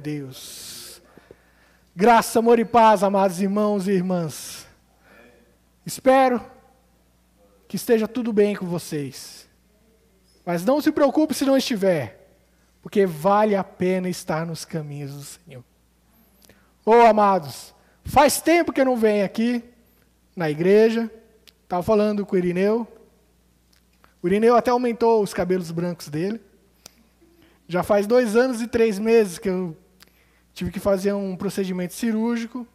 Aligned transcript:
Deus. 0.00 1.02
Graça, 1.94 2.38
amor 2.38 2.58
e 2.58 2.64
paz, 2.64 3.02
amados 3.02 3.40
irmãos 3.40 3.86
e 3.86 3.92
irmãs. 3.92 4.66
Espero 5.84 6.40
que 7.68 7.76
esteja 7.76 8.08
tudo 8.08 8.32
bem 8.32 8.56
com 8.56 8.66
vocês. 8.66 9.48
Mas 10.44 10.64
não 10.64 10.80
se 10.80 10.90
preocupe 10.90 11.34
se 11.34 11.44
não 11.44 11.56
estiver, 11.56 12.34
porque 12.82 13.06
vale 13.06 13.54
a 13.54 13.62
pena 13.62 14.08
estar 14.08 14.46
nos 14.46 14.64
caminhos 14.64 15.12
do 15.12 15.22
Senhor. 15.22 15.64
Ô 16.84 16.92
oh, 16.92 17.06
amados, 17.06 17.74
faz 18.04 18.40
tempo 18.40 18.72
que 18.72 18.80
eu 18.80 18.84
não 18.84 18.96
venho 18.96 19.24
aqui 19.24 19.62
na 20.34 20.50
igreja. 20.50 21.10
Estava 21.62 21.82
falando 21.82 22.24
com 22.24 22.34
o 22.34 22.38
Irineu. 22.38 22.88
O 24.22 24.26
Irineu 24.26 24.56
até 24.56 24.70
aumentou 24.70 25.22
os 25.22 25.34
cabelos 25.34 25.70
brancos 25.70 26.08
dele. 26.08 26.40
Já 27.68 27.82
faz 27.82 28.06
dois 28.06 28.34
anos 28.34 28.60
e 28.60 28.66
três 28.66 28.98
meses 28.98 29.38
que 29.38 29.48
eu 29.48 29.76
tive 30.52 30.70
que 30.70 30.80
fazer 30.80 31.12
um 31.12 31.36
procedimento 31.36 31.94
cirúrgico. 31.94 32.66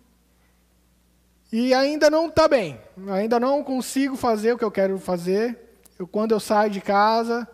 E 1.52 1.74
ainda 1.74 2.10
não 2.10 2.28
está 2.28 2.48
bem. 2.48 2.80
Ainda 3.12 3.40
não 3.40 3.64
consigo 3.64 4.16
fazer 4.16 4.54
o 4.54 4.58
que 4.58 4.64
eu 4.64 4.72
quero 4.72 4.98
fazer. 5.00 5.58
Eu, 5.98 6.08
quando 6.08 6.32
eu 6.32 6.40
saio 6.40 6.70
de 6.70 6.82
casa, 6.82 7.48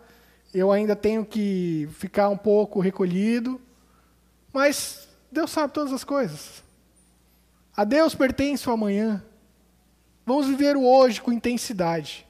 eu 0.52 0.72
ainda 0.72 0.96
tenho 0.96 1.24
que 1.24 1.88
ficar 1.92 2.28
um 2.28 2.36
pouco 2.36 2.80
recolhido. 2.80 3.60
Mas 4.52 5.08
Deus 5.30 5.50
sabe 5.50 5.72
todas 5.72 5.92
as 5.92 6.04
coisas. 6.04 6.62
A 7.76 7.84
Deus 7.84 8.14
pertence 8.14 8.68
o 8.68 8.72
amanhã. 8.72 9.24
Vamos 10.26 10.46
viver 10.46 10.76
o 10.76 10.84
hoje 10.84 11.20
com 11.20 11.32
intensidade. 11.32 12.26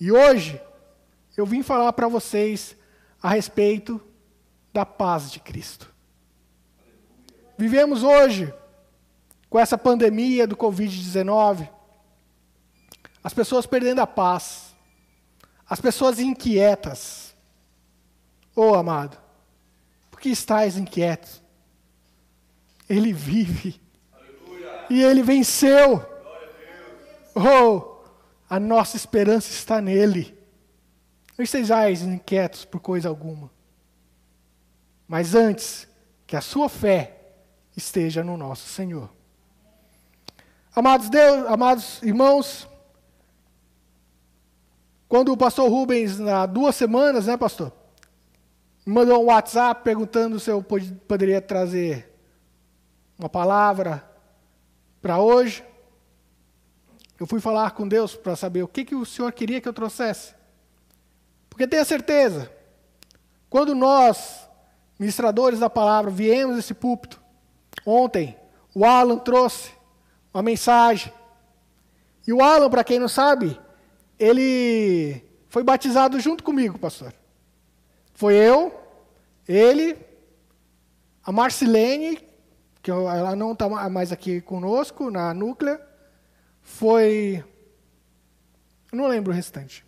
E 0.00 0.10
hoje, 0.10 0.60
eu 1.36 1.46
vim 1.46 1.62
falar 1.62 1.92
para 1.92 2.08
vocês 2.08 2.76
a 3.22 3.30
respeito 3.30 4.00
da 4.72 4.84
paz 4.84 5.30
de 5.30 5.40
Cristo. 5.40 5.93
Vivemos 7.56 8.02
hoje 8.02 8.52
com 9.48 9.58
essa 9.58 9.78
pandemia 9.78 10.46
do 10.46 10.56
Covid-19, 10.56 11.68
as 13.22 13.32
pessoas 13.32 13.66
perdendo 13.66 14.00
a 14.00 14.06
paz, 14.06 14.74
as 15.68 15.80
pessoas 15.80 16.18
inquietas. 16.18 17.34
Oh, 18.56 18.74
amado, 18.74 19.16
por 20.10 20.20
que 20.20 20.28
estás 20.28 20.76
inquieto? 20.76 21.42
Ele 22.88 23.12
vive. 23.12 23.80
Aleluia. 24.12 24.86
E 24.90 25.02
ele 25.02 25.22
venceu. 25.22 26.04
Oh, 27.34 28.02
a 28.48 28.60
nossa 28.60 28.96
esperança 28.96 29.50
está 29.50 29.80
nele. 29.80 30.36
Não 31.38 31.42
estejais 31.42 32.02
inquietos 32.02 32.64
por 32.64 32.80
coisa 32.80 33.08
alguma. 33.08 33.50
Mas 35.08 35.34
antes, 35.34 35.88
que 36.26 36.36
a 36.36 36.40
sua 36.40 36.68
fé 36.68 37.23
esteja 37.76 38.22
no 38.22 38.36
nosso 38.36 38.68
Senhor. 38.68 39.10
Amados, 40.74 41.08
Deus, 41.08 41.46
amados 41.46 42.02
irmãos, 42.02 42.68
quando 45.08 45.32
o 45.32 45.36
pastor 45.36 45.70
Rubens, 45.70 46.20
há 46.20 46.46
duas 46.46 46.74
semanas, 46.74 47.26
né, 47.26 47.36
pastor? 47.36 47.72
Mandou 48.84 49.22
um 49.22 49.26
WhatsApp 49.26 49.82
perguntando 49.84 50.40
se 50.40 50.50
eu 50.50 50.62
poderia 50.62 51.40
trazer 51.40 52.12
uma 53.18 53.28
palavra 53.28 54.04
para 55.00 55.18
hoje. 55.18 55.64
Eu 57.18 57.26
fui 57.26 57.40
falar 57.40 57.70
com 57.70 57.86
Deus 57.86 58.16
para 58.16 58.34
saber 58.34 58.62
o 58.62 58.68
que, 58.68 58.84
que 58.84 58.94
o 58.94 59.06
Senhor 59.06 59.32
queria 59.32 59.60
que 59.60 59.68
eu 59.68 59.72
trouxesse. 59.72 60.34
Porque 61.48 61.68
tenha 61.68 61.84
certeza, 61.84 62.50
quando 63.48 63.74
nós, 63.74 64.48
ministradores 64.98 65.60
da 65.60 65.70
palavra, 65.70 66.10
viemos 66.10 66.56
a 66.56 66.58
esse 66.58 66.74
púlpito, 66.74 67.22
ontem, 67.84 68.36
o 68.74 68.84
Alan 68.84 69.18
trouxe 69.18 69.72
uma 70.32 70.42
mensagem. 70.42 71.12
E 72.26 72.32
o 72.32 72.42
Alan, 72.42 72.70
para 72.70 72.84
quem 72.84 72.98
não 72.98 73.08
sabe, 73.08 73.58
ele 74.18 75.22
foi 75.48 75.62
batizado 75.62 76.18
junto 76.18 76.42
comigo, 76.42 76.78
pastor. 76.78 77.12
Foi 78.14 78.34
eu, 78.34 78.72
ele, 79.46 79.96
a 81.22 81.30
Marcilene, 81.30 82.18
que 82.82 82.90
ela 82.90 83.34
não 83.36 83.52
está 83.52 83.68
mais 83.68 84.12
aqui 84.12 84.40
conosco, 84.40 85.10
na 85.10 85.32
Núclea, 85.32 85.80
foi. 86.62 87.44
Não 88.92 89.06
lembro 89.06 89.32
o 89.32 89.34
restante. 89.34 89.84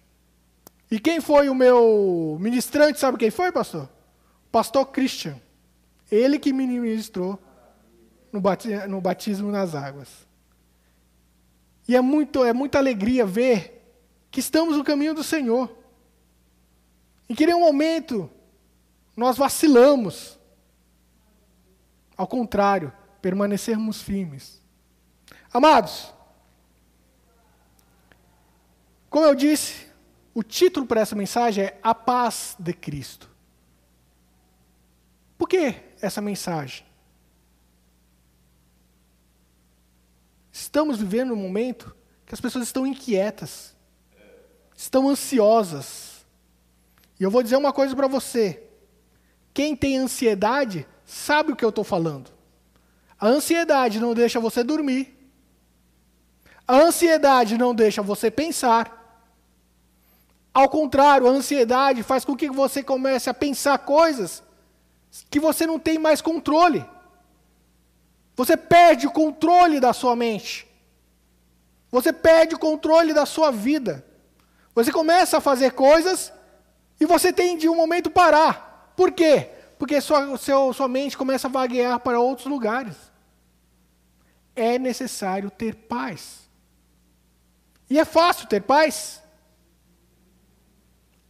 E 0.91 1.01
quem 1.01 1.21
foi 1.21 1.49
o 1.49 1.55
meu 1.55 2.37
ministrante, 2.41 3.01
sabe 3.01 3.19
quem 3.19 3.31
foi, 3.31 3.51
pastor? 3.51 3.89
Pastor 4.53 4.87
Christian. 4.87 5.41
Ele 6.11 6.39
que 6.39 6.53
me 6.53 6.67
ministrou 6.67 7.39
no 8.33 9.01
batismo 9.01 9.51
nas 9.51 9.75
águas. 9.75 10.27
E 11.89 11.95
é, 11.95 12.01
muito, 12.01 12.45
é 12.45 12.53
muita 12.53 12.79
alegria 12.79 13.25
ver 13.25 13.77
que 14.31 14.41
estamos 14.41 14.77
no 14.77 14.85
caminho 14.85 15.15
do 15.15 15.23
Senhor. 15.23 15.75
Em 17.29 17.35
que 17.35 17.47
nenhum 17.47 17.61
momento 17.61 18.31
nós 19.17 19.37
vacilamos. 19.37 20.39
Ao 22.17 22.27
contrário, 22.27 22.93
permanecermos 23.21 24.03
firmes. 24.03 24.61
Amados, 25.53 26.13
como 29.11 29.27
eu 29.27 29.35
disse, 29.35 29.87
o 30.35 30.43
título 30.43 30.87
para 30.87 31.01
essa 31.01 31.17
mensagem 31.17 31.65
é 31.65 31.81
A 31.83 31.95
Paz 31.95 32.57
de 32.59 32.73
Cristo. 32.73 33.31
Por 35.39 35.49
que 35.49 35.75
essa 36.01 36.21
mensagem? 36.21 36.86
Estamos 40.59 40.97
vivendo 40.97 41.35
um 41.35 41.37
momento 41.37 41.95
que 42.25 42.35
as 42.35 42.41
pessoas 42.41 42.65
estão 42.65 42.87
inquietas, 42.87 43.77
estão 44.75 45.07
ansiosas. 45.07 46.25
E 47.21 47.23
eu 47.23 47.31
vou 47.31 47.43
dizer 47.43 47.57
uma 47.57 47.75
coisa 47.75 47.95
para 47.95 48.07
você: 48.07 48.63
quem 49.53 49.77
tem 49.77 49.99
ansiedade 49.99 50.87
sabe 51.05 51.53
o 51.53 51.57
que 51.57 51.63
eu 51.63 51.69
estou 51.69 51.85
falando. 51.85 52.31
A 53.21 53.27
ansiedade 53.27 54.01
não 54.01 54.15
deixa 54.15 54.41
você 54.41 54.65
dormir. 54.65 55.31
A 56.67 56.77
ansiedade 56.77 57.59
não 57.59 57.75
deixa 57.75 58.01
você 58.01 58.31
pensar. 58.31 59.27
Ao 60.55 60.71
contrário, 60.71 61.27
a 61.27 61.33
ansiedade 61.33 62.03
faz 62.03 62.25
com 62.25 62.35
que 62.35 62.49
você 62.49 62.83
comece 62.83 63.29
a 63.29 63.35
pensar 63.35 63.77
coisas 63.81 64.43
que 65.29 65.39
você 65.39 65.67
não 65.67 65.79
tem 65.79 65.99
mais 65.99 66.23
controle. 66.23 66.83
Você 68.37 68.57
perde 68.57 69.07
o 69.07 69.11
controle 69.11 69.81
da 69.81 69.93
sua 69.93 70.15
mente. 70.15 70.67
Você 71.91 72.13
perde 72.13 72.55
o 72.55 72.59
controle 72.59 73.13
da 73.13 73.25
sua 73.25 73.51
vida. 73.51 74.05
Você 74.75 74.93
começa 74.93 75.39
a 75.39 75.41
fazer 75.41 75.73
coisas 75.73 76.33
e 77.01 77.07
você 77.07 77.33
tem 77.33 77.57
de 77.57 77.69
um 77.69 77.75
momento 77.75 78.11
parar. 78.11 78.93
Por 78.95 79.11
quê? 79.11 79.51
Porque 79.79 80.01
sua, 80.01 80.37
seu, 80.37 80.73
sua 80.73 80.89
mente 80.89 81.17
começa 81.17 81.49
a 81.49 81.51
vaguear 81.51 81.99
para 82.01 82.21
outros 82.21 82.47
lugares. 82.47 82.97
É 84.55 84.79
necessário 84.79 85.51
ter 85.51 85.75
paz. 85.75 86.49
E 87.89 87.99
é 87.99 88.05
fácil 88.05 88.47
ter 88.47 88.61
paz? 88.63 89.23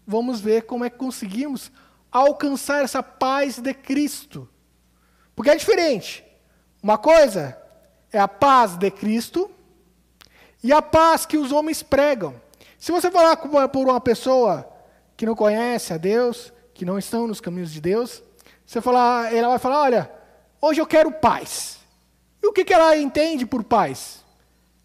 vamos 0.07 0.41
ver 0.41 0.63
como 0.63 0.85
é 0.85 0.91
que 0.91 0.97
conseguimos 0.97 1.73
alcançar 2.13 2.85
essa 2.85 3.03
paz 3.03 3.59
de 3.59 3.75
Cristo. 3.75 4.49
Porque 5.35 5.51
é 5.51 5.57
diferente. 5.57 6.25
Uma 6.87 6.99
coisa 6.99 7.61
é 8.13 8.19
a 8.21 8.29
paz 8.29 8.77
de 8.77 8.93
Cristo 8.93 9.51
e 10.63 10.73
a 10.73 10.81
paz 10.81 11.27
que 11.27 11.37
os 11.37 11.51
homens 11.51 11.83
pregam. 11.83 12.33
Se 12.79 12.93
você 12.93 13.11
falar 13.11 13.37
por 13.39 13.89
uma 13.89 14.01
pessoa 14.01 14.73
que 15.17 15.27
não 15.27 15.35
conhece 15.35 15.93
a 15.93 15.97
Deus, 15.97 16.53
que 16.73 16.85
não 16.85 16.97
estão 16.97 17.27
nos 17.27 17.41
caminhos 17.41 17.73
de 17.73 17.81
Deus, 17.81 18.23
você 18.65 18.81
falar, 18.81 19.35
ela 19.35 19.49
vai 19.49 19.59
falar: 19.59 19.81
olha, 19.81 20.13
hoje 20.61 20.81
eu 20.81 20.87
quero 20.87 21.11
paz. 21.11 21.81
E 22.41 22.47
o 22.47 22.53
que, 22.53 22.65
que 22.65 22.73
ela 22.73 22.97
entende 22.97 23.45
por 23.45 23.65
paz? 23.65 24.25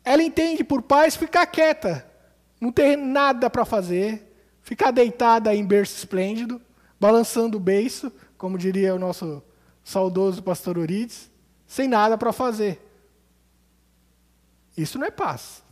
Ela 0.04 0.24
entende 0.24 0.64
por 0.64 0.82
paz 0.82 1.16
ficar 1.16 1.46
quieta, 1.46 2.04
não 2.60 2.72
ter 2.72 2.96
nada 2.96 3.48
para 3.48 3.64
fazer, 3.64 4.36
ficar 4.64 4.90
deitada 4.90 5.54
em 5.54 5.64
berço 5.64 5.98
esplêndido, 5.98 6.60
balançando 7.00 7.58
o 7.58 7.62
beiço, 7.62 8.12
como 8.40 8.58
diria 8.58 8.96
o 8.96 8.98
nosso 8.98 9.44
saudoso 9.84 10.42
pastor 10.42 10.80
Urides, 10.80 11.30
sem 11.72 11.88
nada 11.88 12.18
para 12.18 12.34
fazer. 12.34 12.86
Isso 14.76 15.00
não 15.00 15.08
é 15.08 15.10
paz. 15.10 15.64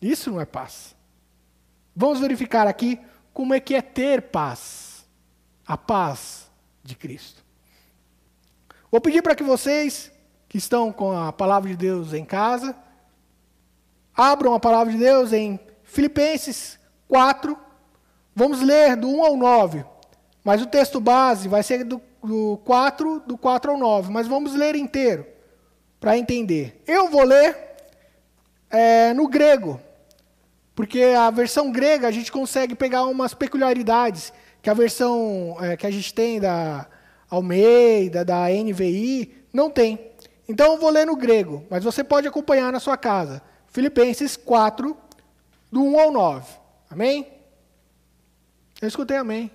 Isso 0.00 0.30
não 0.30 0.40
é 0.40 0.46
paz. 0.46 0.96
Vamos 1.94 2.18
verificar 2.18 2.66
aqui 2.66 2.98
como 3.34 3.52
é 3.52 3.60
que 3.60 3.74
é 3.74 3.82
ter 3.82 4.22
paz. 4.22 5.04
A 5.66 5.76
paz 5.76 6.50
de 6.82 6.94
Cristo. 6.94 7.44
Vou 8.90 9.02
pedir 9.02 9.20
para 9.20 9.34
que 9.34 9.42
vocês 9.42 10.10
que 10.48 10.56
estão 10.56 10.90
com 10.90 11.12
a 11.12 11.30
palavra 11.30 11.68
de 11.68 11.76
Deus 11.76 12.14
em 12.14 12.24
casa, 12.24 12.74
abram 14.16 14.54
a 14.54 14.60
palavra 14.60 14.94
de 14.94 14.98
Deus 14.98 15.34
em 15.34 15.60
Filipenses 15.82 16.78
4. 17.06 17.54
Vamos 18.34 18.62
ler 18.62 18.96
do 18.96 19.10
1 19.10 19.24
ao 19.24 19.36
9. 19.36 19.84
Mas 20.42 20.62
o 20.62 20.66
texto 20.66 21.02
base 21.02 21.48
vai 21.48 21.62
ser 21.62 21.84
do 21.84 22.00
do 22.26 22.60
4, 22.64 23.20
do 23.20 23.38
4 23.38 23.70
ao 23.70 23.78
9, 23.78 24.12
mas 24.12 24.26
vamos 24.26 24.54
ler 24.54 24.74
inteiro 24.74 25.26
para 26.00 26.18
entender. 26.18 26.82
Eu 26.86 27.08
vou 27.08 27.22
ler 27.22 27.56
é, 28.68 29.14
no 29.14 29.28
grego, 29.28 29.80
porque 30.74 31.02
a 31.02 31.30
versão 31.30 31.70
grega 31.70 32.08
a 32.08 32.10
gente 32.10 32.30
consegue 32.30 32.74
pegar 32.74 33.04
umas 33.04 33.32
peculiaridades 33.32 34.32
que 34.60 34.68
a 34.68 34.74
versão 34.74 35.56
é, 35.60 35.76
que 35.76 35.86
a 35.86 35.90
gente 35.90 36.12
tem 36.12 36.40
da 36.40 36.86
Almeida, 37.30 38.24
da 38.24 38.48
NVI, 38.48 39.44
não 39.52 39.70
tem. 39.70 40.10
Então 40.48 40.72
eu 40.72 40.78
vou 40.78 40.90
ler 40.90 41.06
no 41.06 41.16
grego, 41.16 41.64
mas 41.70 41.82
você 41.82 42.04
pode 42.04 42.28
acompanhar 42.28 42.72
na 42.72 42.80
sua 42.80 42.96
casa. 42.96 43.42
Filipenses 43.68 44.36
4, 44.36 44.96
do 45.70 45.82
1 45.82 46.00
ao 46.00 46.12
9. 46.12 46.54
Amém? 46.90 47.28
Eu 48.80 48.88
escutei 48.88 49.16
amém. 49.16 49.50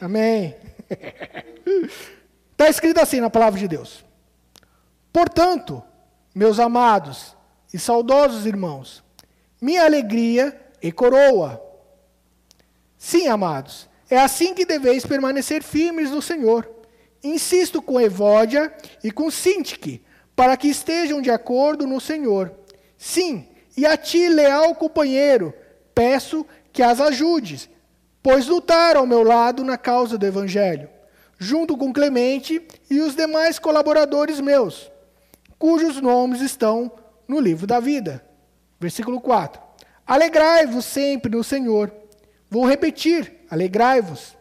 Amém. 0.00 0.54
Está 2.52 2.68
escrito 2.70 3.00
assim 3.00 3.20
na 3.20 3.30
palavra 3.30 3.58
de 3.58 3.68
Deus. 3.68 4.04
Portanto, 5.12 5.82
meus 6.34 6.58
amados 6.58 7.36
e 7.72 7.78
saudosos 7.78 8.46
irmãos, 8.46 9.02
minha 9.60 9.84
alegria 9.84 10.60
e 10.82 10.90
coroa. 10.90 11.62
Sim, 12.98 13.28
amados, 13.28 13.88
é 14.10 14.18
assim 14.18 14.54
que 14.54 14.66
deveis 14.66 15.06
permanecer 15.06 15.62
firmes 15.62 16.10
no 16.10 16.20
Senhor. 16.20 16.68
Insisto 17.22 17.80
com 17.80 18.00
Evódia 18.00 18.72
e 19.02 19.10
com 19.10 19.30
Sintique, 19.30 20.04
para 20.36 20.56
que 20.56 20.68
estejam 20.68 21.22
de 21.22 21.30
acordo 21.30 21.86
no 21.86 22.00
Senhor. 22.00 22.52
Sim, 22.98 23.48
e 23.76 23.86
a 23.86 23.96
ti, 23.96 24.28
leal 24.28 24.74
companheiro, 24.74 25.54
peço 25.94 26.46
que 26.72 26.82
as 26.82 27.00
ajudes, 27.00 27.68
pois 28.24 28.46
lutaram 28.46 29.02
ao 29.02 29.06
meu 29.06 29.22
lado 29.22 29.62
na 29.62 29.76
causa 29.76 30.16
do 30.16 30.24
Evangelho, 30.24 30.88
junto 31.38 31.76
com 31.76 31.92
Clemente 31.92 32.66
e 32.88 32.98
os 33.00 33.14
demais 33.14 33.58
colaboradores 33.58 34.40
meus, 34.40 34.90
cujos 35.58 36.00
nomes 36.00 36.40
estão 36.40 36.90
no 37.28 37.38
livro 37.38 37.66
da 37.66 37.78
vida. 37.80 38.24
Versículo 38.80 39.20
4. 39.20 39.60
Alegrai-vos 40.06 40.86
sempre 40.86 41.30
no 41.30 41.44
Senhor. 41.44 41.94
Vou 42.48 42.66
repetir: 42.66 43.44
alegrai-vos. 43.50 44.34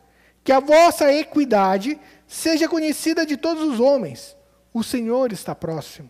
Que 0.45 0.53
a 0.53 0.61
vossa 0.61 1.13
equidade 1.13 1.99
seja 2.25 2.69
conhecida 2.69 3.25
de 3.25 3.35
todos 3.35 3.63
os 3.63 3.81
homens. 3.81 4.33
O 4.73 4.81
Senhor 4.81 5.33
está 5.33 5.53
próximo. 5.53 6.09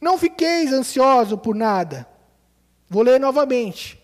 Não 0.00 0.16
fiqueis 0.16 0.72
ansioso 0.72 1.36
por 1.36 1.56
nada. 1.56 2.06
Vou 2.88 3.02
ler 3.02 3.18
novamente. 3.18 4.00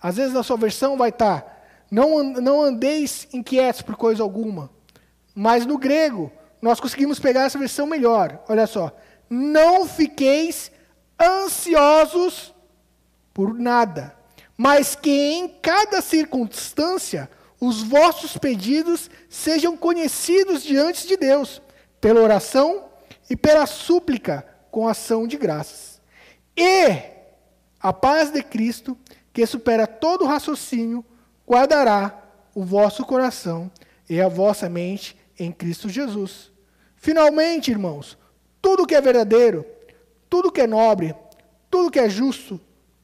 Às 0.00 0.16
vezes 0.16 0.32
na 0.32 0.44
sua 0.44 0.56
versão 0.56 0.96
vai 0.96 1.08
estar: 1.08 1.51
não, 1.92 2.22
não 2.22 2.62
andeis 2.62 3.28
inquietos 3.34 3.82
por 3.82 3.96
coisa 3.96 4.22
alguma. 4.22 4.70
Mas 5.34 5.66
no 5.66 5.76
grego, 5.76 6.32
nós 6.62 6.80
conseguimos 6.80 7.20
pegar 7.20 7.42
essa 7.42 7.58
versão 7.58 7.86
melhor. 7.86 8.42
Olha 8.48 8.66
só. 8.66 8.96
Não 9.28 9.86
fiqueis 9.86 10.72
ansiosos 11.20 12.54
por 13.34 13.52
nada, 13.52 14.16
mas 14.56 14.94
que 14.94 15.10
em 15.10 15.48
cada 15.60 16.00
circunstância 16.00 17.30
os 17.60 17.82
vossos 17.82 18.38
pedidos 18.38 19.10
sejam 19.28 19.76
conhecidos 19.76 20.62
diante 20.62 21.06
de 21.06 21.18
Deus, 21.18 21.60
pela 22.00 22.22
oração 22.22 22.86
e 23.28 23.36
pela 23.36 23.66
súplica 23.66 24.46
com 24.70 24.88
ação 24.88 25.26
de 25.26 25.36
graças. 25.36 26.00
E 26.56 27.02
a 27.78 27.92
paz 27.92 28.30
de 28.30 28.42
Cristo, 28.42 28.96
que 29.30 29.44
supera 29.46 29.86
todo 29.86 30.24
raciocínio, 30.24 31.04
guardará 31.52 32.18
o 32.54 32.64
vosso 32.64 33.04
coração 33.04 33.70
e 34.08 34.18
a 34.18 34.26
vossa 34.26 34.70
mente 34.70 35.14
em 35.38 35.52
Cristo 35.52 35.86
Jesus. 35.86 36.50
Finalmente, 36.96 37.70
irmãos, 37.70 38.16
tudo 38.62 38.86
que 38.86 38.94
é 38.94 39.00
verdadeiro, 39.02 39.66
tudo 40.30 40.50
que 40.50 40.62
é 40.62 40.66
nobre, 40.66 41.14
tudo 41.70 41.90
que 41.90 41.98
é 41.98 42.08
justo, 42.08 42.58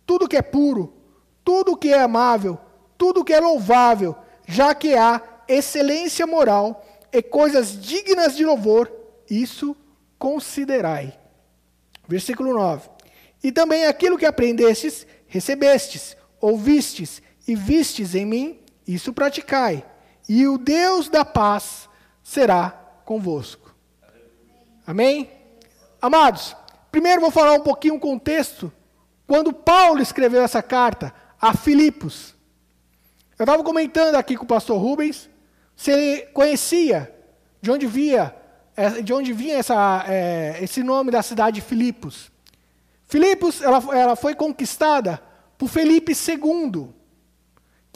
tudo 0.07 0.27
que 0.27 0.37
é 0.37 0.41
puro, 0.41 0.95
tudo 1.45 1.77
que 1.77 1.93
é 1.93 2.01
amável, 2.01 2.59
tudo 2.97 3.23
que 3.23 3.35
é 3.35 3.41
louvável, 3.41 4.17
já 4.47 4.75
que 4.75 4.95
há 4.95 5.21
excelência 5.47 6.27
moral 6.27 6.83
e 7.13 7.21
coisas 7.21 7.79
dignas 7.79 8.35
de 8.35 8.47
louvor, 8.47 8.91
isso 9.29 9.77
considerai. 10.19 11.19
Versículo 12.07 12.55
9. 12.55 12.89
E 13.45 13.53
também 13.53 13.85
aquilo 13.85 14.17
que 14.17 14.25
aprendestes, 14.25 15.07
recebestes, 15.27 16.17
ouvistes 16.41 17.21
e 17.49 17.55
vistes 17.55 18.15
em 18.15 18.27
mim, 18.27 18.61
isso 18.87 19.11
praticai, 19.11 19.83
e 20.29 20.47
o 20.47 20.59
Deus 20.59 21.09
da 21.09 21.25
paz 21.25 21.89
será 22.23 22.71
convosco. 23.07 23.75
Amém? 24.87 25.31
Amados, 26.01 26.55
primeiro 26.93 27.23
vou 27.23 27.31
falar 27.31 27.55
um 27.55 27.63
pouquinho 27.63 27.95
o 27.95 28.01
contexto. 28.01 28.71
Quando 29.27 29.51
Paulo 29.51 30.03
escreveu 30.03 30.43
essa 30.43 30.63
carta 30.63 31.13
a 31.41 31.57
Filipos, 31.57 32.35
eu 33.39 33.45
estava 33.45 33.65
comentando 33.65 34.17
aqui 34.17 34.37
com 34.37 34.45
o 34.45 34.49
pastor 34.49 34.79
Rubens 34.79 35.31
se 35.75 35.91
ele 35.91 36.23
conhecia 36.33 37.15
de 37.63 37.71
onde 37.71 37.87
via, 37.87 38.37
é, 38.77 39.01
de 39.01 39.13
onde 39.15 39.33
vinha 39.33 39.57
essa, 39.57 40.05
é, 40.07 40.59
esse 40.61 40.83
nome 40.83 41.11
da 41.11 41.23
cidade 41.23 41.61
de 41.61 41.67
Filipos. 41.67 42.31
Filipos 43.07 43.63
ela, 43.63 43.83
ela 43.97 44.17
foi 44.17 44.35
conquistada 44.35 45.23
por 45.57 45.69
Felipe 45.69 46.13
II, 46.13 46.98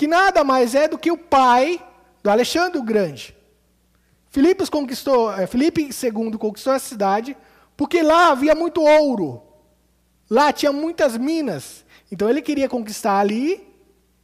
que 0.03 0.09
nada 0.09 0.43
mais 0.43 0.75
é 0.75 0.89
do 0.89 0.99
que 0.99 1.13
o 1.13 1.17
pai 1.17 1.81
do 2.25 2.29
Alexandre 2.29 2.77
o 2.77 2.83
Grande. 2.83 3.37
Filipos 4.31 4.69
conquistou, 4.69 5.33
é, 5.33 5.47
Felipe 5.47 5.83
II 5.83 6.37
conquistou 6.39 6.73
a 6.73 6.81
cidade 6.81 7.37
porque 7.77 8.03
lá 8.03 8.33
havia 8.33 8.53
muito 8.53 8.83
ouro. 8.83 9.41
Lá 10.29 10.53
tinha 10.53 10.73
muitas 10.73 11.17
minas. 11.17 11.85
Então 12.11 12.29
ele 12.29 12.43
queria 12.43 12.69
conquistar 12.69 13.21
ali 13.21 13.65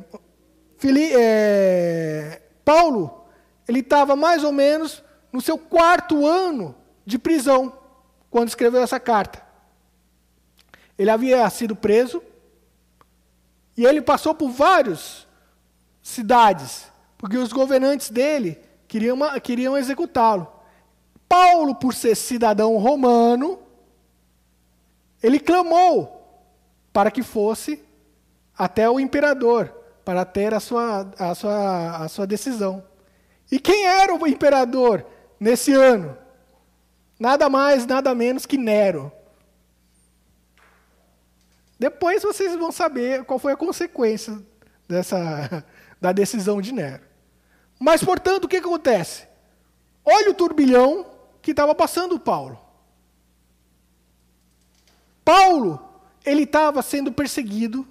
Fili, 0.77 1.09
é, 1.15 2.43
Paulo 2.63 3.25
ele 3.67 3.79
estava 3.79 4.15
mais 4.15 4.43
ou 4.43 4.51
menos 4.51 5.03
no 5.33 5.41
seu 5.41 5.57
quarto 5.57 6.27
ano 6.27 6.75
de 7.03 7.17
prisão 7.17 7.80
quando 8.31 8.47
escreveu 8.47 8.81
essa 8.81 8.99
carta. 8.99 9.45
Ele 10.97 11.11
havia 11.11 11.47
sido 11.49 11.75
preso 11.75 12.23
e 13.77 13.85
ele 13.85 14.01
passou 14.01 14.33
por 14.33 14.49
várias 14.49 15.27
cidades, 16.01 16.91
porque 17.17 17.37
os 17.37 17.51
governantes 17.51 18.09
dele 18.09 18.59
queriam, 18.87 19.19
queriam 19.41 19.77
executá-lo. 19.77 20.51
Paulo, 21.27 21.75
por 21.75 21.93
ser 21.93 22.15
cidadão 22.15 22.77
romano, 22.77 23.59
ele 25.21 25.39
clamou 25.39 26.17
para 26.91 27.11
que 27.11 27.23
fosse 27.23 27.83
até 28.57 28.89
o 28.89 28.99
imperador, 28.99 29.67
para 30.03 30.25
ter 30.25 30.53
a 30.53 30.59
sua, 30.59 31.11
a 31.17 31.35
sua, 31.35 31.97
a 31.97 32.07
sua 32.07 32.27
decisão. 32.27 32.83
E 33.51 33.59
quem 33.59 33.85
era 33.85 34.13
o 34.13 34.27
imperador 34.27 35.05
nesse 35.39 35.73
ano? 35.73 36.17
Nada 37.21 37.47
mais, 37.47 37.85
nada 37.85 38.15
menos 38.15 38.47
que 38.47 38.57
Nero. 38.57 39.11
Depois 41.77 42.23
vocês 42.23 42.55
vão 42.55 42.71
saber 42.71 43.23
qual 43.25 43.37
foi 43.37 43.53
a 43.53 43.55
consequência 43.55 44.41
dessa, 44.87 45.63
da 46.01 46.11
decisão 46.11 46.59
de 46.59 46.71
Nero. 46.71 47.03
Mas, 47.79 48.03
portanto, 48.03 48.45
o 48.45 48.47
que 48.47 48.57
acontece? 48.57 49.27
Olha 50.03 50.31
o 50.31 50.33
turbilhão 50.33 51.11
que 51.43 51.51
estava 51.51 51.75
passando 51.75 52.19
Paulo. 52.19 52.59
Paulo 55.23 55.79
ele 56.25 56.41
estava 56.41 56.81
sendo 56.81 57.11
perseguido 57.11 57.87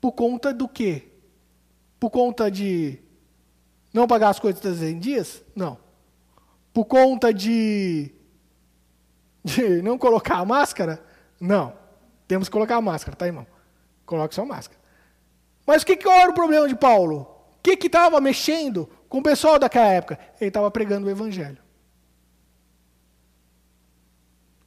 por 0.00 0.10
conta 0.10 0.52
do 0.52 0.66
quê? 0.66 1.06
Por 2.00 2.10
conta 2.10 2.50
de 2.50 2.98
não 3.94 4.08
pagar 4.08 4.30
as 4.30 4.40
coisas 4.40 4.82
em 4.82 4.98
dias? 4.98 5.40
Não. 5.54 5.78
Por 6.72 6.86
conta 6.86 7.32
de, 7.32 8.10
de 9.44 9.82
não 9.82 9.98
colocar 9.98 10.36
a 10.36 10.44
máscara? 10.44 11.04
Não. 11.40 11.74
Temos 12.26 12.48
que 12.48 12.52
colocar 12.52 12.76
a 12.76 12.80
máscara, 12.80 13.16
tá, 13.16 13.26
irmão? 13.26 13.46
Coloque 14.06 14.34
sua 14.34 14.46
máscara. 14.46 14.80
Mas 15.66 15.82
o 15.82 15.86
que, 15.86 15.96
que 15.96 16.08
era 16.08 16.30
o 16.30 16.34
problema 16.34 16.66
de 16.66 16.74
Paulo? 16.74 17.28
O 17.56 17.60
que 17.62 17.86
estava 17.86 18.20
mexendo 18.20 18.88
com 19.08 19.18
o 19.18 19.22
pessoal 19.22 19.58
daquela 19.58 19.86
época? 19.86 20.18
Ele 20.40 20.48
estava 20.48 20.70
pregando 20.70 21.06
o 21.06 21.10
evangelho. 21.10 21.58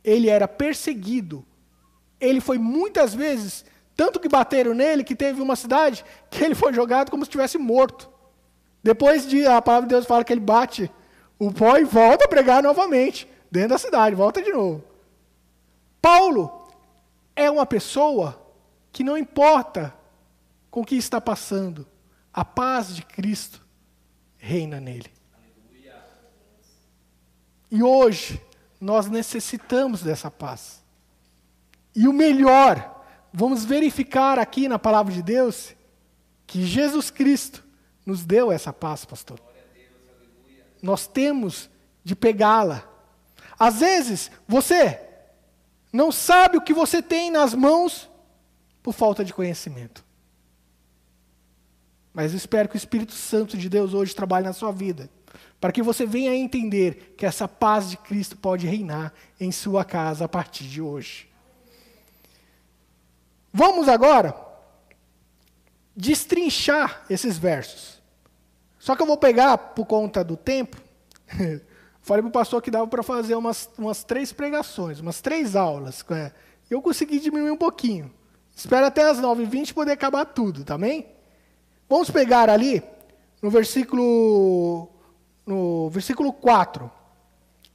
Ele 0.04 0.30
era 0.30 0.48
perseguido. 0.48 1.46
Ele 2.20 2.40
foi 2.40 2.58
muitas 2.58 3.14
vezes, 3.14 3.66
tanto 3.96 4.20
que 4.20 4.30
bateram 4.30 4.74
nele, 4.74 5.04
que 5.04 5.16
teve 5.16 5.42
uma 5.42 5.56
cidade 5.56 6.06
que 6.30 6.44
ele 6.44 6.56
foi 6.56 6.72
jogado 6.74 7.10
como 7.10 7.26
se 7.26 7.30
estivesse 7.30 7.58
morto. 7.58 8.10
Depois 8.84 9.28
de 9.28 9.46
a 9.48 9.62
palavra 9.62 9.88
de 9.88 9.96
Deus 9.96 10.06
fala 10.06 10.24
que 10.24 10.32
ele 10.32 10.40
bate 10.40 10.92
o 11.40 11.50
e 11.78 11.84
volta 11.84 12.26
a 12.26 12.28
pregar 12.28 12.64
novamente 12.64 13.28
dentro 13.52 13.70
da 13.70 13.78
cidade, 13.78 14.16
volta 14.16 14.42
de 14.42 14.52
novo. 14.52 14.84
Paulo 16.02 16.68
é 17.36 17.50
uma 17.50 17.66
pessoa 17.66 18.42
que 18.92 19.04
não 19.04 19.18
importa 19.18 19.94
com 20.72 20.82
o 20.82 20.86
que 20.86 20.96
está 20.96 21.20
passando, 21.20 21.86
a 22.34 22.46
paz 22.46 22.96
de 22.96 23.02
Cristo 23.04 23.66
reina 24.38 24.80
nele. 24.80 25.12
E 27.72 27.82
hoje 27.84 28.42
nós 28.80 29.08
necessitamos 29.08 30.02
dessa 30.02 30.30
paz. 30.30 30.84
E 31.96 32.08
o 32.08 32.14
melhor, 32.14 33.04
vamos 33.34 33.66
verificar 33.66 34.38
aqui 34.38 34.68
na 34.68 34.78
palavra 34.78 35.14
de 35.14 35.22
Deus 35.22 35.74
que 36.46 36.66
Jesus 36.66 37.10
Cristo 37.10 37.64
nos 38.06 38.24
deu 38.24 38.52
essa 38.52 38.72
paz, 38.72 39.04
pastor. 39.04 39.40
Nós 40.86 41.08
temos 41.08 41.68
de 42.04 42.16
pegá-la. 42.16 42.88
Às 43.58 43.80
vezes, 43.80 44.30
você 44.48 45.02
não 45.92 46.12
sabe 46.12 46.58
o 46.58 46.62
que 46.62 46.76
você 46.76 47.02
tem 47.02 47.32
nas 47.32 47.56
mãos 47.56 48.08
por 48.84 48.94
falta 48.94 49.26
de 49.26 49.34
conhecimento. 49.34 50.06
Mas 52.14 52.34
eu 52.34 52.38
espero 52.38 52.70
que 52.70 52.76
o 52.76 52.78
Espírito 52.78 53.14
Santo 53.14 53.58
de 53.58 53.68
Deus 53.68 53.96
hoje 53.96 54.14
trabalhe 54.14 54.46
na 54.46 54.54
sua 54.54 54.72
vida, 54.72 55.10
para 55.60 55.72
que 55.72 55.82
você 55.82 56.06
venha 56.06 56.30
a 56.30 56.36
entender 56.36 57.16
que 57.18 57.26
essa 57.26 57.48
paz 57.48 57.90
de 57.90 57.98
Cristo 57.98 58.38
pode 58.38 58.68
reinar 58.68 59.12
em 59.40 59.52
sua 59.52 59.84
casa 59.84 60.26
a 60.26 60.30
partir 60.30 60.66
de 60.66 60.84
hoje. 60.84 61.28
Vamos 63.52 63.90
agora 63.90 64.36
destrinchar 65.96 67.04
esses 67.10 67.40
versos. 67.40 67.95
Só 68.86 68.96
que 68.96 69.02
eu 69.02 69.08
vou 69.08 69.18
pegar, 69.18 69.58
por 69.58 69.86
conta 69.88 70.24
do 70.24 70.38
tempo, 70.38 70.78
Falei 72.02 72.22
para 72.22 72.30
o 72.30 72.32
pastor 72.32 72.62
que 72.62 72.70
dava 72.70 72.86
para 72.86 73.02
fazer 73.02 73.34
umas, 73.34 73.68
umas 73.80 74.04
três 74.04 74.32
pregações, 74.32 75.00
umas 75.00 75.22
três 75.22 75.56
aulas. 75.56 76.06
Né? 76.08 76.32
Eu 76.70 76.80
consegui 76.80 77.20
diminuir 77.20 77.50
um 77.50 77.58
pouquinho. 77.58 78.14
Espero 78.56 78.86
até 78.86 79.10
as 79.10 79.20
9h20 79.20 79.74
poder 79.74 79.94
acabar 79.94 80.24
tudo? 80.24 80.64
Tá 80.64 80.78
Vamos 81.90 82.12
pegar 82.12 82.48
ali 82.48 82.84
no 83.42 83.50
versículo, 83.50 84.88
no 85.48 85.90
versículo 85.90 86.32
4. 86.32 86.92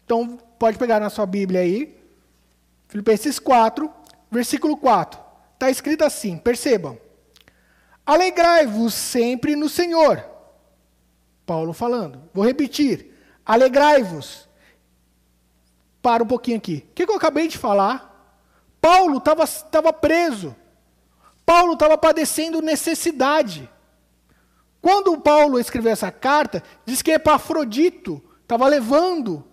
Então, 0.05 0.39
pode 0.57 0.79
pegar 0.79 1.01
na 1.01 1.11
sua 1.11 1.27
Bíblia 1.27 1.63
aí. 1.63 1.99
Filipenses 2.87 3.41
4, 3.41 3.91
versículo 4.31 4.77
4. 4.77 5.21
Está 5.55 5.69
escrito 5.71 6.05
assim, 6.05 6.39
percebam. 6.39 6.97
Alegrai-vos 8.07 8.95
sempre 8.95 9.57
no 9.57 9.69
Senhor. 9.69 10.30
Paulo 11.51 11.73
falando. 11.73 12.31
Vou 12.33 12.45
repetir. 12.45 13.13
Alegrai-vos. 13.45 14.49
Para 16.01 16.23
um 16.23 16.27
pouquinho 16.27 16.59
aqui. 16.59 16.87
O 16.89 16.95
que, 16.95 17.05
que 17.05 17.11
eu 17.11 17.17
acabei 17.17 17.49
de 17.49 17.59
falar? 17.59 18.39
Paulo 18.81 19.21
estava 19.21 19.93
preso. 19.93 20.55
Paulo 21.45 21.73
estava 21.73 21.99
padecendo 21.99 22.63
necessidade. 22.63 23.69
Quando 24.81 25.21
Paulo 25.21 25.59
escreveu 25.59 25.91
essa 25.91 26.13
carta, 26.13 26.63
diz 26.87 27.03
que 27.03 27.11
Epafrodito 27.11 28.23
estava 28.43 28.69
levando 28.69 29.45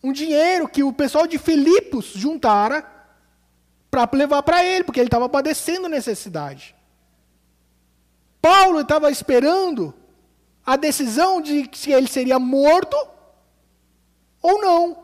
um 0.00 0.12
dinheiro 0.12 0.68
que 0.68 0.84
o 0.84 0.92
pessoal 0.92 1.26
de 1.26 1.36
Filipos 1.36 2.12
juntara 2.14 2.86
para 3.90 4.08
levar 4.12 4.44
para 4.44 4.64
ele, 4.64 4.84
porque 4.84 5.00
ele 5.00 5.08
estava 5.08 5.28
padecendo 5.28 5.88
necessidade. 5.88 6.76
Paulo 8.40 8.82
estava 8.82 9.10
esperando 9.10 9.97
a 10.68 10.76
decisão 10.76 11.40
de 11.40 11.66
se 11.72 11.90
ele 11.90 12.06
seria 12.06 12.38
morto 12.38 12.94
ou 14.42 14.60
não. 14.60 14.98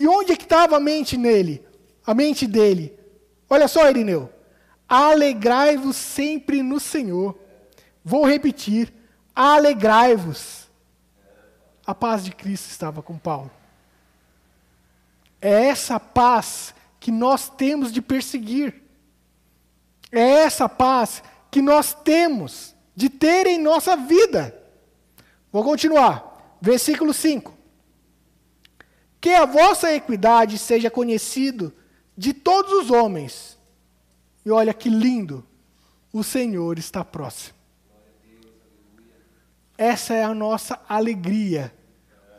E 0.00 0.08
onde 0.08 0.32
é 0.32 0.36
que 0.36 0.44
estava 0.44 0.78
a 0.78 0.80
mente 0.80 1.18
nele? 1.18 1.62
A 2.06 2.14
mente 2.14 2.46
dele. 2.46 2.98
Olha 3.50 3.68
só, 3.68 3.90
Irineu. 3.90 4.32
Alegrai-vos 4.88 5.96
sempre 5.96 6.62
no 6.62 6.80
Senhor. 6.80 7.38
Vou 8.02 8.24
repetir. 8.24 8.90
Alegrai-vos. 9.36 10.66
A 11.86 11.94
paz 11.94 12.24
de 12.24 12.32
Cristo 12.32 12.70
estava 12.70 13.02
com 13.02 13.18
Paulo. 13.18 13.50
É 15.42 15.66
essa 15.66 16.00
paz 16.00 16.74
que 16.98 17.10
nós 17.10 17.50
temos 17.50 17.92
de 17.92 18.00
perseguir. 18.00 18.82
É 20.10 20.22
essa 20.22 20.70
paz 20.70 21.22
que 21.50 21.60
nós 21.60 21.92
temos 21.92 22.73
de 22.94 23.08
ter 23.08 23.46
em 23.46 23.58
nossa 23.58 23.96
vida. 23.96 24.54
Vou 25.52 25.62
continuar. 25.64 26.58
Versículo 26.60 27.12
5. 27.12 27.52
Que 29.20 29.30
a 29.30 29.44
vossa 29.44 29.92
equidade 29.92 30.58
seja 30.58 30.90
conhecido 30.90 31.72
de 32.16 32.32
todos 32.32 32.72
os 32.72 32.90
homens. 32.90 33.58
E 34.44 34.50
olha 34.50 34.74
que 34.74 34.88
lindo. 34.88 35.44
O 36.12 36.22
Senhor 36.22 36.78
está 36.78 37.04
próximo. 37.04 37.54
Essa 39.76 40.14
é 40.14 40.22
a 40.22 40.34
nossa 40.34 40.80
alegria. 40.88 41.72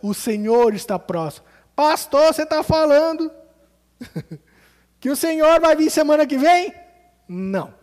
O 0.02 0.14
Senhor 0.14 0.74
está 0.74 0.98
próximo. 0.98 1.46
Pastor, 1.76 2.34
você 2.34 2.44
está 2.44 2.64
falando 2.64 3.30
que 5.00 5.10
o 5.10 5.16
Senhor 5.16 5.60
vai 5.60 5.76
vir 5.76 5.90
semana 5.90 6.26
que 6.26 6.38
vem? 6.38 6.74
Não. 7.28 7.74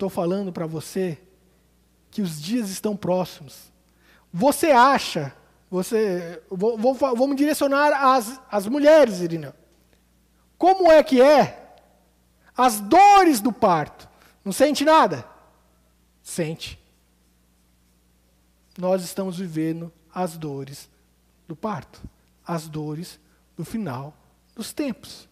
Estou 0.00 0.08
falando 0.08 0.50
para 0.50 0.64
você 0.64 1.18
que 2.10 2.22
os 2.22 2.40
dias 2.40 2.70
estão 2.70 2.96
próximos. 2.96 3.70
Você 4.32 4.70
acha, 4.70 5.36
você, 5.70 6.42
vou, 6.48 6.78
vou, 6.78 6.94
vamos 6.94 7.36
direcionar 7.36 7.92
as, 7.92 8.40
as 8.50 8.66
mulheres, 8.66 9.20
Irina. 9.20 9.54
Como 10.56 10.90
é 10.90 11.02
que 11.02 11.20
é 11.20 11.76
as 12.56 12.80
dores 12.80 13.42
do 13.42 13.52
parto? 13.52 14.08
Não 14.42 14.52
sente 14.52 14.86
nada? 14.86 15.22
Sente. 16.22 16.80
Nós 18.78 19.04
estamos 19.04 19.36
vivendo 19.36 19.92
as 20.14 20.38
dores 20.38 20.88
do 21.46 21.54
parto, 21.54 22.00
as 22.46 22.66
dores 22.66 23.20
do 23.54 23.66
final 23.66 24.14
dos 24.56 24.72
tempos. 24.72 25.28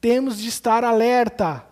Temos 0.00 0.38
de 0.38 0.46
estar 0.46 0.84
alerta 0.84 1.68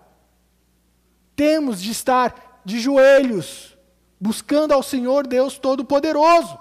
temos 1.39 1.81
de 1.81 1.93
estar 1.93 2.61
de 2.65 2.81
joelhos, 2.81 3.79
buscando 4.19 4.75
ao 4.75 4.83
Senhor 4.83 5.25
Deus 5.25 5.57
Todo-Poderoso. 5.57 6.59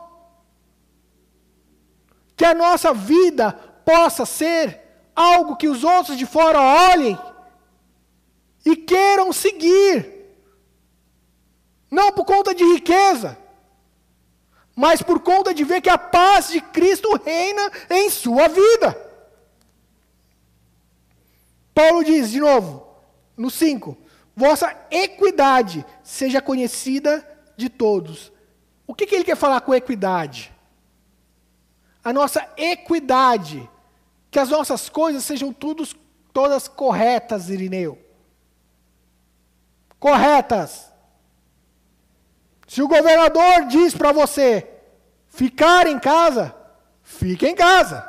Que 2.35 2.45
a 2.45 2.53
nossa 2.53 2.93
vida 2.93 3.53
possa 3.83 4.23
ser 4.23 4.79
algo 5.15 5.55
que 5.55 5.67
os 5.67 5.83
outros 5.83 6.15
de 6.15 6.27
fora 6.27 6.61
olhem 6.61 7.17
e 8.63 8.75
queiram 8.75 9.33
seguir. 9.33 10.13
Não 11.89 12.11
por 12.11 12.25
conta 12.25 12.53
de 12.53 12.63
riqueza, 12.63 13.35
mas 14.75 15.01
por 15.01 15.21
conta 15.21 15.55
de 15.55 15.63
ver 15.63 15.81
que 15.81 15.89
a 15.89 15.97
paz 15.97 16.49
de 16.49 16.61
Cristo 16.61 17.19
reina 17.25 17.71
em 17.89 18.11
sua 18.11 18.47
vida. 18.47 18.95
Paulo 21.73 22.03
diz 22.03 22.29
de 22.29 22.39
novo, 22.39 22.87
no 23.35 23.49
5: 23.49 24.06
vossa 24.37 24.71
equidade 24.91 25.83
seja 26.03 26.39
conhecida 26.39 27.27
de 27.57 27.69
todos. 27.69 28.31
O 28.85 28.93
que, 28.93 29.07
que 29.07 29.15
ele 29.15 29.23
quer 29.23 29.35
falar 29.35 29.61
com 29.61 29.73
equidade? 29.73 30.53
A 32.03 32.13
nossa 32.13 32.47
equidade, 32.55 33.67
que 34.29 34.37
as 34.37 34.49
nossas 34.49 34.89
coisas 34.89 35.25
sejam 35.25 35.51
todos, 35.51 35.95
todas 36.31 36.67
corretas, 36.67 37.49
Irineu. 37.49 37.97
Corretas. 39.99 40.93
Se 42.67 42.83
o 42.83 42.87
governador 42.87 43.65
diz 43.65 43.95
para 43.95 44.11
você 44.11 44.69
ficar 45.29 45.87
em 45.87 45.97
casa, 45.97 46.55
fique 47.01 47.47
em 47.47 47.55
casa. 47.55 48.07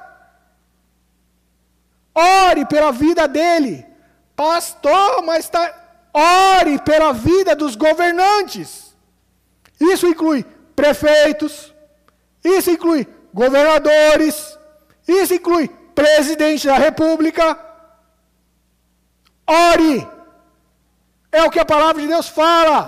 Ore 2.14 2.66
pela 2.66 2.92
vida 2.92 3.26
dele. 3.26 3.86
Pastor, 4.36 5.22
mas 5.24 5.46
está 5.46 5.77
Ore 6.18 6.78
pela 6.80 7.12
vida 7.12 7.54
dos 7.54 7.76
governantes. 7.76 8.96
Isso 9.80 10.06
inclui 10.06 10.44
prefeitos, 10.74 11.72
isso 12.42 12.70
inclui 12.70 13.06
governadores, 13.32 14.58
isso 15.06 15.34
inclui 15.34 15.68
presidente 15.94 16.66
da 16.66 16.76
república. 16.76 17.58
Ore 19.46 20.06
É 21.30 21.42
o 21.42 21.50
que 21.50 21.60
a 21.60 21.64
palavra 21.64 22.02
de 22.02 22.08
Deus 22.08 22.28
fala. 22.28 22.80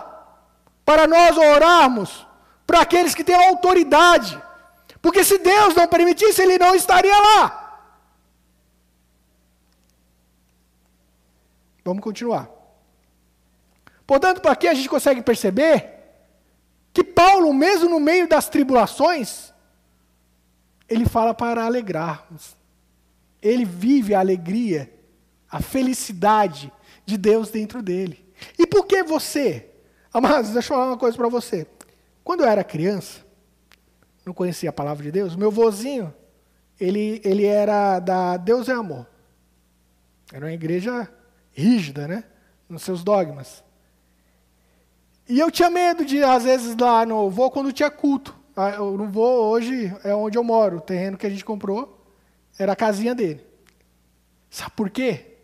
Para 0.84 1.06
nós 1.06 1.36
orarmos 1.36 2.26
para 2.66 2.80
aqueles 2.80 3.14
que 3.14 3.22
têm 3.22 3.34
autoridade. 3.48 4.42
Porque 5.00 5.22
se 5.22 5.38
Deus 5.38 5.74
não 5.74 5.86
permitisse, 5.86 6.42
ele 6.42 6.58
não 6.58 6.74
estaria 6.74 7.16
lá. 7.28 7.42
Vamos 11.84 12.02
continuar. 12.02 12.59
Portanto, 14.10 14.40
para 14.40 14.50
aqui 14.50 14.66
a 14.66 14.74
gente 14.74 14.88
consegue 14.88 15.22
perceber 15.22 15.88
que 16.92 17.04
Paulo, 17.04 17.54
mesmo 17.54 17.88
no 17.88 18.00
meio 18.00 18.26
das 18.26 18.48
tribulações, 18.48 19.54
ele 20.88 21.08
fala 21.08 21.32
para 21.32 21.64
alegrarmos. 21.64 22.56
Ele 23.40 23.64
vive 23.64 24.12
a 24.12 24.18
alegria, 24.18 24.92
a 25.48 25.62
felicidade 25.62 26.72
de 27.06 27.16
Deus 27.16 27.50
dentro 27.50 27.80
dele. 27.80 28.28
E 28.58 28.66
por 28.66 28.84
que 28.84 29.04
você? 29.04 29.70
Amados, 30.12 30.50
deixa 30.50 30.72
eu 30.72 30.76
falar 30.76 30.90
uma 30.90 30.98
coisa 30.98 31.16
para 31.16 31.28
você. 31.28 31.64
Quando 32.24 32.40
eu 32.40 32.48
era 32.48 32.64
criança, 32.64 33.24
não 34.26 34.34
conhecia 34.34 34.70
a 34.70 34.72
palavra 34.72 35.04
de 35.04 35.12
Deus, 35.12 35.36
meu 35.36 35.52
vozinho, 35.52 36.12
ele, 36.80 37.20
ele 37.24 37.44
era 37.44 38.00
da 38.00 38.36
Deus 38.36 38.68
é 38.68 38.72
Amor. 38.72 39.06
Era 40.32 40.46
uma 40.46 40.52
igreja 40.52 41.08
rígida, 41.52 42.08
né? 42.08 42.24
Nos 42.68 42.82
seus 42.82 43.04
dogmas. 43.04 43.62
E 45.30 45.38
eu 45.38 45.48
tinha 45.48 45.70
medo 45.70 46.04
de, 46.04 46.24
às 46.24 46.42
vezes, 46.42 46.76
lá 46.76 47.06
no 47.06 47.30
voo, 47.30 47.52
quando 47.52 47.72
tinha 47.72 47.88
culto. 47.88 48.36
Ah, 48.56 48.70
eu 48.70 48.98
não 48.98 49.08
vou 49.08 49.44
hoje, 49.52 49.94
é 50.02 50.12
onde 50.12 50.36
eu 50.36 50.42
moro. 50.42 50.78
O 50.78 50.80
terreno 50.80 51.16
que 51.16 51.24
a 51.24 51.30
gente 51.30 51.44
comprou 51.44 52.04
era 52.58 52.72
a 52.72 52.76
casinha 52.76 53.14
dele. 53.14 53.40
Sabe 54.50 54.72
por 54.72 54.90
quê? 54.90 55.36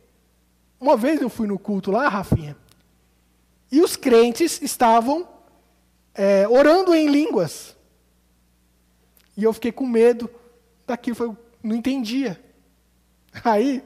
Uma 0.80 0.96
vez 0.96 1.20
eu 1.20 1.28
fui 1.28 1.46
no 1.46 1.56
culto 1.56 1.92
lá, 1.92 2.08
Rafinha, 2.08 2.56
e 3.70 3.80
os 3.80 3.94
crentes 3.94 4.60
estavam 4.60 5.26
é, 6.12 6.48
orando 6.48 6.92
em 6.92 7.06
línguas. 7.08 7.76
E 9.36 9.44
eu 9.44 9.52
fiquei 9.52 9.70
com 9.70 9.86
medo 9.86 10.28
daquilo, 10.84 11.14
foi, 11.14 11.36
não 11.62 11.76
entendia. 11.76 12.42
Aí, 13.44 13.84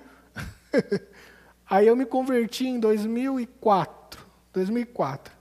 aí 1.69 1.87
eu 1.88 1.97
me 1.97 2.07
converti 2.07 2.66
em 2.66 2.78
2004. 2.78 4.25
2004. 4.52 5.39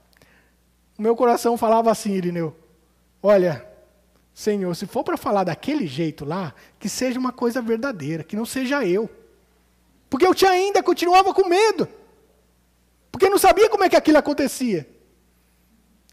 O 1.00 1.02
meu 1.02 1.16
coração 1.16 1.56
falava 1.56 1.90
assim, 1.90 2.12
Irineu: 2.12 2.54
Olha, 3.22 3.66
Senhor, 4.34 4.76
se 4.76 4.84
for 4.84 5.02
para 5.02 5.16
falar 5.16 5.44
daquele 5.44 5.86
jeito 5.86 6.26
lá, 6.26 6.52
que 6.78 6.90
seja 6.90 7.18
uma 7.18 7.32
coisa 7.32 7.62
verdadeira, 7.62 8.22
que 8.22 8.36
não 8.36 8.44
seja 8.44 8.84
eu. 8.84 9.08
Porque 10.10 10.26
eu 10.26 10.34
tinha 10.34 10.50
ainda, 10.50 10.82
continuava 10.82 11.32
com 11.32 11.48
medo. 11.48 11.88
Porque 13.10 13.30
não 13.30 13.38
sabia 13.38 13.70
como 13.70 13.82
é 13.82 13.88
que 13.88 13.96
aquilo 13.96 14.18
acontecia. 14.18 14.86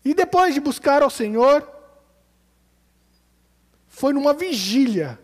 E 0.06 0.14
depois 0.14 0.54
de 0.54 0.62
buscar 0.62 1.04
ao 1.04 1.10
Senhor, 1.10 1.70
foi 3.90 4.14
numa 4.14 4.34
vigília. 4.34 5.20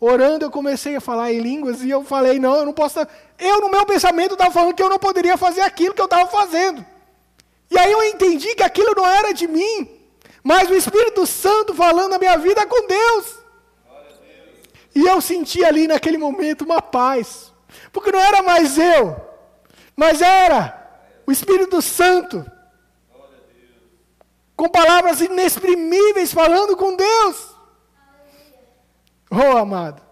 Orando, 0.00 0.46
eu 0.46 0.50
comecei 0.50 0.96
a 0.96 1.00
falar 1.00 1.32
em 1.32 1.38
línguas 1.38 1.80
e 1.84 1.90
eu 1.90 2.02
falei: 2.02 2.40
não, 2.40 2.56
eu 2.56 2.66
não 2.66 2.72
posso. 2.72 2.98
Eu, 3.38 3.60
no 3.60 3.70
meu 3.70 3.86
pensamento, 3.86 4.32
estava 4.32 4.50
falando 4.50 4.74
que 4.74 4.82
eu 4.82 4.90
não 4.90 4.98
poderia 4.98 5.36
fazer 5.36 5.60
aquilo 5.60 5.94
que 5.94 6.00
eu 6.00 6.06
estava 6.06 6.28
fazendo. 6.28 6.84
E 7.70 7.78
aí 7.78 7.92
eu 7.92 8.02
entendi 8.02 8.54
que 8.54 8.62
aquilo 8.62 8.94
não 8.96 9.06
era 9.06 9.32
de 9.32 9.46
mim, 9.46 9.88
mas 10.42 10.68
o 10.68 10.74
Espírito 10.74 11.24
Santo 11.26 11.74
falando 11.74 12.14
a 12.14 12.18
minha 12.18 12.36
vida 12.36 12.66
com 12.66 12.86
Deus. 12.86 13.38
E 14.94 15.06
eu 15.06 15.20
senti 15.20 15.64
ali 15.64 15.86
naquele 15.86 16.18
momento 16.18 16.62
uma 16.62 16.82
paz, 16.82 17.52
porque 17.92 18.10
não 18.10 18.18
era 18.18 18.42
mais 18.42 18.76
eu, 18.76 19.16
mas 19.94 20.20
era 20.20 20.76
o 21.24 21.30
Espírito 21.30 21.80
Santo, 21.80 22.44
com 24.56 24.68
palavras 24.68 25.20
inexprimíveis 25.20 26.32
falando 26.32 26.76
com 26.76 26.96
Deus. 26.96 27.54
Oh, 29.30 29.56
amado, 29.56 30.02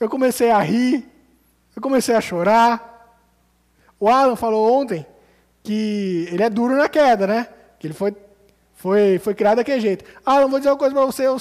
eu 0.00 0.08
comecei 0.08 0.50
a 0.50 0.58
rir, 0.58 1.08
eu 1.74 1.80
comecei 1.80 2.16
a 2.16 2.20
chorar. 2.20 2.86
O 4.00 4.08
Alan 4.08 4.34
falou 4.34 4.72
ontem 4.72 5.06
que 5.68 6.26
ele 6.32 6.42
é 6.42 6.48
duro 6.48 6.74
na 6.74 6.88
queda, 6.88 7.26
né? 7.26 7.46
Que 7.78 7.88
ele 7.88 7.92
foi, 7.92 8.16
foi, 8.72 9.18
foi 9.18 9.34
criado 9.34 9.56
daquele 9.56 9.82
jeito. 9.82 10.02
Ah, 10.24 10.40
não 10.40 10.48
vou 10.48 10.58
dizer 10.58 10.70
uma 10.70 10.78
coisa 10.78 10.94
para 10.94 11.04
você. 11.04 11.26
Eu, 11.26 11.36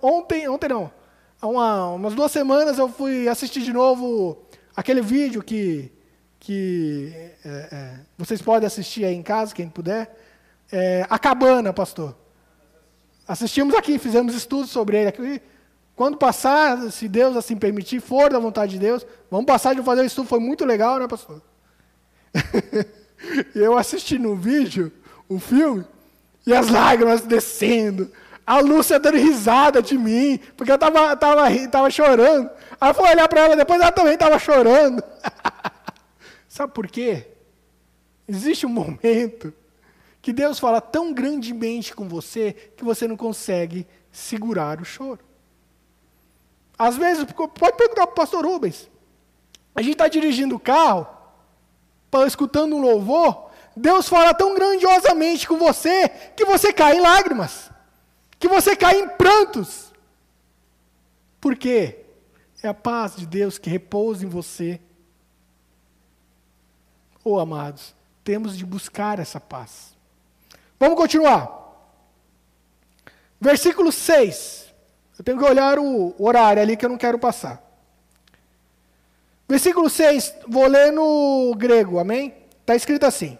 ontem, 0.00 0.48
ontem 0.48 0.70
não. 0.70 0.90
Há 1.38 1.46
uma, 1.46 1.88
umas 1.90 2.14
duas 2.14 2.32
semanas 2.32 2.78
eu 2.78 2.88
fui 2.88 3.28
assistir 3.28 3.60
de 3.60 3.70
novo 3.70 4.46
aquele 4.74 5.02
vídeo 5.02 5.42
que, 5.42 5.92
que 6.38 7.12
é, 7.44 7.68
é, 7.70 8.00
vocês 8.16 8.40
podem 8.40 8.66
assistir 8.66 9.04
aí 9.04 9.14
em 9.14 9.22
casa, 9.22 9.54
quem 9.54 9.68
puder. 9.68 10.10
É, 10.72 11.06
a 11.10 11.18
Cabana, 11.18 11.70
pastor. 11.70 12.16
Assistimos 13.28 13.74
aqui, 13.74 13.98
fizemos 13.98 14.34
estudos 14.34 14.70
sobre 14.70 15.00
ele 15.00 15.08
aqui. 15.10 15.42
Quando 15.94 16.16
passar, 16.16 16.90
se 16.90 17.06
Deus 17.06 17.36
assim 17.36 17.58
permitir, 17.58 18.00
for 18.00 18.32
da 18.32 18.38
vontade 18.38 18.72
de 18.72 18.78
Deus, 18.78 19.04
vamos 19.30 19.44
passar 19.44 19.74
de 19.74 19.82
fazer 19.82 20.00
o 20.00 20.06
estudo, 20.06 20.26
foi 20.26 20.40
muito 20.40 20.64
legal, 20.64 20.98
né, 20.98 21.06
pastor? 21.06 21.42
eu 23.54 23.76
assistindo 23.76 24.30
um 24.30 24.36
vídeo, 24.36 24.92
um 25.28 25.38
filme, 25.38 25.84
e 26.46 26.54
as 26.54 26.68
lágrimas 26.68 27.22
descendo. 27.22 28.10
A 28.46 28.58
Lúcia 28.58 28.98
dando 28.98 29.18
risada 29.18 29.80
de 29.80 29.96
mim, 29.96 30.40
porque 30.56 30.72
eu 30.72 30.74
estava 30.74 31.16
tava, 31.16 31.68
tava 31.68 31.90
chorando. 31.90 32.50
Aí 32.80 32.90
eu 32.90 32.94
fui 32.94 33.08
olhar 33.08 33.28
para 33.28 33.42
ela 33.42 33.56
depois, 33.56 33.80
ela 33.80 33.92
também 33.92 34.14
estava 34.14 34.38
chorando. 34.38 35.02
Sabe 36.48 36.72
por 36.72 36.88
quê? 36.88 37.28
Existe 38.26 38.66
um 38.66 38.70
momento 38.70 39.52
que 40.20 40.32
Deus 40.32 40.58
fala 40.58 40.80
tão 40.80 41.12
grandemente 41.12 41.94
com 41.94 42.08
você 42.08 42.52
que 42.76 42.84
você 42.84 43.06
não 43.06 43.16
consegue 43.16 43.86
segurar 44.10 44.80
o 44.80 44.84
choro. 44.84 45.20
Às 46.78 46.96
vezes, 46.96 47.24
pode 47.24 47.76
perguntar 47.76 48.06
para 48.06 48.12
o 48.12 48.14
pastor 48.14 48.44
Rubens. 48.44 48.90
A 49.74 49.82
gente 49.82 49.92
está 49.92 50.08
dirigindo 50.08 50.56
o 50.56 50.60
carro, 50.60 51.06
escutando 52.26 52.74
um 52.76 52.80
louvor, 52.80 53.50
Deus 53.76 54.08
fala 54.08 54.34
tão 54.34 54.54
grandiosamente 54.54 55.46
com 55.46 55.56
você 55.56 56.08
que 56.36 56.44
você 56.44 56.72
cai 56.72 56.96
em 56.96 57.00
lágrimas, 57.00 57.70
que 58.38 58.48
você 58.48 58.74
cai 58.74 59.00
em 59.00 59.08
prantos. 59.08 59.92
Por 61.40 61.56
quê? 61.56 62.04
É 62.62 62.68
a 62.68 62.74
paz 62.74 63.16
de 63.16 63.26
Deus 63.26 63.58
que 63.58 63.70
repousa 63.70 64.24
em 64.24 64.28
você. 64.28 64.80
Oh, 67.24 67.38
amados, 67.38 67.94
temos 68.24 68.56
de 68.56 68.66
buscar 68.66 69.18
essa 69.18 69.40
paz. 69.40 69.94
Vamos 70.78 70.96
continuar. 70.96 71.58
Versículo 73.40 73.90
6. 73.90 74.72
Eu 75.18 75.24
tenho 75.24 75.38
que 75.38 75.44
olhar 75.44 75.78
o 75.78 76.14
horário 76.18 76.62
ali 76.62 76.76
que 76.76 76.84
eu 76.84 76.88
não 76.88 76.98
quero 76.98 77.18
passar. 77.18 77.69
Versículo 79.50 79.90
6, 79.90 80.32
vou 80.46 80.68
ler 80.68 80.92
no 80.92 81.52
grego, 81.56 81.98
amém? 81.98 82.32
Está 82.60 82.76
escrito 82.76 83.04
assim: 83.04 83.36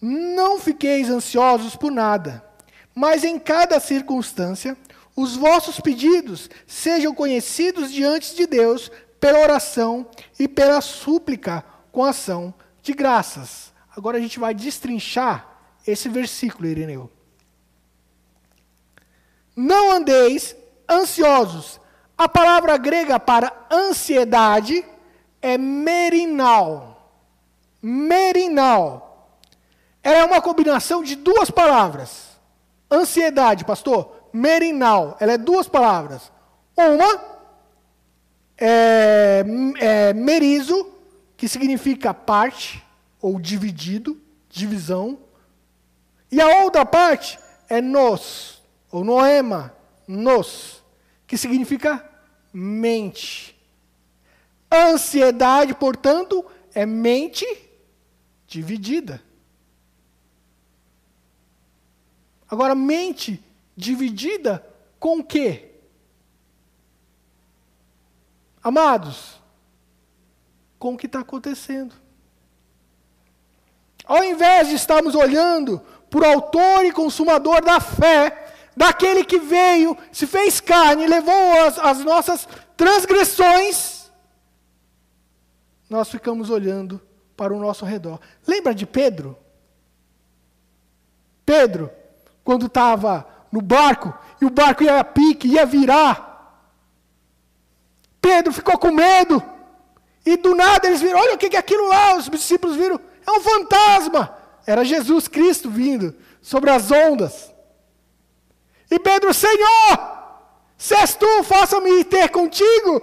Não 0.00 0.60
fiqueis 0.60 1.10
ansiosos 1.10 1.74
por 1.74 1.90
nada, 1.90 2.44
mas 2.94 3.24
em 3.24 3.36
cada 3.36 3.80
circunstância, 3.80 4.76
os 5.16 5.34
vossos 5.34 5.80
pedidos 5.80 6.48
sejam 6.64 7.12
conhecidos 7.12 7.90
diante 7.90 8.36
de 8.36 8.46
Deus 8.46 8.88
pela 9.18 9.40
oração 9.40 10.06
e 10.38 10.46
pela 10.46 10.80
súplica 10.80 11.64
com 11.90 12.04
ação 12.04 12.54
de 12.80 12.92
graças. 12.92 13.72
Agora 13.96 14.16
a 14.16 14.20
gente 14.20 14.38
vai 14.38 14.54
destrinchar 14.54 15.44
esse 15.84 16.08
versículo, 16.08 16.68
Irineu. 16.68 17.10
Não 19.56 19.90
andeis 19.90 20.54
ansiosos. 20.88 21.80
A 22.16 22.28
palavra 22.28 22.76
grega 22.76 23.18
para 23.18 23.52
ansiedade 23.72 24.84
é 25.40 25.56
merinal. 25.58 27.12
Merinal. 27.82 29.38
Ela 30.02 30.18
é 30.18 30.24
uma 30.24 30.40
combinação 30.40 31.02
de 31.02 31.16
duas 31.16 31.50
palavras. 31.50 32.38
Ansiedade, 32.90 33.64
pastor, 33.64 34.28
merinal. 34.32 35.16
Ela 35.20 35.32
é 35.32 35.38
duas 35.38 35.68
palavras. 35.68 36.32
Uma 36.76 37.20
é, 38.58 39.44
é 39.78 40.12
merizo, 40.12 40.90
que 41.36 41.48
significa 41.48 42.12
parte 42.12 42.84
ou 43.20 43.40
dividido, 43.40 44.20
divisão. 44.48 45.18
E 46.30 46.40
a 46.40 46.62
outra 46.62 46.84
parte 46.84 47.38
é 47.68 47.80
nos, 47.80 48.62
ou 48.90 49.04
noema, 49.04 49.74
nos, 50.06 50.82
que 51.26 51.36
significa 51.36 52.04
mente. 52.52 53.49
Ansiedade, 54.72 55.74
portanto, 55.74 56.44
é 56.74 56.86
mente 56.86 57.44
dividida. 58.46 59.22
Agora, 62.48 62.74
mente 62.74 63.42
dividida 63.76 64.64
com 64.98 65.18
o 65.18 65.24
quê? 65.24 65.70
Amados, 68.62 69.40
com 70.78 70.94
o 70.94 70.96
que 70.96 71.06
está 71.06 71.20
acontecendo. 71.20 71.94
Ao 74.04 74.22
invés 74.24 74.68
de 74.68 74.74
estarmos 74.74 75.14
olhando 75.14 75.80
por 76.10 76.24
autor 76.24 76.84
e 76.84 76.92
consumador 76.92 77.64
da 77.64 77.80
fé, 77.80 78.52
daquele 78.76 79.24
que 79.24 79.38
veio, 79.38 79.96
se 80.10 80.26
fez 80.26 80.60
carne, 80.60 81.06
levou 81.06 81.62
as, 81.62 81.78
as 81.78 82.04
nossas 82.04 82.48
transgressões, 82.76 83.89
nós 85.90 86.08
ficamos 86.08 86.48
olhando 86.48 87.00
para 87.36 87.52
o 87.52 87.58
nosso 87.58 87.84
redor. 87.84 88.20
Lembra 88.46 88.72
de 88.72 88.86
Pedro? 88.86 89.36
Pedro, 91.44 91.90
quando 92.44 92.66
estava 92.66 93.26
no 93.50 93.60
barco, 93.60 94.16
e 94.40 94.44
o 94.44 94.50
barco 94.50 94.84
ia 94.84 95.00
a 95.00 95.04
pique, 95.04 95.48
ia 95.48 95.66
virar. 95.66 96.30
Pedro 98.20 98.52
ficou 98.52 98.78
com 98.78 98.92
medo. 98.92 99.42
E 100.24 100.36
do 100.36 100.54
nada 100.54 100.86
eles 100.86 101.00
viram: 101.00 101.18
olha 101.18 101.34
o 101.34 101.38
que 101.38 101.56
é 101.56 101.58
aquilo 101.58 101.88
lá. 101.88 102.16
Os 102.16 102.28
discípulos 102.28 102.76
viram: 102.76 103.00
é 103.26 103.30
um 103.32 103.40
fantasma. 103.40 104.36
Era 104.64 104.84
Jesus 104.84 105.26
Cristo 105.26 105.68
vindo 105.68 106.14
sobre 106.40 106.70
as 106.70 106.90
ondas. 106.90 107.52
E 108.88 108.98
Pedro, 108.98 109.34
Senhor, 109.34 109.98
se 110.76 110.94
és 110.94 111.14
tu, 111.14 111.42
faça-me 111.42 112.04
ter 112.04 112.28
contigo. 112.28 113.02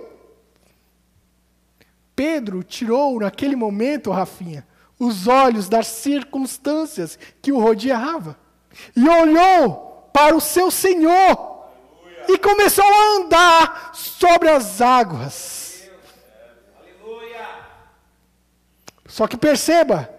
Pedro 2.18 2.64
tirou 2.64 3.20
naquele 3.20 3.56
momento, 3.56 4.10
Rafinha, 4.10 4.68
os 4.98 5.28
olhos 5.28 5.70
das 5.70 5.86
circunstâncias 5.86 7.18
que 7.44 7.52
o 7.52 7.60
rodeava 7.60 8.36
e 8.96 9.08
olhou 9.08 10.10
para 10.12 10.36
o 10.36 10.42
seu 10.42 10.72
Senhor 10.72 11.68
e 12.28 12.40
começou 12.40 12.84
a 12.84 13.18
andar 13.18 13.92
sobre 13.94 14.50
as 14.50 14.82
águas. 14.82 15.92
Só 19.06 19.28
que 19.28 19.38
perceba, 19.38 20.10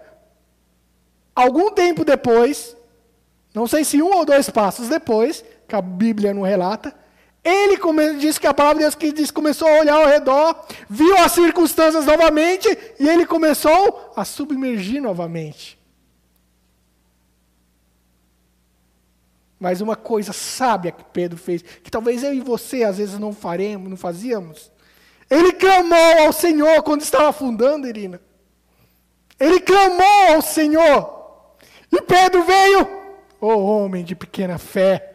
algum 1.35 1.69
tempo 1.69 2.05
depois, 2.05 2.77
não 3.53 3.67
sei 3.67 3.83
se 3.83 4.01
um 4.01 4.15
ou 4.15 4.23
dois 4.23 4.49
passos 4.49 4.87
depois, 4.87 5.43
que 5.67 5.75
a 5.75 5.81
Bíblia 5.81 6.33
não 6.33 6.43
relata, 6.43 6.95
ele 7.49 7.77
come, 7.77 8.17
que 8.39 8.47
a 8.47 8.53
palavra 8.53 8.77
de 8.77 8.83
Deus 8.83 8.95
que 8.95 9.11
diz, 9.11 9.31
começou 9.31 9.67
a 9.67 9.79
olhar 9.79 9.95
ao 9.95 10.07
redor, 10.07 10.65
viu 10.89 11.17
as 11.17 11.31
circunstâncias 11.31 12.05
novamente 12.05 12.67
e 12.99 13.07
ele 13.07 13.25
começou 13.25 14.13
a 14.15 14.23
submergir 14.23 15.01
novamente. 15.01 15.79
Mas 19.59 19.81
uma 19.81 19.95
coisa 19.95 20.31
sábia 20.31 20.91
que 20.91 21.03
Pedro 21.11 21.37
fez, 21.37 21.61
que 21.61 21.91
talvez 21.91 22.23
eu 22.23 22.33
e 22.33 22.39
você 22.39 22.83
às 22.83 22.97
vezes 22.97 23.19
não 23.19 23.33
faremos, 23.33 23.89
não 23.89 23.97
fazíamos. 23.97 24.71
Ele 25.29 25.51
clamou 25.51 26.23
ao 26.25 26.31
Senhor 26.31 26.81
quando 26.81 27.01
estava 27.01 27.29
afundando, 27.29 27.87
Irina. 27.87 28.21
Ele 29.39 29.59
clamou 29.59 30.33
ao 30.33 30.41
Senhor. 30.41 31.55
E 31.91 32.01
Pedro 32.01 32.43
veio, 32.43 32.81
ô 33.41 33.47
oh, 33.47 33.65
homem 33.65 34.03
de 34.03 34.15
pequena 34.15 34.57
fé, 34.57 35.08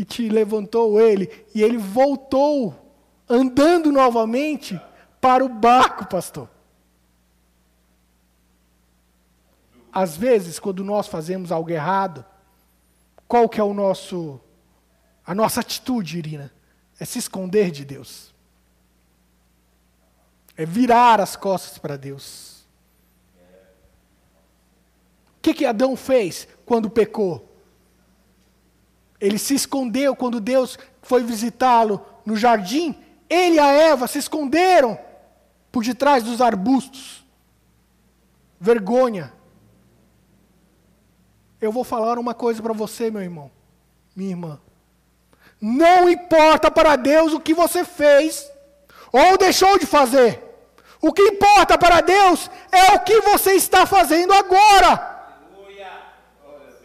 e 0.00 0.04
te 0.04 0.30
levantou 0.30 0.98
ele, 0.98 1.44
e 1.54 1.62
ele 1.62 1.76
voltou, 1.76 2.74
andando 3.28 3.92
novamente 3.92 4.80
para 5.20 5.44
o 5.44 5.48
barco, 5.48 6.06
pastor. 6.06 6.48
Às 9.92 10.16
vezes, 10.16 10.58
quando 10.58 10.82
nós 10.82 11.06
fazemos 11.06 11.52
algo 11.52 11.68
errado, 11.68 12.24
qual 13.28 13.46
que 13.46 13.60
é 13.60 13.62
o 13.62 13.74
nosso 13.74 14.40
a 15.26 15.34
nossa 15.34 15.60
atitude, 15.60 16.16
Irina? 16.16 16.50
É 16.98 17.04
se 17.04 17.18
esconder 17.18 17.70
de 17.70 17.84
Deus. 17.84 18.34
É 20.56 20.64
virar 20.64 21.20
as 21.20 21.36
costas 21.36 21.76
para 21.76 21.98
Deus. 21.98 22.64
O 25.36 25.42
que, 25.42 25.52
que 25.52 25.66
Adão 25.66 25.94
fez 25.94 26.48
quando 26.64 26.88
pecou? 26.88 27.49
Ele 29.20 29.38
se 29.38 29.54
escondeu 29.54 30.16
quando 30.16 30.40
Deus 30.40 30.78
foi 31.02 31.22
visitá-lo 31.22 32.04
no 32.24 32.36
jardim. 32.36 32.96
Ele 33.28 33.56
e 33.56 33.60
a 33.60 33.66
Eva 33.66 34.06
se 34.06 34.18
esconderam 34.18 34.98
por 35.70 35.84
detrás 35.84 36.24
dos 36.24 36.40
arbustos. 36.40 37.24
Vergonha. 38.58 39.32
Eu 41.60 41.70
vou 41.70 41.84
falar 41.84 42.18
uma 42.18 42.32
coisa 42.32 42.62
para 42.62 42.72
você, 42.72 43.10
meu 43.10 43.20
irmão, 43.20 43.50
minha 44.16 44.30
irmã. 44.30 44.58
Não 45.60 46.08
importa 46.08 46.70
para 46.70 46.96
Deus 46.96 47.34
o 47.34 47.40
que 47.40 47.52
você 47.52 47.84
fez 47.84 48.50
ou 49.12 49.36
deixou 49.36 49.78
de 49.78 49.84
fazer. 49.84 50.42
O 51.02 51.12
que 51.12 51.22
importa 51.22 51.76
para 51.76 52.00
Deus 52.00 52.50
é 52.72 52.94
o 52.94 53.00
que 53.00 53.20
você 53.20 53.52
está 53.52 53.84
fazendo 53.84 54.32
agora. 54.32 55.08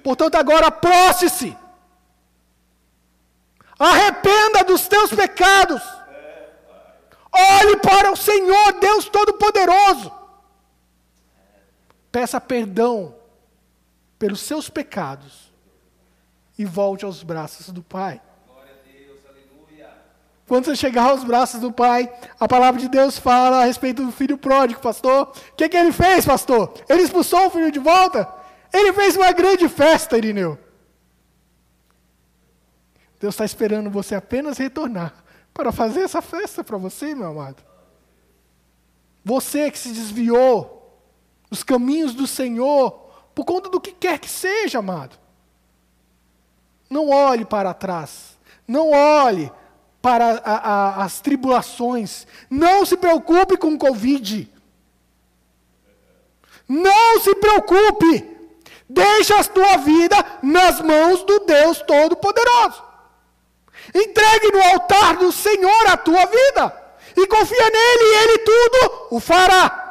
Portanto, 0.03 0.35
agora 0.35 0.69
proste-se. 0.69 1.57
Arrependa 3.77 4.63
dos 4.63 4.87
teus 4.87 5.11
pecados. 5.11 5.81
Olhe 7.31 7.77
para 7.77 8.11
o 8.11 8.15
Senhor, 8.15 8.73
Deus 8.79 9.09
Todo-Poderoso. 9.09 10.11
Peça 12.11 12.39
perdão 12.39 13.15
pelos 14.17 14.39
seus 14.39 14.69
pecados 14.69 15.53
e 16.57 16.63
volte 16.63 17.03
aos 17.03 17.21
braços 17.23 17.69
do 17.69 17.83
Pai. 17.83 18.21
Quando 20.47 20.65
você 20.65 20.75
chegar 20.75 21.09
aos 21.09 21.23
braços 21.23 21.59
do 21.59 21.71
Pai, 21.71 22.09
a 22.39 22.47
palavra 22.47 22.79
de 22.79 22.87
Deus 22.87 23.17
fala 23.17 23.63
a 23.63 23.65
respeito 23.65 24.05
do 24.05 24.11
filho 24.11 24.37
pródigo, 24.37 24.79
pastor. 24.79 25.33
O 25.51 25.55
que, 25.55 25.67
que 25.67 25.75
ele 25.75 25.91
fez, 25.91 26.23
pastor? 26.23 26.73
Ele 26.87 27.01
expulsou 27.01 27.47
o 27.47 27.49
filho 27.49 27.71
de 27.71 27.79
volta? 27.79 28.31
Ele 28.71 28.93
fez 28.93 29.17
uma 29.17 29.31
grande 29.31 29.67
festa, 29.67 30.17
Irineu. 30.17 30.57
Deus 33.25 33.33
está 33.33 33.43
esperando 33.43 33.89
você 33.89 34.13
apenas 34.13 34.59
retornar 34.59 35.11
para 35.51 35.71
fazer 35.71 36.01
essa 36.01 36.21
festa 36.21 36.63
para 36.63 36.77
você, 36.77 37.15
meu 37.15 37.29
amado. 37.29 37.63
Você 39.23 39.71
que 39.71 39.79
se 39.79 39.89
desviou 39.89 40.95
dos 41.49 41.63
caminhos 41.63 42.13
do 42.13 42.27
Senhor, 42.27 42.91
por 43.33 43.43
conta 43.43 43.67
do 43.67 43.81
que 43.81 43.91
quer 43.91 44.19
que 44.19 44.29
seja, 44.29 44.77
amado. 44.77 45.17
Não 46.87 47.09
olhe 47.09 47.43
para 47.43 47.73
trás. 47.73 48.37
Não 48.67 48.91
olhe 48.91 49.51
para 50.03 50.39
a, 50.45 50.55
a, 50.55 51.03
as 51.03 51.19
tribulações. 51.19 52.27
Não 52.47 52.85
se 52.85 52.95
preocupe 52.95 53.57
com 53.57 53.73
o 53.73 53.79
Covid. 53.79 54.53
Não 56.69 57.19
se 57.21 57.33
preocupe. 57.33 58.37
Deixa 58.87 59.39
a 59.39 59.43
tua 59.43 59.77
vida 59.77 60.15
nas 60.43 60.79
mãos 60.79 61.23
do 61.23 61.39
Deus 61.39 61.81
Todo-Poderoso. 61.81 62.94
Entregue 63.95 64.51
no 64.51 64.61
altar 64.61 65.15
do 65.15 65.31
Senhor 65.31 65.87
a 65.87 65.95
tua 65.95 66.25
vida. 66.25 66.83
E 67.15 67.25
confia 67.27 67.69
nele 67.69 68.03
e 68.03 68.23
ele 68.23 68.37
tudo 68.39 69.07
o 69.11 69.19
fará. 69.21 69.83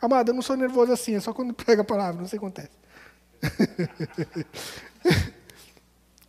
Amado, 0.00 0.30
eu 0.30 0.34
não 0.34 0.40
sou 0.40 0.56
nervoso 0.56 0.90
assim, 0.92 1.14
é 1.14 1.20
só 1.20 1.34
quando 1.34 1.52
pega 1.52 1.82
a 1.82 1.84
palavra, 1.84 2.22
não 2.22 2.26
sei 2.26 2.38
o 2.38 2.40
que 2.40 2.46
acontece. 2.46 2.70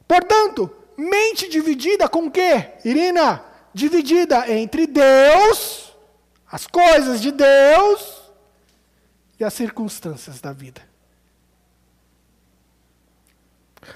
Portanto, 0.05 0.69
mente 0.97 1.47
dividida 1.47 2.09
com 2.09 2.25
o 2.25 2.31
quê? 2.31 2.73
Irina, 2.83 3.41
dividida 3.73 4.51
entre 4.51 4.85
Deus, 4.85 5.95
as 6.51 6.67
coisas 6.67 7.21
de 7.21 7.31
Deus 7.31 8.21
e 9.39 9.45
as 9.45 9.53
circunstâncias 9.53 10.41
da 10.41 10.51
vida. 10.51 10.90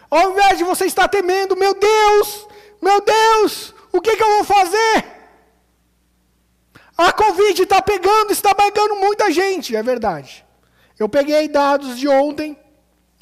Ao 0.10 0.32
invés 0.32 0.58
de 0.58 0.64
você 0.64 0.86
estar 0.86 1.08
temendo, 1.08 1.56
meu 1.56 1.74
Deus, 1.74 2.48
meu 2.82 3.02
Deus, 3.02 3.74
o 3.92 4.02
que, 4.02 4.16
que 4.16 4.24
eu 4.24 4.36
vou 4.36 4.44
fazer? 4.44 5.16
A 6.98 7.12
Covid 7.12 7.62
está 7.62 7.82
pegando, 7.82 8.32
está 8.32 8.56
pegando 8.56 8.96
muita 8.96 9.32
gente, 9.32 9.76
é 9.76 9.84
verdade. 9.84 10.46
Eu 10.98 11.10
peguei 11.10 11.48
dados 11.48 11.98
de 11.98 12.08
ontem, 12.08 12.58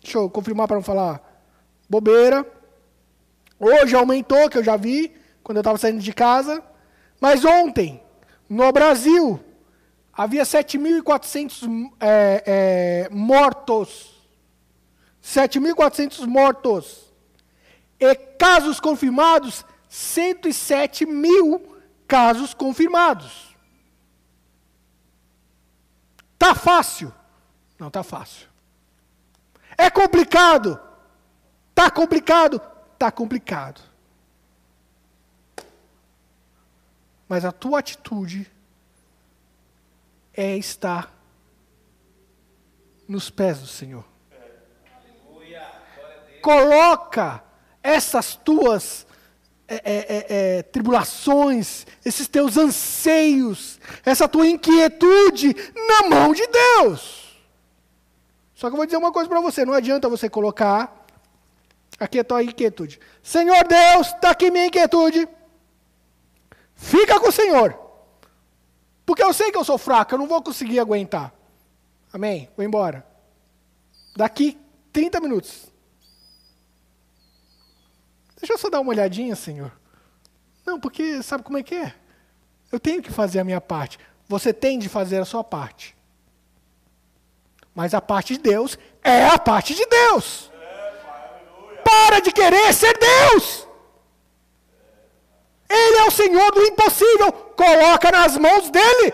deixa 0.01 0.19
eu 0.19 0.29
confirmar 0.29 0.67
para 0.67 0.75
não 0.75 0.83
falar 0.83 1.21
bobeira. 1.89 2.45
Hoje 3.59 3.95
aumentou, 3.95 4.49
que 4.49 4.57
eu 4.57 4.63
já 4.63 4.77
vi, 4.77 5.15
quando 5.43 5.57
eu 5.57 5.61
estava 5.61 5.77
saindo 5.77 5.99
de 5.99 6.13
casa. 6.13 6.63
Mas 7.19 7.43
ontem, 7.45 8.01
no 8.47 8.71
Brasil, 8.71 9.39
havia 10.11 10.43
7.400 10.43 11.91
é, 11.99 12.43
é, 12.45 13.09
mortos. 13.09 14.12
7.400 15.23 16.27
mortos. 16.27 17.13
E 17.99 18.13
casos 18.15 18.79
confirmados, 18.79 19.65
107 19.87 21.05
mil 21.05 21.79
casos 22.05 22.53
confirmados. 22.53 23.55
Está 26.33 26.53
fácil? 26.53 27.13
Não 27.79 27.87
está 27.87 28.03
fácil. 28.03 28.49
É 29.77 29.89
complicado? 29.89 30.79
Está 31.69 31.89
complicado? 31.89 32.61
Está 32.93 33.09
complicado. 33.11 33.81
Mas 37.27 37.45
a 37.45 37.51
tua 37.51 37.79
atitude 37.79 38.51
é 40.33 40.57
estar 40.57 41.11
nos 43.07 43.29
pés 43.29 43.59
do 43.59 43.67
Senhor. 43.67 44.12
Coloca 46.43 47.41
essas 47.81 48.35
tuas 48.35 49.07
é, 49.65 49.75
é, 49.75 49.79
é, 49.85 50.25
é, 50.57 50.63
tribulações, 50.63 51.87
esses 52.03 52.27
teus 52.27 52.57
anseios, 52.57 53.79
essa 54.05 54.27
tua 54.27 54.45
inquietude 54.45 55.55
na 55.73 56.09
mão 56.09 56.33
de 56.33 56.45
Deus. 56.45 57.41
Só 58.53 58.67
que 58.67 58.73
eu 58.73 58.77
vou 58.77 58.85
dizer 58.85 58.97
uma 58.97 59.13
coisa 59.13 59.29
para 59.29 59.39
você: 59.39 59.63
não 59.63 59.71
adianta 59.71 60.09
você 60.09 60.29
colocar 60.29 61.05
aqui 61.97 62.19
a 62.19 62.25
tua 62.25 62.43
inquietude. 62.43 62.99
Senhor 63.21 63.65
Deus, 63.65 64.07
está 64.07 64.31
aqui 64.31 64.51
minha 64.51 64.65
inquietude. 64.65 65.25
Fica 66.75 67.21
com 67.21 67.29
o 67.29 67.31
Senhor. 67.31 67.79
Porque 69.05 69.23
eu 69.23 69.31
sei 69.31 69.49
que 69.49 69.57
eu 69.57 69.63
sou 69.63 69.77
fraco, 69.77 70.13
eu 70.13 70.19
não 70.19 70.27
vou 70.27 70.41
conseguir 70.43 70.81
aguentar. 70.81 71.33
Amém? 72.11 72.49
Vou 72.57 72.65
embora. 72.65 73.07
Daqui 74.13 74.59
30 74.91 75.21
minutos. 75.21 75.72
Deixa 78.43 78.55
eu 78.55 78.57
só 78.57 78.69
dar 78.69 78.81
uma 78.81 78.89
olhadinha, 78.89 79.37
Senhor. 79.37 79.71
Não, 80.65 80.77
porque 80.77 81.23
sabe 81.23 81.45
como 81.45 81.57
é 81.57 81.63
que 81.63 81.75
é? 81.75 81.93
Eu 82.69 82.77
tenho 82.77 83.01
que 83.01 83.09
fazer 83.09 83.39
a 83.39 83.43
minha 83.45 83.61
parte. 83.61 83.97
Você 84.27 84.51
tem 84.51 84.77
de 84.77 84.89
fazer 84.89 85.19
a 85.19 85.23
sua 85.23 85.45
parte. 85.45 85.95
Mas 87.73 87.93
a 87.93 88.01
parte 88.01 88.35
de 88.35 88.41
Deus 88.41 88.77
é 89.01 89.27
a 89.27 89.39
parte 89.39 89.73
de 89.73 89.85
Deus. 89.85 90.51
Para 91.85 92.19
de 92.19 92.33
querer 92.33 92.73
ser 92.73 92.93
Deus. 92.97 93.65
Ele 95.69 95.97
é 95.99 96.03
o 96.03 96.11
Senhor 96.11 96.51
do 96.51 96.63
impossível. 96.63 97.31
Coloca 97.31 98.11
nas 98.11 98.37
mãos 98.37 98.69
dele. 98.69 99.13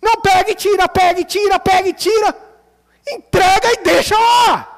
Não 0.00 0.20
pega 0.20 0.52
e 0.52 0.54
tira, 0.54 0.88
pega 0.88 1.20
e 1.22 1.24
tira, 1.24 1.58
pega 1.58 1.88
e 1.88 1.92
tira. 1.92 2.36
Entrega 3.08 3.72
e 3.72 3.82
deixa 3.82 4.16
lá. 4.16 4.71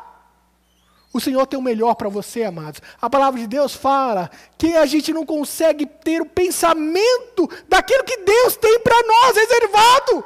O 1.15 1.21
Senhor 1.21 1.47
tem 1.47 1.57
o 1.57 1.63
melhor 1.63 1.95
para 1.95 2.09
você, 2.09 2.43
amados. 2.43 2.83
A 3.01 3.09
palavra 3.09 3.39
de 3.39 3.47
Deus 3.47 3.73
fala 3.73 4.29
que 4.59 4.77
a 4.77 4.85
gente 4.85 5.13
não 5.13 5.25
consegue 5.25 5.87
ter 5.87 6.21
o 6.21 6.27
pensamento 6.27 7.49
daquilo 7.69 8.03
que 8.03 8.17
Deus 8.17 8.57
tem 8.57 8.81
para 8.81 8.97
nós 9.07 9.37
reservado. 9.37 10.25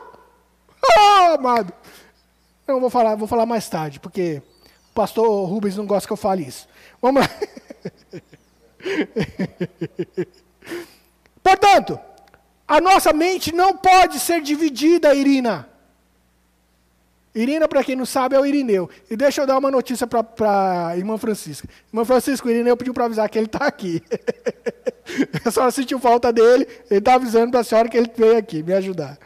Oh, 0.82 1.34
amado. 1.34 1.74
Não 2.66 2.80
vou 2.80 2.88
falar, 2.88 3.16
vou 3.16 3.28
falar 3.28 3.44
mais 3.44 3.68
tarde, 3.68 4.00
porque 4.00 4.40
o 4.90 4.94
pastor 4.94 5.46
Rubens 5.46 5.76
não 5.76 5.84
gosta 5.84 6.06
que 6.06 6.12
eu 6.14 6.16
fale 6.16 6.44
isso. 6.44 6.66
Vamos 7.02 7.20
lá. 7.20 7.28
Portanto, 11.44 12.00
a 12.66 12.80
nossa 12.80 13.12
mente 13.12 13.54
não 13.54 13.76
pode 13.76 14.18
ser 14.18 14.40
dividida, 14.40 15.14
Irina. 15.14 15.67
Irina, 17.34 17.68
para 17.68 17.84
quem 17.84 17.94
não 17.94 18.06
sabe, 18.06 18.34
é 18.34 18.40
o 18.40 18.46
Irineu. 18.46 18.88
E 19.10 19.16
deixa 19.16 19.42
eu 19.42 19.46
dar 19.46 19.58
uma 19.58 19.70
notícia 19.70 20.06
para 20.06 20.88
a 20.88 20.96
irmã 20.96 21.16
Francisca. 21.18 21.68
Irmã 21.92 22.04
Francisca, 22.04 22.48
o 22.48 22.50
Irineu 22.50 22.76
pediu 22.76 22.94
para 22.94 23.04
avisar 23.04 23.28
que 23.28 23.38
ele 23.38 23.46
está 23.46 23.66
aqui. 23.66 24.02
a 25.44 25.50
senhora 25.50 25.70
sentiu 25.70 26.00
falta 26.00 26.32
dele, 26.32 26.66
ele 26.90 26.98
está 26.98 27.14
avisando 27.14 27.50
para 27.50 27.60
a 27.60 27.64
senhora 27.64 27.88
que 27.88 27.96
ele 27.96 28.10
veio 28.16 28.38
aqui 28.38 28.62
me 28.62 28.72
ajudar. 28.72 29.18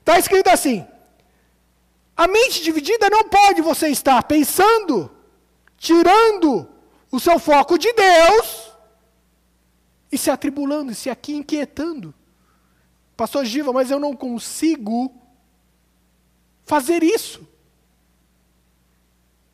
Está 0.00 0.18
escrito 0.18 0.48
assim: 0.48 0.86
a 2.16 2.26
mente 2.26 2.62
dividida 2.62 3.08
não 3.08 3.24
pode 3.28 3.62
você 3.62 3.88
estar 3.88 4.22
pensando, 4.24 5.10
tirando 5.78 6.68
o 7.10 7.18
seu 7.18 7.38
foco 7.38 7.78
de 7.78 7.92
Deus 7.92 8.72
e 10.12 10.18
se 10.18 10.30
atribulando, 10.30 10.94
se 10.94 11.08
aqui 11.08 11.34
inquietando. 11.34 12.12
Pastor 13.16 13.44
Giva, 13.44 13.72
mas 13.72 13.90
eu 13.90 13.98
não 13.98 14.14
consigo 14.14 15.19
fazer 16.70 17.02
isso. 17.02 17.40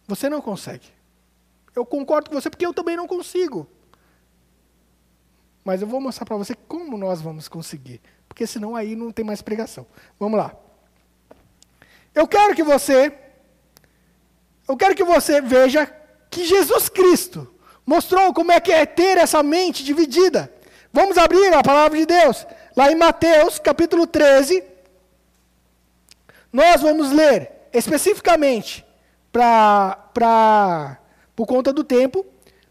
Você 0.07 0.29
não 0.29 0.43
consegue. 0.43 0.87
Eu 1.75 1.87
concordo 1.87 2.29
com 2.29 2.39
você 2.39 2.51
porque 2.51 2.67
eu 2.67 2.75
também 2.75 2.95
não 2.95 3.07
consigo. 3.07 3.67
Mas 5.65 5.81
eu 5.81 5.89
vou 5.89 5.99
mostrar 5.99 6.27
para 6.27 6.37
você 6.37 6.55
como 6.55 6.99
nós 6.99 7.23
vamos 7.23 7.49
conseguir. 7.49 8.03
Porque 8.29 8.47
senão 8.47 8.77
aí 8.77 8.95
não 8.95 9.11
tem 9.11 9.25
mais 9.25 9.41
pregação. 9.41 9.87
Vamos 10.21 10.39
lá. 10.39 10.55
Eu 12.15 12.29
quero 12.29 12.55
que 12.55 12.63
você. 12.63 13.13
Eu 14.69 14.77
quero 14.77 14.95
que 14.95 15.05
você 15.05 15.41
veja 15.41 15.87
que 16.31 16.45
Jesus 16.45 16.91
Cristo 16.91 17.51
mostrou 17.87 18.35
como 18.35 18.53
é 18.53 18.61
que 18.61 18.73
é 18.73 18.85
ter 18.85 19.17
essa 19.17 19.43
mente 19.43 19.83
dividida. 19.83 20.53
Vamos 20.93 21.17
abrir 21.17 21.53
a 21.55 21.63
palavra 21.63 21.99
de 21.99 22.05
Deus. 22.05 22.47
Lá 22.77 22.93
em 22.93 22.95
Mateus, 22.95 23.59
capítulo 23.59 24.07
13. 24.07 24.76
Nós 26.57 26.81
vamos 26.81 27.13
ler 27.13 27.69
especificamente 27.71 28.83
para 29.31 30.99
por 31.37 31.47
conta 31.47 31.71
do 31.71 31.85
tempo, 31.85 32.25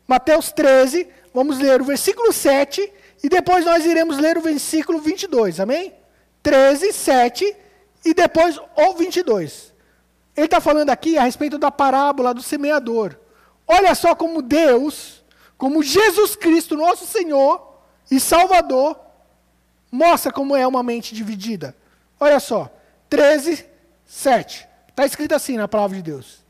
Mateus 0.07 0.51
13, 0.51 1.07
vamos 1.31 1.59
ler 1.59 1.83
o 1.83 1.85
versículo 1.85 2.33
7 2.33 2.91
e 3.23 3.29
depois 3.29 3.63
nós 3.63 3.85
iremos 3.85 4.17
ler 4.17 4.39
o 4.39 4.41
versículo 4.41 4.99
22, 4.99 5.59
amém? 5.59 5.93
13, 6.41 6.91
7 6.93 7.55
e 8.03 8.11
depois 8.15 8.57
o 8.57 8.93
22. 8.93 9.71
Ele 10.35 10.45
está 10.47 10.59
falando 10.59 10.89
aqui 10.89 11.15
a 11.15 11.21
respeito 11.21 11.59
da 11.59 11.69
parábola 11.69 12.33
do 12.33 12.41
semeador. 12.41 13.15
Olha 13.67 13.93
só 13.93 14.15
como 14.15 14.41
Deus, 14.41 15.23
como 15.59 15.83
Jesus 15.83 16.35
Cristo, 16.35 16.75
nosso 16.75 17.05
Senhor 17.05 17.77
e 18.09 18.19
Salvador, 18.19 18.99
mostra 19.91 20.31
como 20.31 20.55
é 20.55 20.65
uma 20.65 20.81
mente 20.81 21.13
dividida. 21.13 21.75
Olha 22.19 22.39
só, 22.39 22.67
13, 23.11 23.74
7. 24.05 24.67
Está 24.89 25.05
escrito 25.05 25.33
assim 25.33 25.57
na 25.57 25.67
palavra 25.67 25.97
de 25.97 26.03
Deus. 26.03 26.43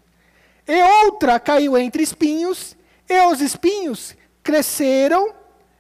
E 0.67 0.81
outra 1.05 1.39
caiu 1.39 1.77
entre 1.77 2.03
espinhos, 2.03 2.75
e 3.07 3.19
os 3.27 3.41
espinhos 3.41 4.15
cresceram 4.43 5.33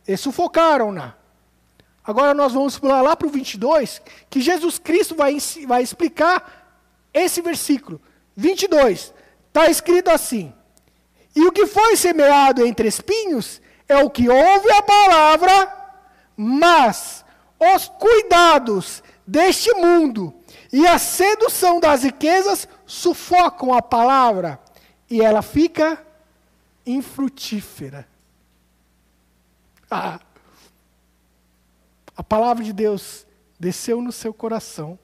e 0.07 0.15
sufocaram-na. 0.15 1.15
Agora 2.03 2.33
nós 2.33 2.53
vamos 2.53 2.77
pular 2.77 3.01
lá 3.01 3.15
para 3.15 3.27
o 3.27 3.31
22, 3.31 4.01
que 4.29 4.39
Jesus 4.39 4.77
Cristo 4.77 5.15
vai, 5.15 5.37
vai 5.67 5.81
explicar 5.81 7.09
esse 7.13 7.41
versículo. 7.41 7.99
22, 8.35 9.13
está 9.47 9.69
escrito 9.69 10.09
assim: 10.09 10.53
e 11.35 11.41
o 11.45 11.51
que 11.51 11.67
foi 11.67 11.97
semeado 11.97 12.65
entre 12.65 12.87
espinhos 12.87 13.61
é 13.89 13.97
o 13.97 14.09
que 14.09 14.29
ouve 14.29 14.71
a 14.71 14.81
palavra, 14.81 15.73
mas 16.37 17.25
os 17.59 17.89
cuidados 17.89 19.03
deste 19.27 19.73
mundo 19.73 20.33
e 20.77 20.85
a 20.85 20.99
sedução 20.99 21.79
das 21.79 22.03
riquezas 22.03 22.67
sufocam 22.85 23.73
a 23.73 23.81
palavra 23.81 24.59
e 25.09 25.21
ela 25.21 25.41
fica 25.41 26.05
infrutífera. 26.85 28.05
Ah, 29.89 30.19
a 32.13 32.21
palavra 32.21 32.61
de 32.61 32.73
Deus 32.73 33.25
desceu 33.57 34.01
no 34.01 34.11
seu 34.11 34.33
coração, 34.33 34.99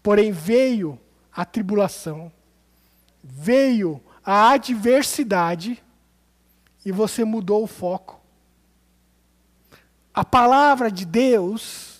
porém 0.00 0.30
veio 0.30 1.00
a 1.32 1.44
tribulação, 1.44 2.30
veio 3.24 4.00
a 4.24 4.50
adversidade 4.50 5.82
e 6.84 6.92
você 6.92 7.24
mudou 7.24 7.64
o 7.64 7.66
foco. 7.66 8.20
A 10.14 10.24
palavra 10.24 10.92
de 10.92 11.04
Deus, 11.04 11.93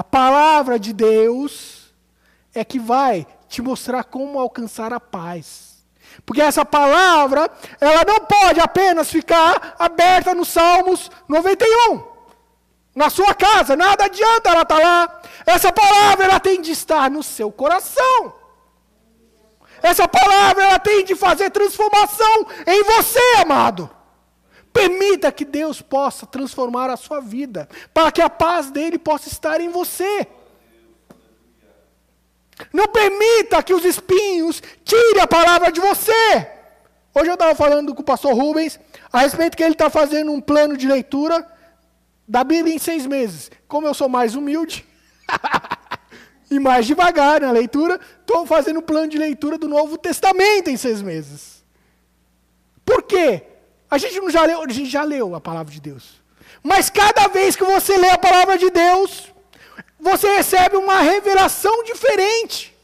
a 0.00 0.02
palavra 0.02 0.78
de 0.78 0.94
Deus 0.94 1.92
é 2.54 2.64
que 2.64 2.78
vai 2.78 3.26
te 3.46 3.60
mostrar 3.60 4.02
como 4.02 4.38
alcançar 4.38 4.94
a 4.94 4.98
paz. 4.98 5.84
Porque 6.24 6.40
essa 6.40 6.64
palavra, 6.64 7.50
ela 7.78 8.02
não 8.06 8.20
pode 8.20 8.60
apenas 8.60 9.10
ficar 9.10 9.76
aberta 9.78 10.34
no 10.34 10.42
Salmos 10.42 11.10
91. 11.28 12.02
Na 12.94 13.10
sua 13.10 13.34
casa, 13.34 13.76
nada 13.76 14.06
adianta 14.06 14.48
ela 14.48 14.62
estar 14.62 14.78
tá 14.78 14.82
lá. 14.82 15.20
Essa 15.44 15.70
palavra 15.70 16.24
ela 16.24 16.40
tem 16.40 16.62
de 16.62 16.70
estar 16.70 17.10
no 17.10 17.22
seu 17.22 17.52
coração. 17.52 18.32
Essa 19.82 20.08
palavra 20.08 20.64
ela 20.64 20.78
tem 20.78 21.04
de 21.04 21.14
fazer 21.14 21.50
transformação 21.50 22.46
em 22.66 22.82
você, 22.84 23.34
amado. 23.42 23.90
Permita 24.72 25.32
que 25.32 25.44
Deus 25.44 25.82
possa 25.82 26.26
transformar 26.26 26.90
a 26.90 26.96
sua 26.96 27.20
vida, 27.20 27.68
para 27.92 28.12
que 28.12 28.22
a 28.22 28.30
paz 28.30 28.70
dele 28.70 28.98
possa 28.98 29.28
estar 29.28 29.60
em 29.60 29.68
você. 29.68 30.26
Não 32.72 32.86
permita 32.88 33.62
que 33.62 33.74
os 33.74 33.84
espinhos 33.84 34.62
tirem 34.84 35.20
a 35.20 35.26
palavra 35.26 35.72
de 35.72 35.80
você. 35.80 36.46
Hoje 37.14 37.28
eu 37.28 37.34
estava 37.34 37.54
falando 37.54 37.94
com 37.94 38.02
o 38.02 38.04
pastor 38.04 38.34
Rubens 38.34 38.78
a 39.12 39.20
respeito 39.20 39.56
que 39.56 39.62
ele 39.62 39.72
está 39.72 39.90
fazendo 39.90 40.30
um 40.30 40.40
plano 40.40 40.76
de 40.76 40.86
leitura 40.86 41.46
da 42.28 42.44
Bíblia 42.44 42.74
em 42.74 42.78
seis 42.78 43.06
meses. 43.06 43.50
Como 43.66 43.86
eu 43.86 43.94
sou 43.94 44.08
mais 44.08 44.34
humilde, 44.34 44.86
e 46.50 46.58
mais 46.58 46.86
devagar 46.86 47.40
na 47.40 47.50
leitura, 47.50 48.00
estou 48.20 48.44
fazendo 48.44 48.80
um 48.80 48.82
plano 48.82 49.08
de 49.08 49.16
leitura 49.16 49.56
do 49.56 49.68
Novo 49.68 49.96
Testamento 49.96 50.68
em 50.68 50.76
seis 50.76 51.00
meses. 51.00 51.64
Por 52.84 53.02
quê? 53.02 53.44
A 53.90 53.98
gente 53.98 54.20
não 54.20 54.30
já 54.30 54.44
leu, 54.44 54.62
a 54.62 54.72
gente 54.72 54.88
já 54.88 55.02
leu 55.02 55.34
a 55.34 55.40
palavra 55.40 55.72
de 55.72 55.80
Deus. 55.80 56.20
Mas 56.62 56.88
cada 56.88 57.26
vez 57.28 57.56
que 57.56 57.64
você 57.64 57.96
lê 57.96 58.10
a 58.10 58.18
palavra 58.18 58.56
de 58.56 58.70
Deus, 58.70 59.32
você 59.98 60.28
recebe 60.36 60.76
uma 60.76 61.00
revelação 61.00 61.82
diferente. 61.84 62.76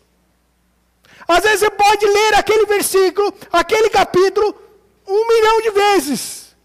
Às 1.29 1.41
vezes 1.41 1.61
você 1.61 1.71
pode 1.71 2.07
ler 2.07 2.35
aquele 2.35 2.67
versículo, 2.67 3.33
aquele 3.53 3.91
capítulo, 3.91 4.55
um 5.07 5.29
milhão 5.29 5.63
de 5.63 5.71
vezes. 5.71 6.57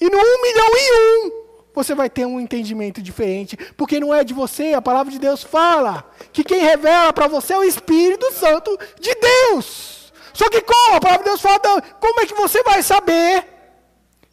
E 0.00 0.08
no 0.08 0.18
um 0.18 0.42
milhão 0.42 0.70
e 0.76 1.26
um, 1.26 1.42
você 1.74 1.94
vai 1.94 2.10
ter 2.10 2.26
um 2.26 2.40
entendimento 2.40 3.00
diferente. 3.00 3.56
Porque 3.76 4.00
não 4.00 4.12
é 4.12 4.24
de 4.24 4.34
você, 4.34 4.74
a 4.74 4.82
palavra 4.82 5.12
de 5.12 5.18
Deus 5.18 5.42
fala 5.42 6.04
que 6.32 6.44
quem 6.44 6.60
revela 6.60 7.12
para 7.12 7.28
você 7.28 7.52
é 7.54 7.58
o 7.58 7.64
Espírito 7.64 8.32
Santo 8.32 8.76
de 9.00 9.14
Deus. 9.14 10.12
Só 10.32 10.48
que 10.48 10.60
como? 10.60 10.96
A 10.96 11.00
palavra 11.00 11.24
de 11.24 11.30
Deus 11.30 11.40
fala, 11.40 11.58
como 12.00 12.20
é 12.20 12.26
que 12.26 12.34
você 12.34 12.62
vai 12.62 12.82
saber 12.82 13.51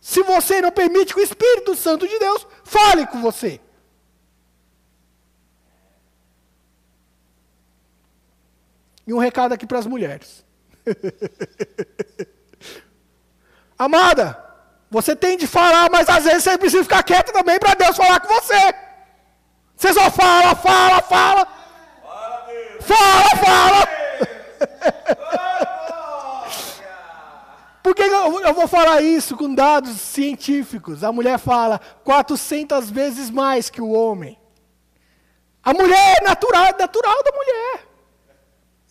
se 0.02 0.24
você 0.24 0.62
não 0.62 0.72
permite 0.72 1.14
que 1.14 1.20
o 1.20 1.24
Espírito 1.24 1.76
Santo 1.76 2.08
de 2.08 2.18
Deus 2.20 2.48
fale 2.64 3.06
com 3.08 3.22
você? 3.22 3.60
E 9.06 9.14
um 9.14 9.18
recado 9.18 9.54
aqui 9.54 9.66
para 9.66 9.80
as 9.80 9.88
mulheres. 9.88 10.46
Amada, 13.78 14.42
você 14.90 15.16
tem 15.16 15.38
de 15.38 15.48
falar, 15.48 15.90
mas 15.90 16.10
às 16.10 16.26
vezes 16.26 16.44
você 16.44 16.58
precisa 16.58 16.84
ficar 16.84 17.04
quieto 17.04 17.32
também 17.32 17.58
para 17.60 17.74
Deus 17.74 17.98
falar 17.98 18.20
com 18.20 18.28
você. 18.28 18.76
Você 19.76 19.94
só 19.94 20.12
fala, 20.12 20.56
fala, 20.56 21.02
fala. 21.02 21.48
Fala, 22.82 23.30
fala. 23.38 23.88
Por 27.90 27.96
que 27.96 28.04
eu 28.04 28.54
vou 28.54 28.68
falar 28.68 29.02
isso 29.02 29.36
com 29.36 29.52
dados 29.52 30.00
científicos? 30.00 31.04
A 31.04 31.12
mulher 31.12 31.40
fala 31.40 31.82
400 32.04 32.88
vezes 32.92 33.32
mais 33.32 33.68
que 33.68 33.82
o 33.82 33.90
homem. 33.90 34.38
A 35.64 35.74
mulher 35.74 36.18
é 36.22 36.24
natural, 36.24 36.66
é 36.66 36.78
natural 36.78 37.24
da 37.24 37.32
mulher. 37.32 37.88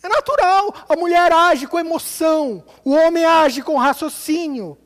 É 0.03 0.09
natural. 0.09 0.73
A 0.89 0.97
mulher 0.97 1.31
age 1.31 1.65
com 1.65 1.79
emoção, 1.79 2.61
o 2.83 2.93
homem 2.93 3.23
age 3.23 3.61
com 3.61 3.77
raciocínio. 3.77 4.77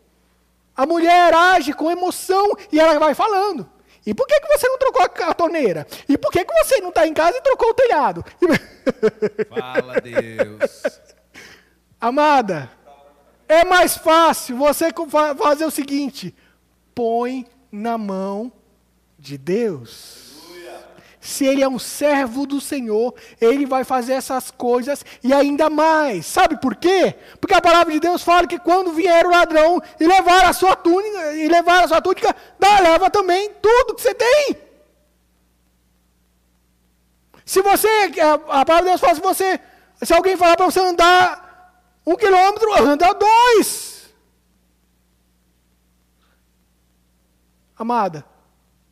A 0.78 0.86
mulher 0.86 1.34
age 1.34 1.74
com 1.74 1.90
emoção 1.90 2.56
e 2.72 2.80
ela 2.80 3.00
vai 3.00 3.16
falando. 3.16 3.68
E 4.06 4.14
por 4.14 4.28
que, 4.28 4.40
que 4.40 4.48
você 4.48 4.68
não 4.68 4.78
trocou 4.78 5.02
a 5.28 5.34
torneira? 5.34 5.88
E 6.08 6.20
por 6.20 6.32
que, 6.32 6.46
que 6.46 6.54
você 6.54 6.80
não 6.82 6.90
está 6.90 7.08
em 7.08 7.16
casa 7.16 7.40
e 7.40 7.42
trocou 7.42 7.72
o 7.72 7.74
telhado? 7.74 8.24
Fala, 9.50 10.00
Deus. 10.00 11.02
Amada, 12.00 12.70
é 13.48 13.64
mais 13.66 13.98
fácil 13.98 14.58
você 14.58 14.90
fazer 15.38 15.66
o 15.66 15.72
seguinte: 15.72 16.36
põe 16.94 17.46
na 17.72 17.98
mão 17.98 18.52
de 19.18 19.38
Deus 19.38 20.34
se 21.24 21.46
ele 21.46 21.64
é 21.64 21.68
um 21.68 21.80
servo 21.80 22.46
do 22.46 22.60
Senhor, 22.60 23.16
ele 23.40 23.66
vai 23.66 23.86
fazer 23.86 24.12
essas 24.12 24.52
coisas 24.52 25.06
e 25.24 25.34
ainda 25.34 25.70
mais. 25.70 26.26
Sabe 26.26 26.60
por 26.60 26.76
quê? 26.76 27.16
Porque 27.40 27.56
a 27.56 27.62
palavra 27.62 27.94
de 27.94 28.00
Deus 28.02 28.22
fala 28.22 28.46
que 28.46 28.60
quando 28.60 28.92
vier 28.92 29.26
o 29.26 29.30
ladrão 29.30 29.82
e 29.98 30.06
levar 30.06 30.46
a 30.46 30.52
sua 30.52 30.76
túnica, 30.76 31.34
e 31.34 31.48
levar 31.48 31.86
a 31.86 31.88
sua 31.88 32.02
túnica, 32.02 32.36
dá, 32.60 32.82
leva 32.82 33.10
também 33.10 33.50
tudo 33.62 33.96
que 33.96 34.02
você 34.02 34.14
tem. 34.14 34.58
Se 37.46 37.62
você, 37.62 37.88
a 38.50 38.66
palavra 38.66 38.84
de 38.84 38.90
Deus 38.90 39.02
fala, 39.02 39.16
se 39.16 39.22
você, 39.22 39.60
se 40.02 40.14
alguém 40.14 40.36
falar 40.36 40.58
para 40.58 40.66
você 40.66 40.82
andar 40.82 41.43
um 42.06 42.16
quilômetro, 42.16 42.74
anda 42.84 43.14
dois. 43.14 44.14
Amada, 47.78 48.26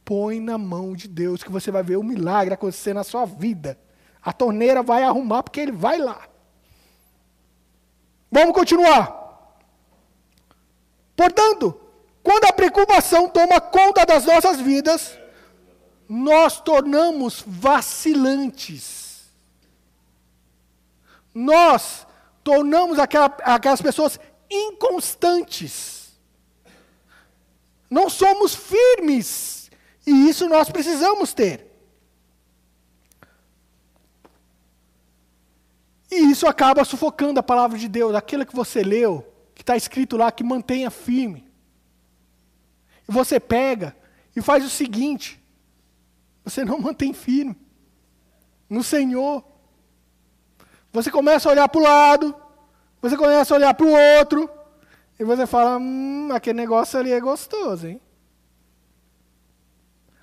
põe 0.03 0.39
na 0.39 0.57
mão 0.57 0.93
de 0.93 1.07
Deus, 1.07 1.43
que 1.43 1.51
você 1.51 1.71
vai 1.71 1.83
ver 1.83 1.97
o 1.97 2.03
milagre 2.03 2.53
acontecer 2.53 2.93
na 2.93 3.03
sua 3.03 3.25
vida. 3.25 3.79
A 4.21 4.33
torneira 4.33 4.83
vai 4.83 5.03
arrumar, 5.03 5.43
porque 5.43 5.59
ele 5.59 5.71
vai 5.71 5.97
lá. 5.97 6.27
Vamos 8.31 8.53
continuar. 8.53 9.19
Portanto, 11.15 11.79
quando 12.23 12.45
a 12.45 12.53
preocupação 12.53 13.29
toma 13.29 13.59
conta 13.59 14.05
das 14.05 14.25
nossas 14.25 14.59
vidas, 14.59 15.17
nós 16.07 16.59
tornamos 16.59 17.43
vacilantes. 17.45 19.29
Nós 21.33 22.05
tornamos 22.43 22.99
aquela, 22.99 23.25
aquelas 23.43 23.81
pessoas 23.81 24.19
inconstantes. 24.49 26.19
Não 27.89 28.09
somos 28.09 28.55
firmes 28.55 29.69
e 30.05 30.29
isso 30.29 30.47
nós 30.47 30.69
precisamos 30.69 31.33
ter. 31.33 31.67
E 36.09 36.31
isso 36.31 36.45
acaba 36.45 36.83
sufocando 36.83 37.39
a 37.39 37.43
palavra 37.43 37.77
de 37.77 37.87
Deus, 37.87 38.13
aquilo 38.15 38.45
que 38.45 38.55
você 38.55 38.83
leu, 38.83 39.25
que 39.55 39.61
está 39.61 39.77
escrito 39.77 40.17
lá, 40.17 40.31
que 40.31 40.43
mantenha 40.43 40.91
firme. 40.91 41.49
E 43.07 43.11
você 43.11 43.39
pega 43.39 43.95
e 44.35 44.41
faz 44.41 44.65
o 44.65 44.69
seguinte: 44.69 45.41
você 46.43 46.65
não 46.65 46.79
mantém 46.79 47.13
firme 47.13 47.55
no 48.69 48.83
Senhor. 48.83 49.50
Você 50.91 51.09
começa 51.09 51.47
a 51.47 51.51
olhar 51.51 51.69
para 51.69 51.79
o 51.79 51.83
lado, 51.83 52.35
você 53.01 53.15
começa 53.15 53.53
a 53.53 53.57
olhar 53.57 53.73
para 53.73 53.85
o 53.85 54.17
outro, 54.17 54.49
e 55.19 55.23
você 55.23 55.45
fala: 55.45 55.77
hum, 55.77 56.29
aquele 56.33 56.57
negócio 56.57 56.99
ali 56.99 57.11
é 57.11 57.19
gostoso, 57.19 57.87
hein? 57.87 58.01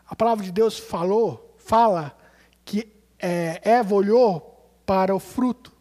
A 0.07 0.16
palavra 0.16 0.44
de 0.44 0.50
Deus 0.50 0.78
falou, 0.78 1.54
fala 1.59 2.16
que 2.64 2.90
é, 3.18 3.61
Eva 3.62 3.94
olhou 3.94 4.70
para 4.87 5.14
o 5.14 5.18
fruto 5.18 5.72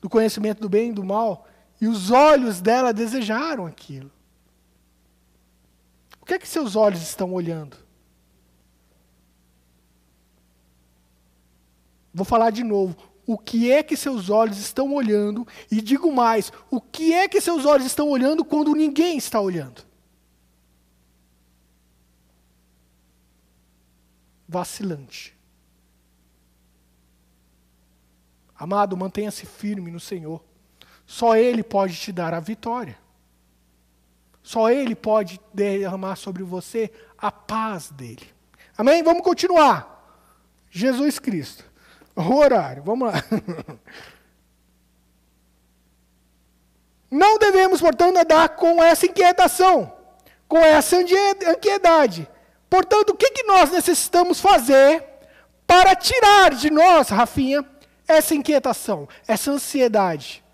do 0.00 0.08
conhecimento 0.08 0.60
do 0.60 0.68
bem 0.68 0.90
e 0.90 0.92
do 0.92 1.02
mal 1.02 1.46
e 1.80 1.88
os 1.88 2.10
olhos 2.10 2.60
dela 2.60 2.92
desejaram 2.92 3.66
aquilo. 3.66 4.10
O 6.20 6.24
que 6.24 6.34
é 6.34 6.38
que 6.38 6.48
seus 6.48 6.76
olhos 6.76 7.02
estão 7.02 7.32
olhando? 7.32 7.76
Vou 12.12 12.24
falar 12.24 12.50
de 12.50 12.62
novo. 12.62 12.96
O 13.26 13.38
que 13.38 13.70
é 13.70 13.82
que 13.82 13.96
seus 13.96 14.28
olhos 14.28 14.58
estão 14.58 14.92
olhando? 14.92 15.46
E 15.70 15.80
digo 15.80 16.12
mais: 16.12 16.52
o 16.70 16.80
que 16.80 17.12
é 17.12 17.28
que 17.28 17.40
seus 17.40 17.64
olhos 17.64 17.86
estão 17.86 18.08
olhando 18.08 18.44
quando 18.44 18.74
ninguém 18.74 19.16
está 19.16 19.40
olhando? 19.40 19.82
vacilante. 24.54 25.34
Amado, 28.56 28.96
mantenha-se 28.96 29.44
firme 29.44 29.90
no 29.90 29.98
Senhor. 29.98 30.42
Só 31.04 31.36
Ele 31.36 31.62
pode 31.62 31.96
te 31.96 32.12
dar 32.12 32.32
a 32.32 32.38
vitória. 32.38 32.96
Só 34.42 34.70
Ele 34.70 34.94
pode 34.94 35.40
derramar 35.52 36.14
sobre 36.14 36.44
você 36.44 36.92
a 37.18 37.32
paz 37.32 37.90
dele. 37.90 38.26
Amém? 38.78 39.02
Vamos 39.02 39.24
continuar. 39.24 39.90
Jesus 40.70 41.18
Cristo. 41.18 41.64
O 42.16 42.34
horário, 42.34 42.82
vamos 42.82 43.12
lá. 43.12 43.14
Não 47.10 47.38
devemos, 47.38 47.80
portanto, 47.80 48.16
andar 48.16 48.48
com 48.50 48.82
essa 48.82 49.06
inquietação, 49.06 49.92
com 50.48 50.58
essa 50.58 50.96
ansiedade, 50.96 52.28
Portanto, 52.74 53.10
o 53.10 53.16
que, 53.16 53.30
que 53.30 53.44
nós 53.44 53.70
necessitamos 53.70 54.40
fazer 54.40 55.04
para 55.64 55.94
tirar 55.94 56.50
de 56.50 56.70
nós, 56.70 57.08
Rafinha, 57.08 57.64
essa 58.08 58.34
inquietação, 58.34 59.08
essa 59.28 59.52
ansiedade? 59.52 60.44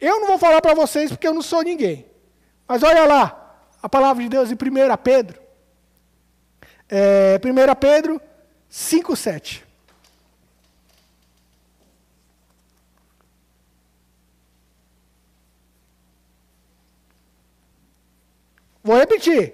Eu 0.00 0.20
não 0.20 0.28
vou 0.28 0.38
falar 0.38 0.62
para 0.62 0.72
vocês 0.72 1.10
porque 1.10 1.28
eu 1.28 1.34
não 1.34 1.42
sou 1.42 1.60
ninguém. 1.60 2.06
Mas 2.66 2.82
olha 2.82 3.04
lá, 3.04 3.62
a 3.82 3.88
palavra 3.90 4.22
de 4.22 4.30
Deus 4.30 4.50
em 4.50 4.54
1 4.54 4.56
Pedro. 5.04 5.38
É, 6.88 7.38
1 7.44 7.74
Pedro 7.74 8.22
5, 8.66 9.14
Vou 18.88 18.96
repetir. 18.96 19.52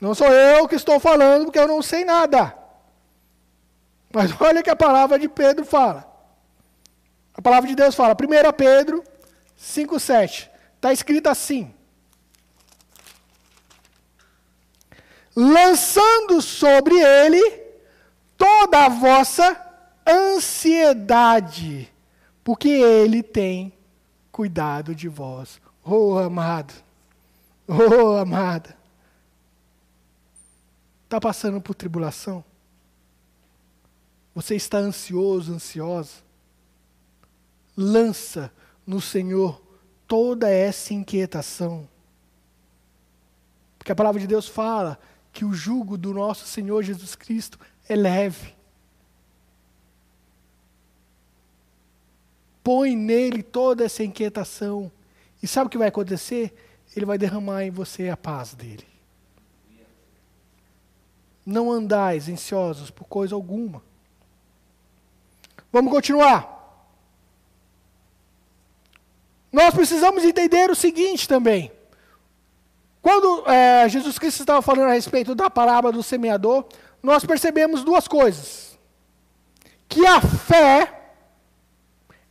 Não 0.00 0.14
sou 0.14 0.28
eu 0.28 0.68
que 0.68 0.76
estou 0.76 1.00
falando 1.00 1.46
porque 1.46 1.58
eu 1.58 1.66
não 1.66 1.82
sei 1.82 2.04
nada. 2.04 2.56
Mas 4.14 4.30
olha 4.40 4.62
que 4.62 4.70
a 4.70 4.76
palavra 4.76 5.18
de 5.18 5.28
Pedro 5.28 5.64
fala. 5.64 6.06
A 7.34 7.42
palavra 7.42 7.68
de 7.68 7.74
Deus 7.74 7.96
fala, 7.96 8.14
1 8.14 8.52
Pedro 8.52 9.02
5,7. 9.60 10.48
Está 10.76 10.92
escrito 10.92 11.28
assim: 11.28 11.74
Lançando 15.34 16.40
sobre 16.40 17.00
ele 17.00 17.60
toda 18.36 18.84
a 18.84 18.88
vossa 18.88 19.60
ansiedade, 20.06 21.92
porque 22.44 22.68
ele 22.68 23.24
tem 23.24 23.72
cuidado 24.30 24.94
de 24.94 25.08
vós. 25.08 25.60
Oh, 25.84 26.16
amado. 26.16 26.87
Oh, 27.68 28.16
amada. 28.16 28.74
Está 31.04 31.20
passando 31.20 31.60
por 31.60 31.74
tribulação? 31.74 32.42
Você 34.34 34.54
está 34.56 34.78
ansioso, 34.78 35.52
ansiosa? 35.52 36.22
Lança 37.76 38.50
no 38.86 39.00
Senhor 39.00 39.60
toda 40.06 40.48
essa 40.48 40.94
inquietação. 40.94 41.86
Porque 43.78 43.92
a 43.92 43.96
palavra 43.96 44.20
de 44.20 44.26
Deus 44.26 44.48
fala 44.48 44.98
que 45.32 45.44
o 45.44 45.52
jugo 45.52 45.98
do 45.98 46.14
nosso 46.14 46.46
Senhor 46.46 46.82
Jesus 46.82 47.14
Cristo 47.14 47.58
é 47.88 47.94
leve. 47.94 48.54
Põe 52.64 52.96
nele 52.96 53.42
toda 53.42 53.84
essa 53.84 54.02
inquietação. 54.02 54.90
E 55.42 55.46
sabe 55.46 55.68
o 55.68 55.70
que 55.70 55.78
vai 55.78 55.88
acontecer? 55.88 56.54
Ele 56.98 57.06
vai 57.06 57.16
derramar 57.16 57.62
em 57.62 57.70
você 57.70 58.08
a 58.08 58.16
paz 58.16 58.54
dele. 58.54 58.84
Não 61.46 61.70
andais 61.70 62.28
ansiosos 62.28 62.90
por 62.90 63.04
coisa 63.04 63.36
alguma. 63.36 63.80
Vamos 65.72 65.92
continuar. 65.92 66.56
Nós 69.52 69.72
precisamos 69.72 70.24
entender 70.24 70.70
o 70.70 70.74
seguinte 70.74 71.28
também. 71.28 71.70
Quando 73.00 73.48
é, 73.48 73.88
Jesus 73.88 74.18
Cristo 74.18 74.40
estava 74.40 74.60
falando 74.60 74.88
a 74.88 74.94
respeito 74.94 75.36
da 75.36 75.48
parábola 75.48 75.92
do 75.92 76.02
semeador, 76.02 76.66
nós 77.00 77.24
percebemos 77.24 77.84
duas 77.84 78.08
coisas. 78.08 78.76
Que 79.88 80.04
a 80.04 80.20
fé 80.20 81.12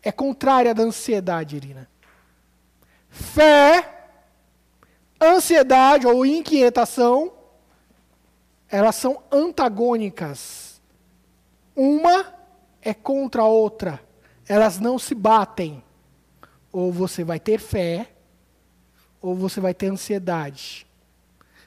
é 0.03 0.11
contrária 0.11 0.76
da 0.76 0.84
ansiedade, 0.84 1.55
Irina. 1.55 1.89
Fé, 3.09 3.96
ansiedade 5.22 6.05
ou 6.05 6.26
inquietação 6.26 7.38
elas 8.70 8.95
são 8.95 9.24
antagônicas. 9.32 10.82
Uma 11.76 12.34
é 12.82 12.93
contra 12.93 13.41
a 13.41 13.47
outra. 13.47 14.01
Elas 14.47 14.80
não 14.80 14.99
se 14.99 15.15
batem. 15.15 15.84
Ou 16.72 16.91
você 16.91 17.24
vai 17.24 17.39
ter 17.39 17.59
fé, 17.59 18.09
ou 19.22 19.36
você 19.36 19.59
vai 19.59 19.74
ter 19.74 19.88
ansiedade. 19.88 20.86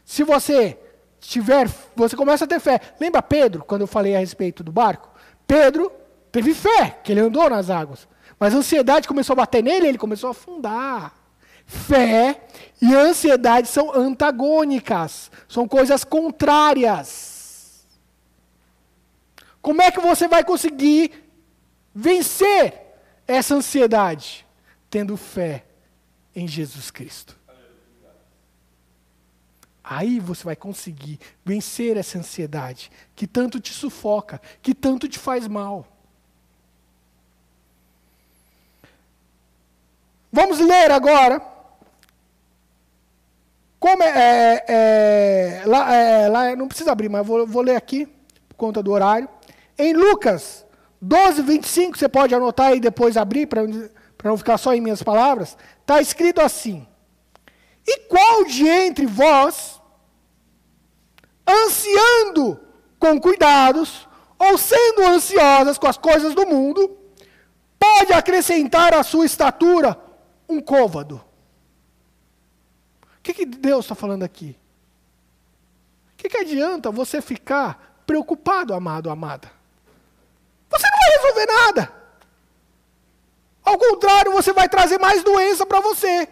Se 0.04 0.22
você 0.22 0.78
tiver, 1.18 1.68
você 1.96 2.14
começa 2.14 2.44
a 2.44 2.48
ter 2.48 2.60
fé. 2.60 2.80
Lembra 3.00 3.22
Pedro, 3.22 3.64
quando 3.64 3.82
eu 3.82 3.86
falei 3.86 4.14
a 4.14 4.18
respeito 4.18 4.62
do 4.62 4.70
barco? 4.70 5.08
Pedro 5.46 5.90
teve 6.30 6.54
fé, 6.54 6.98
que 7.02 7.12
ele 7.12 7.20
andou 7.20 7.48
nas 7.48 7.70
águas. 7.70 8.06
Mas 8.38 8.54
a 8.54 8.58
ansiedade 8.58 9.08
começou 9.08 9.32
a 9.34 9.36
bater 9.38 9.62
nele, 9.62 9.88
ele 9.88 9.98
começou 9.98 10.28
a 10.28 10.30
afundar. 10.32 11.14
Fé 11.70 12.48
e 12.82 12.92
ansiedade 12.92 13.68
são 13.68 13.94
antagônicas, 13.94 15.30
são 15.48 15.68
coisas 15.68 16.02
contrárias. 16.02 17.86
Como 19.62 19.80
é 19.80 19.92
que 19.92 20.00
você 20.00 20.26
vai 20.26 20.42
conseguir 20.42 21.12
vencer 21.94 22.74
essa 23.24 23.54
ansiedade? 23.54 24.44
Tendo 24.90 25.16
fé 25.16 25.64
em 26.34 26.48
Jesus 26.48 26.90
Cristo. 26.90 27.38
Aí 29.84 30.18
você 30.18 30.42
vai 30.42 30.56
conseguir 30.56 31.20
vencer 31.44 31.96
essa 31.96 32.18
ansiedade 32.18 32.90
que 33.14 33.28
tanto 33.28 33.60
te 33.60 33.72
sufoca, 33.72 34.40
que 34.60 34.74
tanto 34.74 35.08
te 35.08 35.20
faz 35.20 35.46
mal. 35.46 35.86
Vamos 40.32 40.58
ler 40.58 40.90
agora 40.90 41.49
como 43.80 44.02
é, 44.02 44.08
é, 44.08 44.64
é, 44.68 45.62
lá, 45.64 45.94
é, 45.94 46.28
lá, 46.28 46.54
não 46.54 46.68
precisa 46.68 46.92
abrir, 46.92 47.08
mas 47.08 47.26
vou, 47.26 47.46
vou 47.46 47.62
ler 47.62 47.76
aqui, 47.76 48.06
por 48.46 48.54
conta 48.54 48.82
do 48.82 48.92
horário. 48.92 49.26
Em 49.78 49.94
Lucas 49.94 50.66
12, 51.00 51.40
25, 51.40 51.96
você 51.96 52.06
pode 52.06 52.34
anotar 52.34 52.76
e 52.76 52.80
depois 52.80 53.16
abrir, 53.16 53.46
para 53.46 53.62
não 54.22 54.36
ficar 54.36 54.58
só 54.58 54.74
em 54.74 54.82
minhas 54.82 55.02
palavras. 55.02 55.56
Está 55.80 55.98
escrito 55.98 56.42
assim: 56.42 56.86
E 57.88 58.00
qual 58.00 58.44
de 58.44 58.68
entre 58.68 59.06
vós, 59.06 59.80
ansiando 61.48 62.60
com 62.98 63.18
cuidados, 63.18 64.06
ou 64.38 64.58
sendo 64.58 65.06
ansiosas 65.06 65.78
com 65.78 65.86
as 65.86 65.96
coisas 65.96 66.34
do 66.34 66.46
mundo, 66.46 66.98
pode 67.78 68.12
acrescentar 68.12 68.92
à 68.92 69.02
sua 69.02 69.24
estatura 69.24 69.98
um 70.46 70.60
côvado? 70.60 71.29
Que, 73.32 73.46
que 73.46 73.46
Deus 73.46 73.84
está 73.84 73.94
falando 73.94 74.22
aqui? 74.22 74.56
O 76.12 76.16
que, 76.16 76.28
que 76.28 76.36
adianta 76.36 76.90
você 76.90 77.22
ficar 77.22 78.02
preocupado, 78.06 78.74
amado, 78.74 79.08
amada? 79.08 79.50
Você 80.68 80.86
não 80.90 80.98
vai 80.98 81.16
resolver 81.16 81.46
nada. 81.46 81.92
Ao 83.64 83.78
contrário, 83.78 84.32
você 84.32 84.52
vai 84.52 84.68
trazer 84.68 84.98
mais 84.98 85.22
doença 85.22 85.64
para 85.64 85.80
você. 85.80 86.28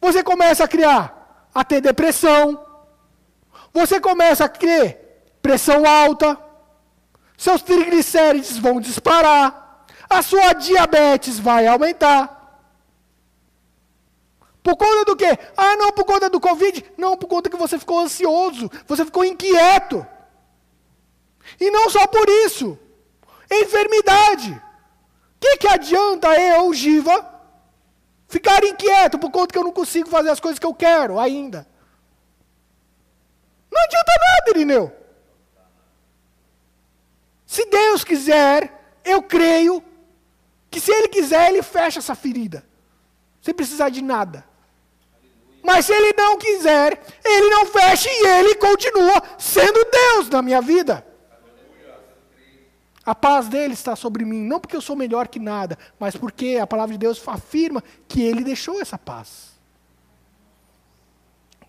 Você 0.00 0.22
começa 0.22 0.64
a 0.64 0.68
criar, 0.68 1.46
a 1.54 1.62
ter 1.62 1.80
depressão. 1.80 2.64
Você 3.72 4.00
começa 4.00 4.46
a 4.46 4.48
ter 4.48 5.34
pressão 5.40 5.86
alta. 5.86 6.38
Seus 7.36 7.62
triglicérides 7.62 8.56
vão 8.56 8.80
disparar. 8.80 9.86
A 10.08 10.22
sua 10.22 10.52
diabetes 10.54 11.38
vai 11.38 11.66
aumentar. 11.66 12.41
Por 14.62 14.76
conta 14.76 15.04
do 15.04 15.16
quê? 15.16 15.38
Ah, 15.56 15.76
não, 15.76 15.90
por 15.92 16.04
conta 16.04 16.30
do 16.30 16.40
Covid. 16.40 16.84
Não, 16.96 17.16
por 17.16 17.26
conta 17.26 17.50
que 17.50 17.56
você 17.56 17.78
ficou 17.78 17.98
ansioso, 17.98 18.70
você 18.86 19.04
ficou 19.04 19.24
inquieto. 19.24 20.06
E 21.58 21.70
não 21.70 21.90
só 21.90 22.06
por 22.06 22.28
isso. 22.28 22.78
Enfermidade. 23.50 24.52
O 24.52 25.40
que, 25.40 25.56
que 25.58 25.68
adianta 25.68 26.28
eu, 26.40 26.72
Giva, 26.72 27.28
ficar 28.28 28.62
inquieto 28.64 29.18
por 29.18 29.30
conta 29.30 29.52
que 29.52 29.58
eu 29.58 29.64
não 29.64 29.72
consigo 29.72 30.08
fazer 30.08 30.30
as 30.30 30.38
coisas 30.38 30.60
que 30.60 30.66
eu 30.66 30.72
quero 30.74 31.18
ainda? 31.18 31.66
Não 33.70 33.82
adianta 33.82 34.12
nada, 34.20 34.50
Irineu. 34.50 34.92
Se 37.44 37.66
Deus 37.66 38.04
quiser, 38.04 39.00
eu 39.04 39.22
creio 39.22 39.82
que 40.70 40.80
se 40.80 40.92
Ele 40.92 41.08
quiser, 41.08 41.50
Ele 41.50 41.62
fecha 41.62 41.98
essa 41.98 42.14
ferida. 42.14 42.64
Sem 43.40 43.52
precisar 43.52 43.88
de 43.88 44.00
nada. 44.00 44.51
Mas 45.62 45.86
se 45.86 45.92
ele 45.92 46.12
não 46.16 46.36
quiser, 46.36 47.00
ele 47.24 47.50
não 47.50 47.66
fecha 47.66 48.08
e 48.10 48.26
ele 48.26 48.54
continua 48.56 49.22
sendo 49.38 49.86
Deus 49.90 50.28
na 50.28 50.42
minha 50.42 50.60
vida. 50.60 51.06
A 53.04 53.14
paz 53.14 53.48
dele 53.48 53.74
está 53.74 53.96
sobre 53.96 54.24
mim, 54.24 54.44
não 54.44 54.60
porque 54.60 54.76
eu 54.76 54.80
sou 54.80 54.94
melhor 54.94 55.26
que 55.26 55.38
nada, 55.38 55.76
mas 55.98 56.16
porque 56.16 56.58
a 56.60 56.66
palavra 56.66 56.92
de 56.92 56.98
Deus 56.98 57.20
afirma 57.26 57.82
que 58.06 58.22
ele 58.22 58.44
deixou 58.44 58.80
essa 58.80 58.96
paz. 58.96 59.52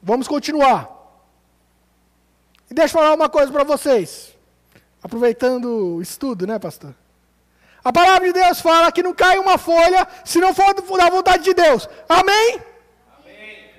Vamos 0.01 0.27
continuar. 0.27 0.89
E 2.69 2.73
deixa 2.73 2.97
eu 2.97 3.01
falar 3.01 3.15
uma 3.15 3.29
coisa 3.29 3.51
para 3.51 3.63
vocês. 3.63 4.35
Aproveitando 5.01 5.95
o 5.95 6.01
estudo, 6.01 6.45
né, 6.45 6.59
pastor? 6.59 6.93
A 7.83 7.91
palavra 7.91 8.27
de 8.27 8.33
Deus 8.33 8.61
fala 8.61 8.91
que 8.91 9.03
não 9.03 9.13
cai 9.13 9.37
uma 9.37 9.57
folha 9.57 10.07
se 10.23 10.39
não 10.39 10.53
for 10.53 10.73
da 10.73 11.09
vontade 11.09 11.43
de 11.43 11.53
Deus. 11.53 11.89
Amém? 12.07 12.72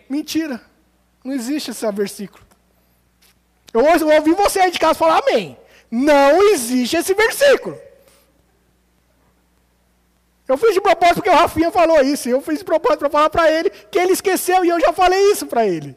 Mentira. 0.09 0.61
Não 1.22 1.32
existe 1.32 1.70
esse 1.70 1.90
versículo. 1.92 2.44
Eu 3.72 3.84
ouvi 3.84 4.32
você 4.34 4.61
aí 4.61 4.70
de 4.70 4.78
casa 4.78 4.94
falar 4.94 5.18
amém. 5.18 5.57
Não 5.90 6.52
existe 6.52 6.96
esse 6.96 7.14
versículo. 7.14 7.78
Eu 10.46 10.59
fiz 10.59 10.74
de 10.74 10.80
propósito 10.80 11.16
porque 11.16 11.30
o 11.30 11.34
Rafinha 11.34 11.70
falou 11.70 12.00
isso. 12.02 12.28
Eu 12.28 12.40
fiz 12.40 12.59
de 12.59 12.64
propósito 12.64 13.00
para 13.00 13.11
falar 13.11 13.30
para 13.30 13.50
ele 13.50 13.70
que 13.70 13.98
ele 13.98 14.12
esqueceu 14.12 14.64
e 14.64 14.68
eu 14.68 14.78
já 14.78 14.92
falei 14.92 15.32
isso 15.32 15.46
para 15.46 15.66
ele. 15.66 15.96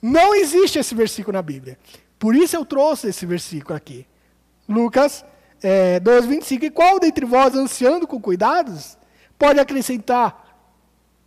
Não 0.00 0.34
existe 0.34 0.78
esse 0.78 0.94
versículo 0.94 1.32
na 1.32 1.42
Bíblia. 1.42 1.78
Por 2.18 2.34
isso 2.34 2.54
eu 2.54 2.64
trouxe 2.64 3.08
esse 3.08 3.24
versículo 3.24 3.74
aqui. 3.74 4.06
Lucas 4.68 5.24
é, 5.62 5.98
12, 6.00 6.28
25. 6.28 6.64
E 6.66 6.70
qual 6.70 7.00
dentre 7.00 7.24
vós, 7.24 7.54
ansiando 7.54 8.06
com 8.06 8.20
cuidados, 8.20 8.98
pode 9.38 9.58
acrescentar 9.58 10.44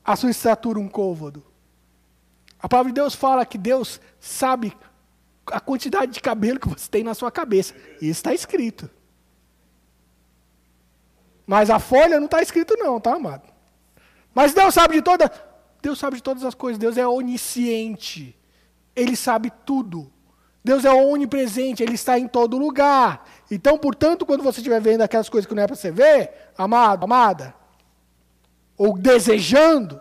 a 0.06 0.16
sua 0.16 0.30
estatura 0.30 0.80
um 0.80 0.88
côvado? 0.88 1.44
A 2.62 2.68
palavra 2.68 2.92
de 2.92 2.96
Deus 2.96 3.16
fala 3.16 3.46
que 3.46 3.58
Deus 3.58 4.02
sabe 4.20 4.76
a 5.48 5.60
quantidade 5.60 6.12
de 6.12 6.20
cabelo 6.20 6.60
que 6.60 6.68
você 6.68 6.90
tem 6.90 7.04
na 7.04 7.14
sua 7.14 7.32
cabeça. 7.32 7.74
Isso 7.96 8.12
está 8.20 8.34
escrito. 8.34 8.90
Mas 11.48 11.70
a 11.70 11.80
folha 11.80 12.20
não 12.20 12.26
está 12.26 12.42
escrito 12.42 12.76
não, 12.78 13.00
tá, 13.00 13.16
amado? 13.16 13.48
Mas 14.34 14.54
Deus 14.54 14.74
sabe 14.74 14.96
de 14.96 15.02
toda, 15.02 15.32
Deus 15.82 15.98
sabe 15.98 16.18
de 16.18 16.24
todas 16.24 16.44
as 16.44 16.54
coisas. 16.54 16.78
Deus 16.78 16.98
é 16.98 17.08
onisciente. 17.08 18.38
Ele 18.96 19.16
sabe 19.16 19.52
tudo. 19.66 20.12
Deus 20.64 20.84
é 20.84 20.92
onipresente, 20.92 21.82
Ele 21.82 21.96
está 21.96 22.20
em 22.20 22.28
todo 22.28 22.58
lugar. 22.58 23.26
Então, 23.50 23.78
portanto, 23.78 24.26
quando 24.26 24.44
você 24.44 24.60
estiver 24.60 24.82
vendo 24.82 25.02
aquelas 25.02 25.30
coisas 25.30 25.48
que 25.48 25.56
não 25.56 25.64
é 25.64 25.68
para 25.68 25.76
você 25.76 25.90
ver, 25.90 26.52
amado, 26.58 27.06
amada, 27.06 27.56
ou 28.78 28.98
desejando, 28.98 30.00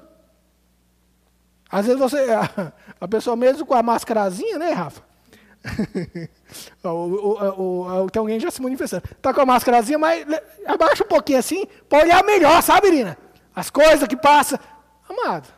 às 1.71 1.87
vezes 1.87 2.01
você, 2.01 2.19
a, 2.33 2.73
a 3.01 3.09
pessoa 3.09 3.37
mesmo 3.37 3.67
com 3.67 3.75
a 3.75 3.83
máscarazinha, 3.83 4.59
né, 4.59 4.73
Rafa? 4.73 5.03
o, 6.83 6.89
o, 6.89 8.05
o, 8.05 8.11
tem 8.11 8.21
alguém 8.21 8.41
já 8.41 8.51
se 8.51 8.63
manifestando. 8.63 9.03
Tá 9.21 9.35
com 9.35 9.41
a 9.41 9.47
máscarazinha, 9.47 9.99
mas 9.99 10.27
abaixa 10.67 11.05
um 11.05 11.09
pouquinho 11.09 11.39
assim, 11.39 11.67
para 11.89 12.05
olhar 12.05 12.25
melhor, 12.25 12.63
sabe, 12.63 12.89
Irina? 12.89 13.19
As 13.55 13.69
coisas 13.71 14.09
que 14.09 14.17
passam. 14.17 14.59
Amado, 15.09 15.49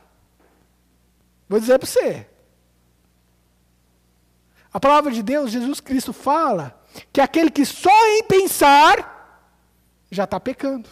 vou 1.49 1.61
dizer 1.61 1.79
para 1.79 1.87
você. 1.87 2.27
A 4.73 4.81
palavra 4.81 5.11
de 5.13 5.23
Deus, 5.23 5.51
Jesus 5.51 5.81
Cristo 5.81 6.13
fala 6.13 6.81
que 7.13 7.21
aquele 7.21 7.51
que 7.51 7.65
só 7.65 8.07
em 8.09 8.23
pensar 8.25 9.47
já 10.11 10.25
está 10.25 10.41
pecando. 10.41 10.89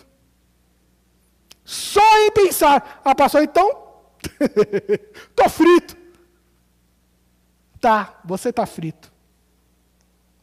Só 1.64 2.18
em 2.18 2.30
pensar. 2.30 3.00
Ah, 3.04 3.14
pastor, 3.14 3.42
então, 3.42 3.87
estou 5.30 5.48
frito. 5.48 5.96
Tá, 7.80 8.20
você 8.24 8.48
está 8.48 8.66
frito. 8.66 9.12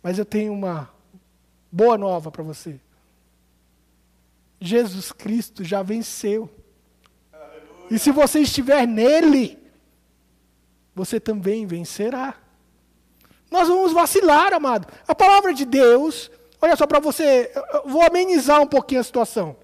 Mas 0.02 0.18
eu 0.18 0.26
tenho 0.26 0.54
uma 0.54 0.90
boa 1.72 1.98
nova 1.98 2.32
para 2.32 2.44
você. 2.44 2.80
Jesus 4.60 5.12
Cristo 5.12 5.64
já 5.64 5.84
venceu. 5.84 6.50
Aleluia. 7.34 7.88
E 7.92 8.00
se 8.00 8.12
você 8.12 8.40
estiver 8.40 8.88
nele, 8.88 9.58
você 10.94 11.20
também 11.20 11.66
vencerá. 11.66 12.36
Nós 13.52 13.68
vamos 13.68 13.92
vacilar, 13.92 14.54
amado. 14.54 14.88
A 15.08 15.14
palavra 15.14 15.54
de 15.54 15.66
Deus, 15.66 16.32
olha 16.62 16.76
só 16.76 16.88
para 16.88 17.00
você, 17.00 17.52
eu 17.74 17.90
vou 17.90 18.02
amenizar 18.02 18.62
um 18.62 18.68
pouquinho 18.68 19.02
a 19.02 19.04
situação. 19.04 19.56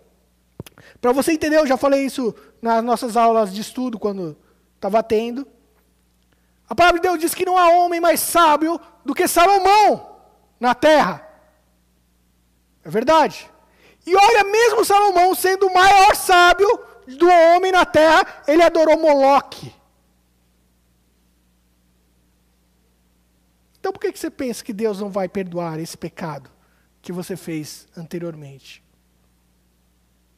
Para 0.99 1.11
você 1.11 1.31
entender, 1.31 1.57
eu 1.57 1.67
já 1.67 1.77
falei 1.77 2.05
isso 2.05 2.33
nas 2.61 2.83
nossas 2.83 3.17
aulas 3.17 3.53
de 3.53 3.61
estudo 3.61 3.99
quando 3.99 4.37
estava 4.75 5.01
tendo. 5.01 5.47
A 6.69 6.75
palavra 6.75 6.99
de 6.99 7.07
Deus 7.07 7.19
diz 7.19 7.33
que 7.33 7.45
não 7.45 7.57
há 7.57 7.69
homem 7.69 7.99
mais 7.99 8.19
sábio 8.19 8.79
do 9.03 9.13
que 9.13 9.27
Salomão 9.27 10.17
na 10.59 10.73
terra. 10.73 11.27
É 12.83 12.89
verdade. 12.89 13.49
E 14.05 14.15
olha, 14.15 14.43
mesmo 14.43 14.85
Salomão 14.85 15.35
sendo 15.35 15.67
o 15.67 15.73
maior 15.73 16.15
sábio 16.15 16.67
do 17.07 17.27
homem 17.27 17.71
na 17.71 17.85
terra, 17.85 18.25
ele 18.47 18.63
adorou 18.63 18.97
Moloque. 18.97 19.73
Então 23.79 23.91
por 23.91 23.99
que 23.99 24.15
você 24.15 24.29
pensa 24.29 24.63
que 24.63 24.71
Deus 24.71 24.99
não 24.99 25.09
vai 25.09 25.27
perdoar 25.27 25.79
esse 25.79 25.97
pecado 25.97 26.49
que 27.01 27.11
você 27.11 27.35
fez 27.35 27.87
anteriormente? 27.97 28.80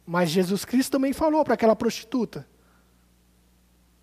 Mas 0.05 0.29
Jesus 0.29 0.65
Cristo 0.65 0.91
também 0.91 1.13
falou 1.13 1.43
para 1.43 1.53
aquela 1.53 1.75
prostituta. 1.75 2.47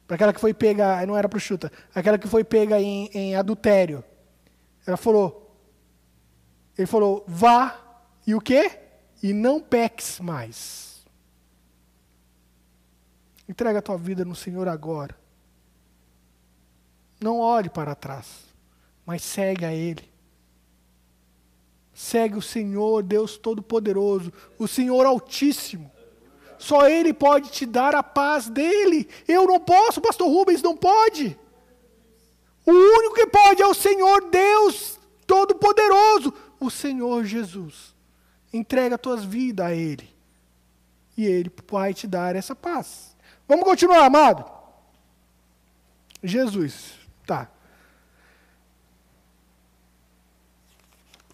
Para 0.06 0.16
aquela 0.16 0.32
que 0.32 0.40
foi 0.40 0.52
pega, 0.52 1.04
não 1.06 1.16
era 1.16 1.28
prostituta, 1.28 1.70
aquela 1.94 2.18
que 2.18 2.26
foi 2.26 2.42
pega 2.42 2.80
em, 2.80 3.08
em 3.14 3.36
adultério. 3.36 4.02
Ela 4.84 4.96
falou, 4.96 5.56
ele 6.76 6.86
falou, 6.86 7.24
vá 7.28 7.78
e 8.26 8.34
o 8.34 8.40
quê? 8.40 8.80
E 9.22 9.32
não 9.32 9.60
peques 9.60 10.18
mais. 10.18 11.04
Entrega 13.48 13.78
a 13.78 13.82
tua 13.82 13.98
vida 13.98 14.24
no 14.24 14.34
Senhor 14.34 14.66
agora. 14.66 15.16
Não 17.20 17.38
olhe 17.38 17.68
para 17.68 17.94
trás, 17.94 18.46
mas 19.04 19.22
segue 19.22 19.64
a 19.64 19.72
Ele. 19.72 20.09
Segue 22.00 22.38
o 22.38 22.42
Senhor, 22.42 23.02
Deus 23.02 23.36
Todo-Poderoso, 23.36 24.32
o 24.58 24.66
Senhor 24.66 25.04
Altíssimo. 25.04 25.92
Só 26.58 26.88
Ele 26.88 27.12
pode 27.12 27.50
te 27.50 27.66
dar 27.66 27.94
a 27.94 28.02
paz 28.02 28.48
dele. 28.48 29.06
Eu 29.28 29.46
não 29.46 29.60
posso, 29.60 30.00
Pastor 30.00 30.26
Rubens 30.26 30.62
não 30.62 30.74
pode. 30.74 31.38
O 32.64 32.70
único 32.70 33.14
que 33.14 33.26
pode 33.26 33.60
é 33.60 33.66
o 33.66 33.74
Senhor 33.74 34.30
Deus 34.30 34.98
Todo-Poderoso, 35.26 36.32
o 36.58 36.70
Senhor 36.70 37.22
Jesus. 37.26 37.94
Entrega 38.50 38.94
as 38.94 39.00
tuas 39.00 39.22
vidas 39.22 39.66
a 39.66 39.74
Ele. 39.74 40.08
E 41.18 41.26
Ele 41.26 41.52
vai 41.70 41.92
te 41.92 42.06
dar 42.06 42.34
essa 42.34 42.56
paz. 42.56 43.14
Vamos 43.46 43.66
continuar, 43.66 44.06
amado? 44.06 44.50
Jesus. 46.24 46.94
Tá. 47.26 47.50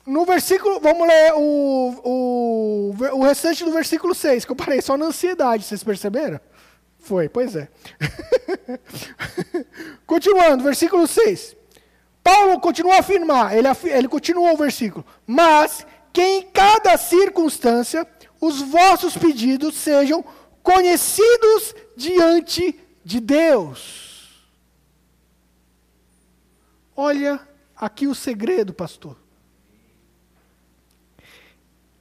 No 0.06 0.24
versículo, 0.24 0.78
vamos 0.78 1.06
ler 1.06 1.32
o, 1.34 2.00
o, 2.04 2.94
o 3.14 3.22
restante 3.24 3.64
do 3.64 3.72
versículo 3.72 4.14
6, 4.14 4.44
que 4.44 4.52
eu 4.52 4.56
parei 4.56 4.80
só 4.80 4.96
na 4.96 5.06
ansiedade, 5.06 5.64
vocês 5.64 5.82
perceberam? 5.82 6.40
Foi, 7.00 7.28
pois 7.28 7.56
é. 7.56 7.68
Continuando, 10.06 10.62
versículo 10.62 11.08
6. 11.08 11.56
Paulo 12.22 12.60
continua 12.60 12.96
a 12.96 13.00
afirmar, 13.00 13.56
ele, 13.56 13.68
ele 13.84 14.08
continua 14.08 14.52
o 14.52 14.56
versículo, 14.56 15.04
mas 15.26 15.84
que 16.12 16.22
em 16.22 16.42
cada 16.42 16.96
circunstância 16.96 18.06
os 18.40 18.62
vossos 18.62 19.16
pedidos 19.16 19.74
sejam 19.74 20.24
conhecidos 20.62 21.74
diante 21.96 22.78
de 23.04 23.20
Deus. 23.20 24.46
Olha 26.96 27.40
aqui 27.76 28.06
o 28.06 28.14
segredo, 28.14 28.72
pastor 28.72 29.25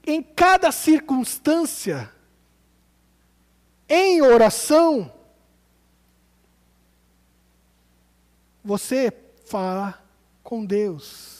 em 0.05 0.21
cada 0.21 0.71
circunstância, 0.71 2.11
em 3.89 4.21
oração, 4.21 5.11
você 8.63 9.11
fala 9.45 10.01
com 10.43 10.63
Deus. 10.63 11.35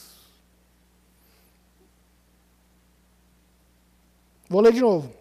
Vou 4.48 4.60
ler 4.60 4.72
de 4.72 4.80
novo. 4.80 5.12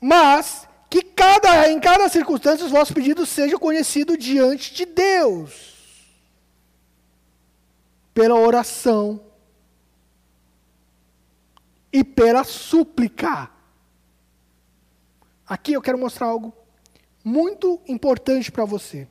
Mas 0.00 0.68
que 0.90 1.02
cada, 1.02 1.70
em 1.70 1.80
cada 1.80 2.08
circunstância 2.08 2.66
os 2.66 2.72
vossos 2.72 2.94
pedidos 2.94 3.28
sejam 3.28 3.58
conhecidos 3.58 4.18
diante 4.18 4.74
de 4.74 4.84
Deus. 4.84 5.72
Pela 8.12 8.34
oração 8.34 9.31
e 11.92 12.02
pela 12.02 12.42
súplica. 12.44 13.50
Aqui 15.46 15.74
eu 15.74 15.82
quero 15.82 15.98
mostrar 15.98 16.28
algo 16.28 16.54
muito 17.24 17.80
importante 17.86 18.50
para 18.50 18.64
você. 18.64 19.06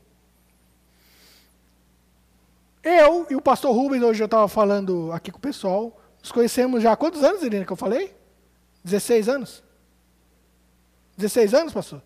Eu 2.83 3.27
e 3.29 3.35
o 3.35 3.41
pastor 3.41 3.75
Rubens, 3.75 4.01
hoje 4.01 4.23
eu 4.23 4.25
estava 4.25 4.47
falando 4.47 5.11
aqui 5.11 5.31
com 5.31 5.37
o 5.37 5.41
pessoal, 5.41 6.01
nos 6.19 6.31
conhecemos 6.31 6.81
já 6.81 6.93
há 6.93 6.97
quantos 6.97 7.23
anos, 7.23 7.43
Irina, 7.43 7.63
que 7.63 7.71
eu 7.71 7.77
falei? 7.77 8.15
16 8.83 9.29
anos? 9.29 9.63
16 11.17 11.53
anos, 11.53 11.73
pastor? 11.73 12.01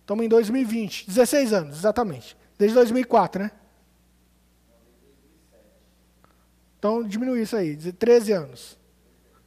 Estamos 0.00 0.24
em 0.24 0.28
2020. 0.28 1.06
16 1.06 1.52
anos, 1.52 1.76
exatamente. 1.76 2.36
Desde 2.58 2.74
2004, 2.74 3.42
né? 3.42 3.50
Então 6.78 7.02
diminui 7.02 7.42
isso 7.42 7.56
aí, 7.56 7.76
13 7.76 8.32
anos. 8.32 8.78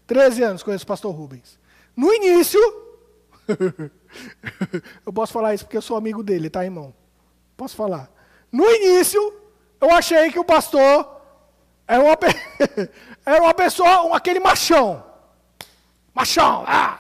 13 0.08 0.44
anos 0.44 0.64
conheço 0.64 0.86
o 0.86 0.88
pastor 0.88 1.14
Rubens. 1.14 1.60
No 1.96 2.12
início, 2.14 2.60
eu 5.06 5.14
posso 5.14 5.34
falar 5.34 5.54
isso 5.54 5.66
porque 5.66 5.78
eu 5.78 5.82
sou 5.82 5.98
amigo 5.98 6.24
dele, 6.24 6.50
tá, 6.50 6.64
irmão? 6.64 6.94
Posso 7.56 7.76
falar. 7.76 8.10
No 8.52 8.66
início, 8.70 9.20
eu 9.80 9.92
achei 9.92 10.32
que 10.32 10.40
o 10.40 10.46
pastor 10.46 11.22
era 11.88 12.02
uma, 12.02 12.18
era 13.26 13.42
uma 13.44 13.54
pessoa, 13.54 14.16
aquele 14.16 14.40
machão. 14.40 15.04
Machão. 16.14 16.64
Ah, 16.66 17.00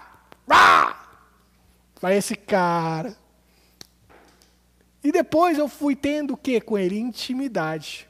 ah. 0.50 0.96
Vai 2.00 2.18
esse 2.18 2.36
cara. 2.36 3.18
E 5.04 5.12
depois 5.12 5.58
eu 5.58 5.68
fui 5.68 5.96
tendo 5.96 6.34
o 6.34 6.38
que 6.38 6.60
com 6.60 6.78
ele? 6.78 7.00
Intimidade. 7.00 8.08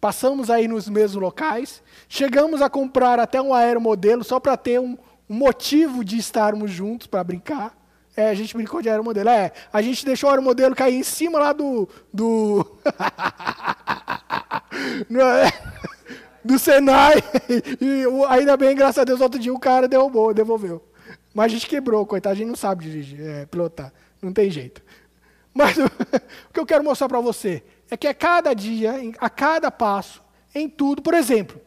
Passamos 0.00 0.48
aí 0.48 0.68
nos 0.68 0.88
mesmos 0.88 1.20
locais, 1.20 1.82
chegamos 2.08 2.62
a 2.62 2.70
comprar 2.70 3.18
até 3.18 3.42
um 3.42 3.52
aeromodelo 3.52 4.22
só 4.22 4.38
para 4.38 4.56
ter 4.56 4.78
um, 4.78 4.96
um, 5.28 5.34
motivo 5.34 6.04
de 6.04 6.16
estarmos 6.16 6.70
juntos 6.70 7.08
para 7.08 7.24
brincar. 7.24 7.76
É, 8.16 8.30
a 8.30 8.34
gente 8.34 8.56
brincou 8.56 8.80
de 8.80 8.88
aeromodelo. 8.88 9.28
É, 9.28 9.52
a 9.72 9.82
gente 9.82 10.04
deixou 10.04 10.28
o 10.28 10.30
aeromodelo 10.30 10.74
cair 10.74 10.94
em 10.94 11.02
cima 11.02 11.38
lá 11.38 11.52
do. 11.52 11.88
do. 12.12 12.66
É? 15.10 15.52
do 16.44 16.58
Senai. 16.58 17.16
E 17.80 18.04
ainda 18.28 18.56
bem, 18.56 18.74
graças 18.74 18.98
a 18.98 19.04
Deus, 19.04 19.20
outro 19.20 19.38
dia 19.38 19.52
o 19.52 19.58
cara 19.58 19.88
derrubou, 19.88 20.32
devolveu. 20.32 20.82
Mas 21.34 21.46
a 21.46 21.48
gente 21.48 21.66
quebrou, 21.66 22.06
coitado, 22.06 22.32
a 22.32 22.36
gente 22.36 22.48
não 22.48 22.56
sabe 22.56 22.84
dirigir, 22.84 23.20
é, 23.20 23.46
pilotar. 23.46 23.92
Não 24.22 24.32
tem 24.32 24.50
jeito. 24.50 24.82
Mas 25.52 25.76
o 25.78 26.52
que 26.52 26.60
eu 26.60 26.66
quero 26.66 26.84
mostrar 26.84 27.08
para 27.08 27.20
você 27.20 27.62
é 27.90 27.96
que 27.96 28.06
a 28.06 28.14
cada 28.14 28.54
dia, 28.54 28.94
a 29.18 29.30
cada 29.30 29.70
passo, 29.70 30.22
em 30.54 30.68
tudo, 30.68 31.02
por 31.02 31.14
exemplo, 31.14 31.60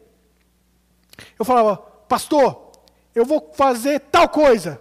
eu 1.38 1.44
falava, 1.44 1.76
pastor, 1.76 2.72
eu 3.14 3.24
vou 3.24 3.52
fazer 3.54 4.00
tal 4.00 4.28
coisa. 4.28 4.80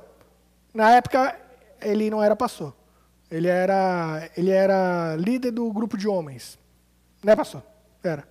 Na 0.74 0.92
época, 0.92 1.38
ele 1.82 2.10
não 2.10 2.24
era 2.24 2.36
pastor. 2.36 2.74
Ele 3.30 3.48
era, 3.48 4.30
ele 4.36 4.52
era 4.52 5.16
líder 5.16 5.52
do 5.52 5.72
grupo 5.72 5.98
de 5.98 6.08
homens. 6.08 6.60
Né, 7.24 7.36
pastor? 7.36 7.64
Era. 8.04 8.28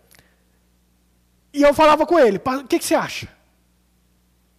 E 1.52 1.62
eu 1.62 1.74
falava 1.74 2.06
com 2.06 2.18
ele, 2.18 2.38
o 2.38 2.64
que, 2.64 2.78
que 2.78 2.84
você 2.84 2.94
acha? 2.94 3.28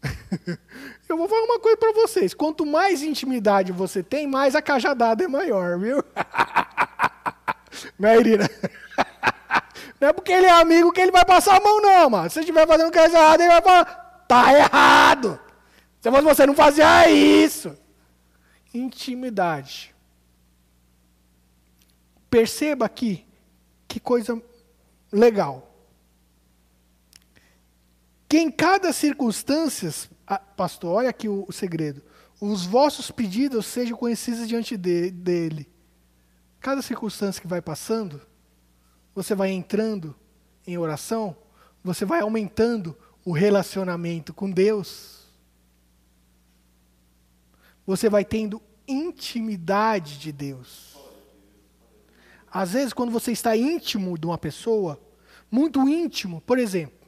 eu 1.08 1.16
vou 1.18 1.28
falar 1.28 1.44
uma 1.44 1.60
coisa 1.60 1.78
para 1.78 1.94
vocês. 1.94 2.34
Quanto 2.34 2.66
mais 2.66 3.04
intimidade 3.04 3.72
você 3.72 4.02
tem, 4.02 4.28
mais 4.28 4.56
a 4.56 4.62
cajadada 4.62 5.24
é 5.24 5.28
maior, 5.28 5.80
viu? 5.80 6.04
Né, 7.98 8.18
Irina? 8.18 8.50
Não 10.00 10.08
é 10.08 10.14
porque 10.14 10.32
ele 10.32 10.48
é 10.48 10.52
amigo 10.52 10.92
que 10.92 11.00
ele 11.00 11.12
vai 11.12 11.24
passar 11.24 11.58
a 11.58 11.60
mão, 11.60 11.80
não, 11.80 12.10
mano. 12.10 12.28
Se 12.28 12.34
você 12.34 12.40
estiver 12.40 12.66
fazendo 12.66 12.92
coisa 12.92 13.16
errada, 13.16 13.44
ele 13.44 13.52
vai 13.52 13.62
falar, 13.62 13.86
tá 14.28 14.54
errado. 14.58 15.40
Se 16.02 16.10
você 16.10 16.46
não 16.48 16.56
fazia 16.56 17.08
isso. 17.12 17.78
Intimidade. 18.74 19.94
Perceba 22.32 22.86
aqui, 22.86 23.26
que 23.88 24.00
coisa 24.00 24.42
legal. 25.12 25.72
Que 28.28 28.40
em 28.40 28.50
cada 28.50 28.92
circunstância, 28.94 29.92
pastor, 30.58 30.96
olha 30.96 31.10
aqui 31.10 31.30
o, 31.30 31.46
o 31.48 31.52
segredo. 31.52 32.02
Os 32.40 32.66
vossos 32.66 33.12
pedidos 33.12 33.68
sejam 33.68 33.96
conhecidos 33.96 34.48
diante 34.48 34.76
de, 34.76 35.12
dele. 35.12 35.71
Cada 36.62 36.82
circunstância 36.84 37.42
que 37.42 37.48
vai 37.48 37.62
passando, 37.62 38.22
você 39.16 39.34
vai 39.34 39.50
entrando 39.50 40.16
em 40.66 40.78
oração, 40.78 41.36
você 41.84 42.06
vai 42.06 42.22
aumentando 42.22 42.96
o 43.26 43.32
relacionamento 43.32 44.32
com 44.34 44.50
Deus. 44.50 45.26
Você 47.86 48.08
vai 48.10 48.24
tendo 48.24 48.62
intimidade 48.88 50.20
de 50.20 50.32
Deus. 50.32 50.98
Às 52.52 52.74
vezes, 52.74 52.94
quando 52.94 53.12
você 53.12 53.32
está 53.32 53.58
íntimo 53.58 54.18
de 54.18 54.28
uma 54.28 54.38
pessoa, 54.38 55.02
muito 55.50 55.88
íntimo, 55.88 56.42
por 56.42 56.60
exemplo, 56.60 57.08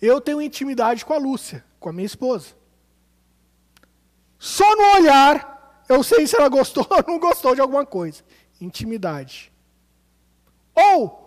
eu 0.00 0.20
tenho 0.20 0.40
intimidade 0.40 1.04
com 1.04 1.14
a 1.14 1.18
Lúcia, 1.18 1.64
com 1.80 1.88
a 1.88 1.92
minha 1.92 2.06
esposa. 2.06 2.54
Só 4.38 4.76
no 4.76 5.00
olhar, 5.00 5.53
eu 5.88 6.02
sei 6.02 6.26
se 6.26 6.36
ela 6.36 6.48
gostou 6.48 6.86
ou 6.90 7.04
não 7.06 7.18
gostou 7.18 7.54
de 7.54 7.60
alguma 7.60 7.84
coisa. 7.84 8.22
Intimidade. 8.60 9.52
Ou 10.74 11.24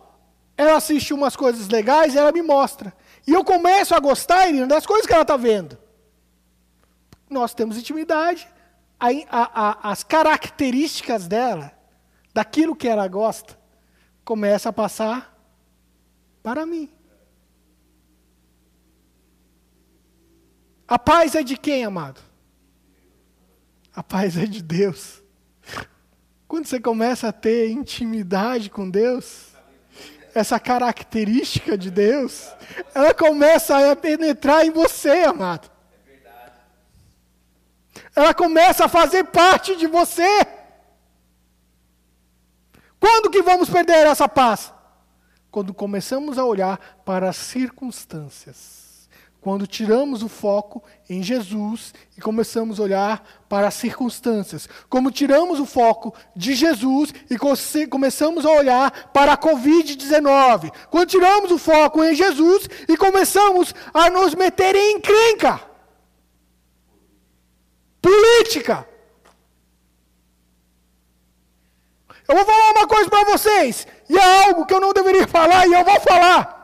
ela 0.57 0.77
assiste 0.77 1.13
umas 1.13 1.35
coisas 1.35 1.67
legais 1.67 2.13
e 2.13 2.17
ela 2.17 2.31
me 2.31 2.41
mostra. 2.41 2.93
E 3.25 3.31
eu 3.31 3.43
começo 3.43 3.93
a 3.93 3.99
gostar, 3.99 4.47
Irina, 4.47 4.65
das 4.65 4.85
coisas 4.85 5.05
que 5.05 5.13
ela 5.13 5.21
está 5.21 5.37
vendo. 5.37 5.77
Nós 7.29 7.53
temos 7.53 7.77
intimidade, 7.77 8.47
a, 8.99 9.07
a, 9.29 9.69
a, 9.69 9.91
as 9.91 10.03
características 10.03 11.27
dela, 11.27 11.71
daquilo 12.33 12.75
que 12.75 12.87
ela 12.87 13.07
gosta, 13.07 13.59
começa 14.23 14.69
a 14.69 14.73
passar 14.73 15.37
para 16.41 16.65
mim. 16.65 16.89
A 20.87 20.97
paz 20.97 21.35
é 21.35 21.43
de 21.43 21.57
quem, 21.57 21.83
amado? 21.83 22.21
A 23.97 24.03
paz 24.03 24.37
é 24.37 24.45
de 24.45 24.61
Deus. 24.61 25.23
Quando 26.47 26.67
você 26.67 26.79
começa 26.79 27.29
a 27.29 27.31
ter 27.31 27.71
intimidade 27.71 28.69
com 28.69 28.87
Deus, 28.87 29.47
essa 30.35 30.59
característica 30.59 31.75
de 31.75 31.89
Deus, 31.89 32.47
ela 32.93 33.11
começa 33.11 33.91
a 33.91 33.95
penetrar 33.95 34.63
em 34.63 34.69
você, 34.69 35.23
amado. 35.23 35.71
Ela 38.15 38.35
começa 38.35 38.85
a 38.85 38.87
fazer 38.87 39.23
parte 39.23 39.75
de 39.75 39.87
você. 39.87 40.45
Quando 42.99 43.31
que 43.31 43.41
vamos 43.41 43.67
perder 43.67 44.05
essa 44.05 44.29
paz? 44.29 44.71
Quando 45.49 45.73
começamos 45.73 46.37
a 46.37 46.45
olhar 46.45 47.01
para 47.03 47.29
as 47.29 47.37
circunstâncias 47.37 48.76
quando 49.41 49.67
tiramos 49.67 50.23
o 50.23 50.27
foco 50.27 50.83
em 51.09 51.23
Jesus 51.23 51.93
e 52.17 52.21
começamos 52.21 52.79
a 52.79 52.83
olhar 52.83 53.23
para 53.47 53.67
as 53.67 53.75
circunstâncias. 53.75 54.67
Como 54.89 55.11
tiramos 55.11 55.59
o 55.59 55.65
foco 55.65 56.13
de 56.35 56.53
Jesus 56.53 57.13
e 57.29 57.37
começamos 57.87 58.45
a 58.45 58.49
olhar 58.49 59.09
para 59.13 59.33
a 59.33 59.37
Covid-19. 59.37 60.71
Quando 60.89 61.09
tiramos 61.09 61.51
o 61.51 61.57
foco 61.57 62.03
em 62.03 62.15
Jesus 62.15 62.67
e 62.89 62.97
começamos 62.97 63.73
a 63.93 64.09
nos 64.09 64.35
meter 64.35 64.75
em 64.75 64.97
encrenca. 64.97 65.61
Política. 68.01 68.87
Eu 72.27 72.35
vou 72.35 72.45
falar 72.45 72.71
uma 72.71 72.87
coisa 72.87 73.09
para 73.09 73.31
vocês, 73.31 73.87
e 74.09 74.17
é 74.17 74.45
algo 74.47 74.65
que 74.65 74.73
eu 74.73 74.81
não 74.81 74.91
deveria 74.91 75.25
falar, 75.27 75.65
e 75.65 75.71
eu 75.71 75.85
vou 75.85 75.99
falar. 76.01 76.56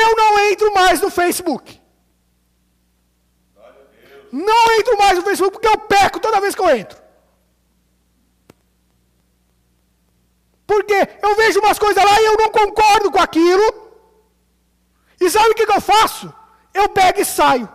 Eu 0.00 0.16
não 0.16 0.38
entro 0.50 0.72
mais 0.72 1.00
no 1.02 1.10
Facebook. 1.10 1.80
Não 4.32 4.72
entro 4.78 4.96
mais 4.96 5.18
no 5.18 5.24
Facebook 5.24 5.52
porque 5.52 5.68
eu 5.68 5.78
peco 5.80 6.18
toda 6.18 6.40
vez 6.40 6.54
que 6.54 6.62
eu 6.62 6.70
entro. 6.70 6.98
Porque 10.66 10.98
eu 11.22 11.36
vejo 11.36 11.60
umas 11.60 11.78
coisas 11.78 12.02
lá 12.02 12.20
e 12.20 12.24
eu 12.24 12.36
não 12.38 12.50
concordo 12.50 13.10
com 13.10 13.20
aquilo. 13.20 13.66
E 15.20 15.28
sabe 15.28 15.50
o 15.50 15.54
que, 15.54 15.66
que 15.66 15.76
eu 15.76 15.80
faço? 15.80 16.32
Eu 16.72 16.88
pego 16.88 17.20
e 17.20 17.24
saio. 17.24 17.68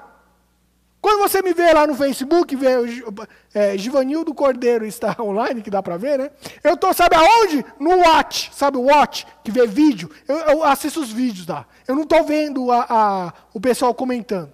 Quando 1.07 1.19
você 1.19 1.41
me 1.41 1.53
vê 1.53 1.71
lá 1.71 1.87
no 1.87 1.95
Facebook, 1.95 2.53
vê 2.53 2.67
é, 3.53 3.77
Givanildo 3.77 4.33
Cordeiro 4.33 4.85
está 4.85 5.15
online, 5.23 5.61
que 5.61 5.69
dá 5.69 5.81
para 5.81 5.95
ver, 5.95 6.19
né? 6.19 6.31
Eu 6.61 6.73
estou, 6.73 6.93
sabe 6.93 7.15
aonde? 7.15 7.65
No 7.79 7.95
Watch, 7.99 8.51
sabe 8.53 8.75
o 8.75 8.81
Watch, 8.81 9.25
que 9.41 9.49
vê 9.49 9.65
vídeo. 9.65 10.11
Eu, 10.27 10.35
eu 10.35 10.63
assisto 10.65 10.99
os 10.99 11.09
vídeos 11.09 11.47
lá. 11.47 11.65
Eu 11.87 11.95
não 11.95 12.03
estou 12.03 12.25
vendo 12.25 12.69
a, 12.73 12.85
a, 12.89 13.33
o 13.53 13.61
pessoal 13.61 13.93
comentando. 13.93 14.51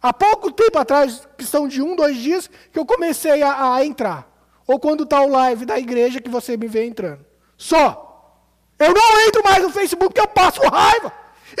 Há 0.00 0.14
pouco 0.14 0.50
tempo 0.50 0.78
atrás, 0.78 1.28
questão 1.36 1.68
de 1.68 1.82
um, 1.82 1.94
dois 1.94 2.16
dias, 2.16 2.48
que 2.72 2.78
eu 2.78 2.86
comecei 2.86 3.42
a, 3.42 3.74
a 3.74 3.84
entrar. 3.84 4.26
Ou 4.66 4.80
quando 4.80 5.04
está 5.04 5.20
o 5.20 5.28
live 5.28 5.66
da 5.66 5.78
igreja 5.78 6.22
que 6.22 6.30
você 6.30 6.56
me 6.56 6.68
vê 6.68 6.86
entrando. 6.86 7.20
Só. 7.58 8.40
Eu 8.78 8.94
não 8.94 9.20
entro 9.28 9.44
mais 9.44 9.62
no 9.62 9.68
Facebook 9.68 10.14
porque 10.14 10.26
eu 10.26 10.28
passo 10.28 10.62
raiva. 10.62 11.12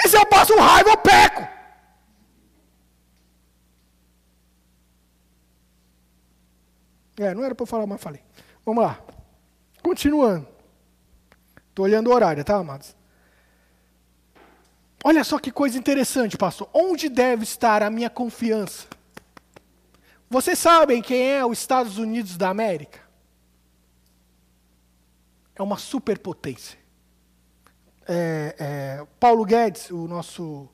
E 0.02 0.08
se 0.08 0.16
eu 0.16 0.24
passo 0.24 0.56
raiva, 0.56 0.88
eu 0.88 0.96
peco. 0.96 1.52
É, 7.16 7.34
não 7.34 7.44
era 7.44 7.54
para 7.54 7.66
falar, 7.66 7.86
mas 7.86 8.00
falei. 8.00 8.22
Vamos 8.64 8.84
lá. 8.84 9.00
Continuando. 9.82 10.46
Estou 11.68 11.84
olhando 11.84 12.08
o 12.10 12.14
horário, 12.14 12.44
tá, 12.44 12.56
amados? 12.56 12.94
Olha 15.04 15.24
só 15.24 15.38
que 15.38 15.50
coisa 15.50 15.76
interessante, 15.76 16.36
pastor. 16.36 16.68
Onde 16.72 17.08
deve 17.08 17.42
estar 17.42 17.82
a 17.82 17.90
minha 17.90 18.08
confiança? 18.08 18.86
Vocês 20.30 20.58
sabem 20.58 21.02
quem 21.02 21.30
é 21.30 21.44
os 21.44 21.58
Estados 21.58 21.98
Unidos 21.98 22.36
da 22.36 22.48
América? 22.48 23.00
É 25.54 25.62
uma 25.62 25.76
superpotência. 25.76 26.78
É, 28.08 28.54
é, 28.58 29.06
Paulo 29.18 29.44
Guedes, 29.44 29.90
o 29.90 30.06
nosso 30.06 30.68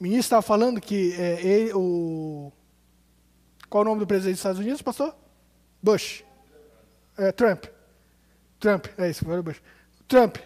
ministro, 0.00 0.20
estava 0.20 0.42
falando 0.42 0.80
que 0.80 1.12
é, 1.14 1.40
ele, 1.44 1.72
o. 1.74 2.52
Qual 3.68 3.82
o 3.82 3.84
nome 3.84 4.00
do 4.00 4.06
presidente 4.06 4.34
dos 4.34 4.40
Estados 4.40 4.60
Unidos, 4.60 4.82
pastor? 4.82 5.14
Bush. 5.82 6.24
É, 7.18 7.32
Trump. 7.32 7.64
Trump, 8.60 8.86
é 8.96 9.10
isso, 9.10 9.24
Bush. 9.24 9.60
Trump. 10.06 10.36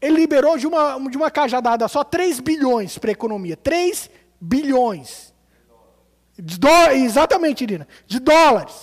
Ele 0.00 0.16
liberou 0.16 0.58
de 0.58 0.66
uma, 0.66 0.98
de 1.08 1.16
uma 1.16 1.30
cajadada 1.30 1.86
só 1.88 2.04
3 2.04 2.40
bilhões 2.40 2.98
para 2.98 3.10
a 3.10 3.12
economia. 3.12 3.56
3 3.56 4.10
bilhões. 4.40 5.32
De 6.36 6.58
do, 6.58 6.68
exatamente, 6.92 7.62
Irina. 7.62 7.86
De 8.06 8.18
dólares. 8.18 8.74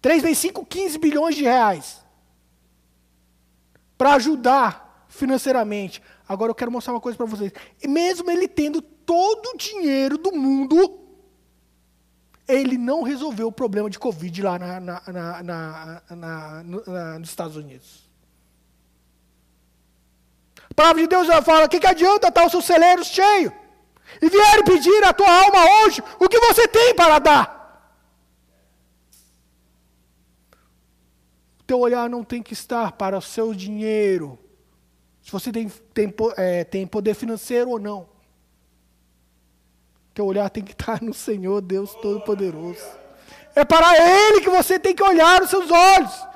3 0.00 0.22
vezes 0.22 0.38
5, 0.38 0.64
15 0.64 0.98
bilhões 0.98 1.34
de 1.34 1.42
reais. 1.42 2.02
Para 3.96 4.14
ajudar 4.14 5.04
financeiramente. 5.08 6.02
Agora 6.28 6.50
eu 6.50 6.54
quero 6.54 6.70
mostrar 6.70 6.94
uma 6.94 7.00
coisa 7.00 7.16
para 7.18 7.26
vocês. 7.26 7.52
Mesmo 7.84 8.30
ele 8.30 8.46
tendo 8.46 8.80
todo 8.80 9.46
o 9.54 9.56
dinheiro 9.56 10.16
do 10.16 10.32
mundo, 10.32 10.97
ele 12.48 12.78
não 12.78 13.02
resolveu 13.02 13.48
o 13.48 13.52
problema 13.52 13.90
de 13.90 13.98
Covid 13.98 14.42
lá 14.42 14.58
na, 14.58 14.80
na, 14.80 15.42
na, 16.10 16.62
nos 17.18 17.28
Estados 17.28 17.56
Unidos. 17.56 18.08
A 20.70 20.74
palavra 20.74 21.02
de 21.02 21.08
Deus 21.08 21.26
já 21.26 21.42
fala: 21.42 21.66
o 21.66 21.68
que, 21.68 21.78
que 21.78 21.86
adianta 21.86 22.28
estar 22.28 22.46
o 22.46 22.50
seu 22.50 22.62
celeiro 22.62 23.04
cheio? 23.04 23.52
E 24.22 24.28
vierem 24.30 24.64
pedir 24.64 25.04
a 25.04 25.12
tua 25.12 25.30
alma 25.30 25.84
hoje 25.84 26.02
o 26.18 26.28
que 26.28 26.40
você 26.40 26.66
tem 26.66 26.94
para 26.94 27.18
dar. 27.18 27.58
O 31.60 31.64
teu 31.64 31.78
olhar 31.78 32.08
não 32.08 32.24
tem 32.24 32.42
que 32.42 32.54
estar 32.54 32.92
para 32.92 33.18
o 33.18 33.22
seu 33.22 33.52
dinheiro. 33.52 34.38
Se 35.22 35.30
você 35.30 35.52
tem, 35.52 35.68
tem, 35.92 36.14
é, 36.38 36.64
tem 36.64 36.86
poder 36.86 37.12
financeiro 37.12 37.68
ou 37.68 37.78
não. 37.78 38.08
Teu 40.18 40.26
olhar 40.26 40.50
tem 40.50 40.64
que 40.64 40.72
estar 40.72 41.00
no 41.00 41.14
Senhor, 41.14 41.60
Deus 41.60 41.94
Todo-Poderoso. 41.94 42.84
É 43.54 43.64
para 43.64 43.96
Ele 43.96 44.40
que 44.40 44.50
você 44.50 44.76
tem 44.76 44.92
que 44.92 45.00
olhar 45.00 45.40
os 45.40 45.48
seus 45.48 45.70
olhos, 45.70 46.26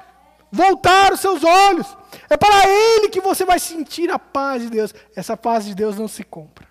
voltar 0.52 1.12
os 1.12 1.18
seus 1.18 1.42
olhos. 1.42 1.96
É 2.30 2.36
para 2.36 2.64
Ele 2.64 3.08
que 3.08 3.20
você 3.20 3.44
vai 3.44 3.58
sentir 3.58 4.08
a 4.08 4.20
paz 4.20 4.62
de 4.62 4.70
Deus. 4.70 4.94
Essa 5.16 5.36
paz 5.36 5.64
de 5.64 5.74
Deus 5.74 5.98
não 5.98 6.06
se 6.06 6.22
compra. 6.22 6.68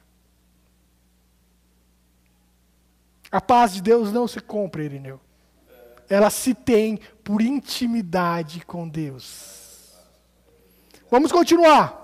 A 3.29 3.41
paz 3.41 3.73
de 3.73 3.81
Deus 3.81 4.09
não 4.13 4.25
se 4.25 4.39
compra, 4.39 4.81
Irineu. 4.81 5.19
Ela 6.09 6.29
se 6.29 6.53
tem 6.53 6.97
por 7.25 7.41
intimidade 7.41 8.63
com 8.65 8.87
Deus. 8.87 9.97
Vamos 11.09 11.29
continuar. 11.29 12.00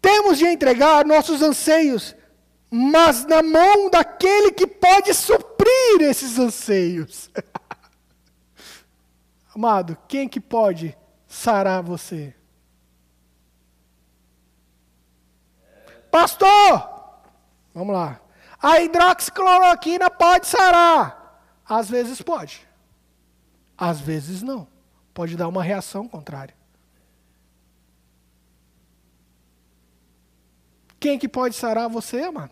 Temos 0.00 0.38
de 0.38 0.46
entregar 0.46 1.04
nossos 1.04 1.42
anseios, 1.42 2.14
mas 2.70 3.26
na 3.26 3.42
mão 3.42 3.90
daquele 3.90 4.52
que 4.52 4.66
pode 4.66 5.12
suprir 5.12 6.00
esses 6.00 6.38
anseios. 6.38 7.30
Amado, 9.54 9.98
quem 10.08 10.28
que 10.28 10.40
pode 10.40 10.96
sarar 11.26 11.82
você? 11.82 12.34
Pastor, 16.10 17.00
Vamos 17.74 17.94
lá. 17.94 18.20
A 18.60 18.80
hidroxicloroquina 18.80 20.10
pode 20.10 20.46
sarar. 20.46 21.40
Às 21.66 21.88
vezes 21.88 22.20
pode. 22.20 22.66
Às 23.76 24.00
vezes 24.00 24.42
não. 24.42 24.66
Pode 25.14 25.36
dar 25.36 25.48
uma 25.48 25.62
reação 25.62 26.08
contrária. 26.08 26.54
Quem 31.00 31.18
que 31.18 31.26
pode 31.26 31.56
sarar 31.56 31.88
você, 31.88 32.30
mano? 32.30 32.50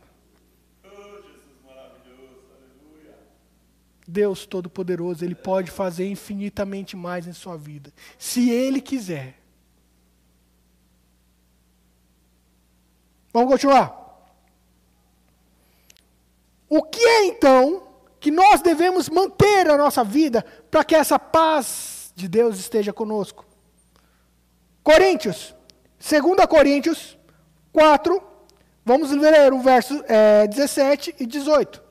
Deus 4.10 4.46
Todo-Poderoso, 4.46 5.22
Ele 5.22 5.34
pode 5.34 5.70
fazer 5.70 6.08
infinitamente 6.08 6.96
mais 6.96 7.26
em 7.26 7.34
sua 7.34 7.58
vida. 7.58 7.92
Se 8.18 8.48
Ele 8.48 8.80
quiser. 8.80 9.38
Vamos 13.30 13.52
continuar. 13.52 14.08
O 16.70 16.82
que 16.82 17.02
é 17.02 17.26
então 17.26 17.86
que 18.18 18.30
nós 18.30 18.62
devemos 18.62 19.10
manter 19.10 19.66
na 19.66 19.76
nossa 19.76 20.02
vida 20.02 20.42
para 20.70 20.82
que 20.82 20.94
essa 20.94 21.18
paz 21.18 22.10
de 22.16 22.26
Deus 22.26 22.58
esteja 22.58 22.94
conosco? 22.94 23.46
Coríntios, 24.82 25.54
2 25.98 26.46
Coríntios 26.46 27.18
4, 27.72 28.22
vamos 28.88 29.10
ler 29.10 29.52
o 29.52 29.60
verso 29.60 30.02
é, 30.08 30.46
17 30.46 31.16
e 31.20 31.26
18. 31.26 31.82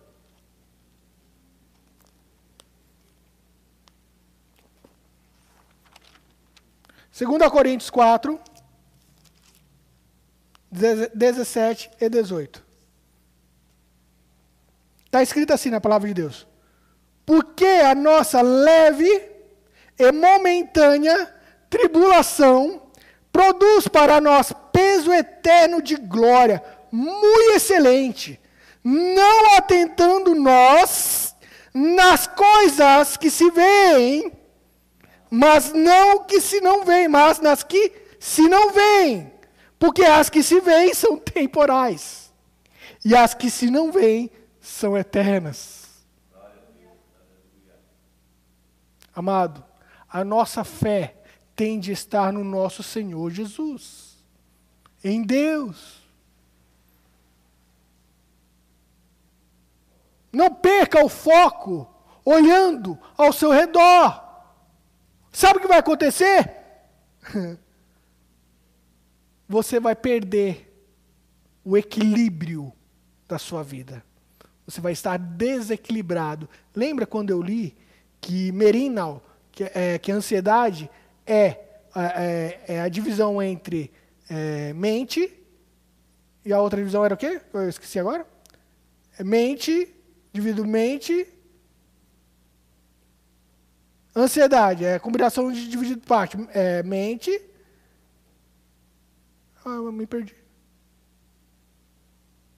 Segunda 7.12 7.52
Coríntios 7.52 7.92
4, 7.92 8.40
17 10.72 11.92
e 12.02 12.10
18. 12.10 12.66
Está 15.06 15.22
escrito 15.22 15.54
assim 15.54 15.70
na 15.70 15.80
palavra 15.80 16.08
de 16.08 16.16
Deus. 16.16 16.48
Porque 17.26 17.66
a 17.66 17.94
nossa 17.94 18.42
leve 18.42 19.08
e 20.00 20.12
momentânea 20.12 21.32
tribulação 21.70 22.82
produz 23.32 23.88
para 23.88 24.20
nós 24.20 24.52
peso 24.72 25.12
eterno 25.12 25.82
de 25.82 25.96
glória, 25.96 26.64
muito 26.98 27.56
excelente, 27.56 28.40
não 28.84 29.56
atentando 29.56 30.34
nós 30.34 31.36
nas 31.72 32.26
coisas 32.26 33.16
que 33.16 33.30
se 33.30 33.52
veem, 33.52 34.32
mas 35.30 35.72
não 35.74 36.24
que 36.24 36.42
se 36.42 36.60
não 36.60 36.84
veem, 36.84 37.08
mas 37.08 37.40
nas 37.40 37.62
que 37.62 37.92
se 38.20 38.50
não 38.50 38.72
veem, 38.72 39.32
porque 39.78 40.04
as 40.04 40.28
que 40.28 40.42
se 40.42 40.60
veem 40.60 40.92
são 40.96 41.18
temporais, 41.22 42.34
e 43.06 43.16
as 43.16 43.36
que 43.36 43.52
se 43.52 43.70
não 43.70 43.92
veem 43.92 44.32
são 44.60 44.98
eternas. 44.98 45.86
Amado, 49.14 49.64
a 50.10 50.24
nossa 50.24 50.64
fé 50.64 51.16
tem 51.56 51.80
de 51.80 51.92
estar 51.92 52.34
no 52.34 52.44
nosso 52.44 52.82
Senhor 52.82 53.30
Jesus, 53.30 54.18
em 55.04 55.24
Deus. 55.24 55.97
Não 60.38 60.54
perca 60.54 61.04
o 61.04 61.10
foco 61.10 61.92
olhando 62.24 62.96
ao 63.18 63.34
seu 63.34 63.50
redor. 63.50 64.24
Sabe 65.32 65.58
o 65.58 65.62
que 65.62 65.68
vai 65.68 65.80
acontecer? 65.80 66.52
Você 69.50 69.80
vai 69.80 69.96
perder 69.96 70.72
o 71.66 71.76
equilíbrio 71.76 72.72
da 73.28 73.40
sua 73.40 73.64
vida. 73.64 74.04
Você 74.68 74.80
vai 74.80 74.92
estar 74.92 75.18
desequilibrado. 75.18 76.48
Lembra 76.76 77.08
quando 77.08 77.32
eu 77.32 77.42
li 77.42 77.76
que 78.22 78.52
Merinal, 78.52 79.24
que, 79.52 79.64
é, 79.74 79.98
que 79.98 80.12
a 80.12 80.16
ansiedade 80.16 80.88
é, 81.26 81.58
é, 81.96 82.60
é 82.68 82.82
a 82.82 82.90
divisão 82.90 83.42
entre 83.42 83.92
é, 84.30 84.72
mente 84.74 85.34
e 86.46 86.54
a 86.54 86.62
outra 86.62 86.78
divisão 86.78 87.04
era 87.04 87.16
o 87.16 87.18
quê? 87.18 87.42
Eu 87.52 87.68
esqueci 87.68 87.98
agora. 87.98 88.28
É 89.18 89.24
mente, 89.24 89.97
mente. 90.66 91.28
Ansiedade 94.16 94.84
é 94.84 94.98
combinação 94.98 95.52
de 95.52 95.68
dividido 95.68 96.02
parte. 96.02 96.38
É, 96.54 96.82
mente. 96.84 97.42
Ah, 99.64 99.76
eu 99.76 99.92
me 99.92 100.08
perdi. 100.08 100.36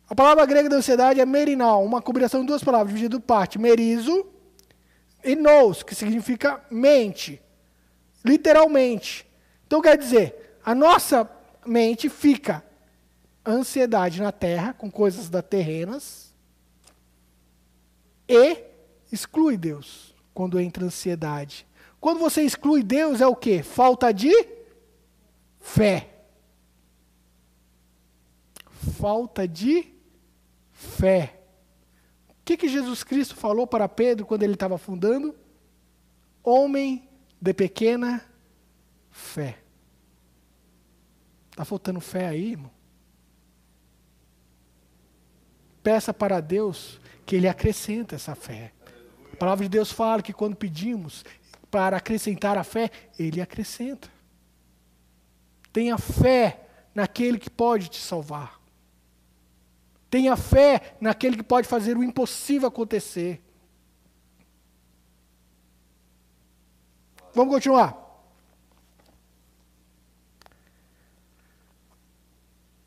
A 0.10 0.16
palavra 0.16 0.46
grega 0.46 0.70
da 0.70 0.78
ansiedade 0.78 1.20
é 1.20 1.26
merinal, 1.26 1.84
uma 1.84 2.02
combinação 2.02 2.42
de 2.42 2.48
duas 2.48 2.64
palavras, 2.64 2.90
dividida 2.90 3.18
do 3.18 3.22
parte, 3.22 3.60
merizo 3.60 4.26
e 5.24 5.36
nous, 5.36 5.84
que 5.84 5.94
significa 5.94 6.64
mente, 6.72 7.40
literalmente. 8.26 9.28
Então 9.68 9.82
quer 9.82 9.96
dizer, 9.98 10.58
a 10.66 10.74
nossa 10.74 11.30
mente 11.64 12.10
fica 12.10 12.64
ansiedade 13.46 14.22
na 14.22 14.32
terra, 14.32 14.74
com 14.74 14.90
coisas 14.90 15.30
da 15.30 15.44
terrenas, 15.44 16.29
e 18.30 18.64
exclui 19.12 19.58
Deus 19.58 20.16
quando 20.34 20.60
entra 20.60 20.86
ansiedade. 20.86 21.68
Quando 22.00 22.20
você 22.20 22.44
exclui 22.44 22.84
Deus 22.84 23.20
é 23.20 23.28
o 23.28 23.36
que? 23.36 23.64
Falta 23.64 24.14
de 24.14 24.32
fé. 25.60 26.08
Falta 29.00 29.48
de 29.48 29.92
fé. 30.72 31.42
O 32.30 32.46
que, 32.46 32.56
que 32.56 32.70
Jesus 32.70 33.04
Cristo 33.04 33.36
falou 33.36 33.68
para 33.68 33.90
Pedro 33.90 34.26
quando 34.26 34.44
ele 34.44 34.54
estava 34.54 34.76
afundando? 34.76 35.36
Homem 36.44 37.10
de 37.42 37.54
pequena 37.54 38.24
fé. 39.10 39.60
Está 41.52 41.66
faltando 41.66 42.00
fé 42.00 42.28
aí, 42.28 42.52
irmão? 42.52 42.72
Peça 45.84 46.14
para 46.14 46.40
Deus 46.40 47.00
que 47.30 47.36
Ele 47.36 47.48
acrescente 47.48 48.16
essa 48.16 48.34
fé. 48.34 48.72
A 49.32 49.36
palavra 49.36 49.64
de 49.64 49.70
Deus 49.70 49.92
fala 49.92 50.20
que 50.20 50.34
quando 50.34 50.56
pedimos 50.56 51.24
para 51.70 51.96
acrescentar 51.96 52.58
a 52.58 52.64
fé, 52.64 52.90
Ele 53.20 53.40
acrescenta. 53.40 54.10
Tenha 55.72 55.96
fé 56.00 56.68
naquele 56.96 57.38
que 57.38 57.48
pode 57.48 57.88
te 57.88 57.98
salvar. 57.98 58.60
Tenha 60.10 60.36
fé 60.36 60.98
naquele 61.00 61.38
que 61.38 61.44
pode 61.44 61.68
fazer 61.68 61.96
o 61.96 62.04
impossível 62.04 62.68
acontecer. 62.68 63.40
Vamos 67.36 67.54
continuar. 67.54 67.96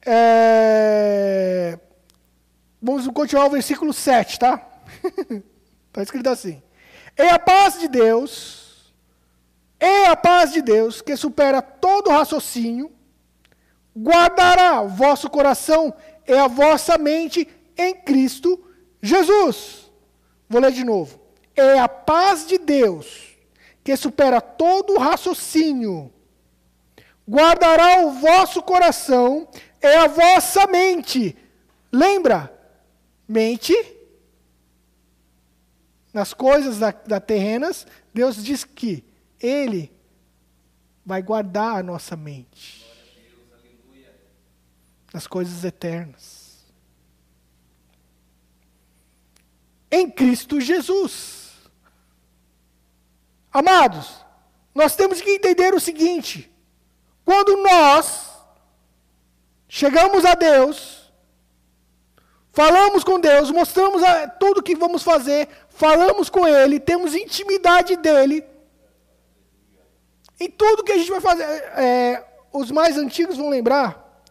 É... 0.04 1.78
Vamos 2.82 3.06
continuar 3.08 3.46
o 3.46 3.50
versículo 3.50 3.92
7, 3.92 4.40
tá? 4.40 4.60
Está 5.86 6.02
escrito 6.02 6.28
assim. 6.28 6.60
E 7.16 7.22
a 7.22 7.38
paz 7.38 7.78
de 7.78 7.86
Deus, 7.86 8.92
e 9.80 10.06
a 10.06 10.16
paz 10.16 10.52
de 10.52 10.60
Deus, 10.60 11.00
que 11.00 11.16
supera 11.16 11.62
todo 11.62 12.10
raciocínio, 12.10 12.90
guardará 13.96 14.82
vosso 14.82 15.30
coração 15.30 15.94
é 16.26 16.38
a 16.38 16.48
vossa 16.48 16.98
mente 16.98 17.48
em 17.76 17.94
Cristo 17.94 18.60
Jesus. 19.00 19.90
Vou 20.48 20.60
ler 20.60 20.72
de 20.72 20.84
novo. 20.84 21.20
É 21.54 21.78
a 21.78 21.88
paz 21.88 22.46
de 22.46 22.58
Deus, 22.58 23.36
que 23.84 23.94
supera 23.96 24.40
todo 24.40 24.98
raciocínio, 24.98 26.12
guardará 27.28 28.06
o 28.06 28.12
vosso 28.12 28.62
coração, 28.62 29.46
é 29.80 29.98
a 29.98 30.06
vossa 30.06 30.66
mente. 30.66 31.36
Lembra? 31.92 32.61
Mente 33.26 33.74
nas 36.12 36.34
coisas 36.34 36.78
da, 36.78 36.90
da 36.90 37.20
terrenas, 37.20 37.86
Deus 38.12 38.42
diz 38.42 38.64
que 38.64 39.04
Ele 39.40 39.90
vai 41.04 41.22
guardar 41.22 41.78
a 41.78 41.82
nossa 41.82 42.16
mente 42.16 42.82
nas 45.12 45.26
coisas 45.26 45.64
eternas. 45.64 46.64
Em 49.90 50.10
Cristo 50.10 50.60
Jesus. 50.60 51.52
Amados, 53.52 54.24
nós 54.74 54.96
temos 54.96 55.20
que 55.20 55.30
entender 55.30 55.74
o 55.74 55.80
seguinte: 55.80 56.50
quando 57.24 57.62
nós 57.62 58.30
chegamos 59.68 60.24
a 60.24 60.34
Deus, 60.34 61.01
falamos 62.52 63.02
com 63.02 63.18
Deus, 63.18 63.50
mostramos 63.50 64.02
a, 64.02 64.28
tudo 64.28 64.62
que 64.62 64.76
vamos 64.76 65.02
fazer, 65.02 65.48
falamos 65.68 66.28
com 66.28 66.46
Ele, 66.46 66.78
temos 66.78 67.14
intimidade 67.14 67.96
dEle, 67.96 68.44
em 70.38 70.50
tudo 70.50 70.84
que 70.84 70.92
a 70.92 70.98
gente 70.98 71.10
vai 71.10 71.20
fazer, 71.20 71.44
é, 71.44 72.24
os 72.52 72.70
mais 72.70 72.96
antigos 72.98 73.36
vão 73.36 73.48
lembrar 73.48 74.22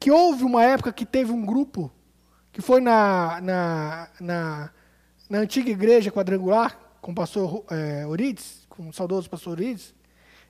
que 0.00 0.10
houve 0.10 0.44
uma 0.44 0.64
época 0.64 0.92
que 0.92 1.04
teve 1.04 1.30
um 1.30 1.44
grupo 1.44 1.92
que 2.50 2.60
foi 2.60 2.80
na, 2.80 3.40
na, 3.40 4.08
na, 4.20 4.70
na 5.28 5.38
antiga 5.38 5.70
igreja 5.70 6.10
quadrangular, 6.10 6.78
com 7.00 7.12
o 7.12 7.14
pastor 7.14 7.64
é, 7.70 8.06
Orides, 8.06 8.66
com 8.68 8.88
o 8.88 8.92
saudoso 8.92 9.28
pastor 9.28 9.54
Orides, 9.54 9.94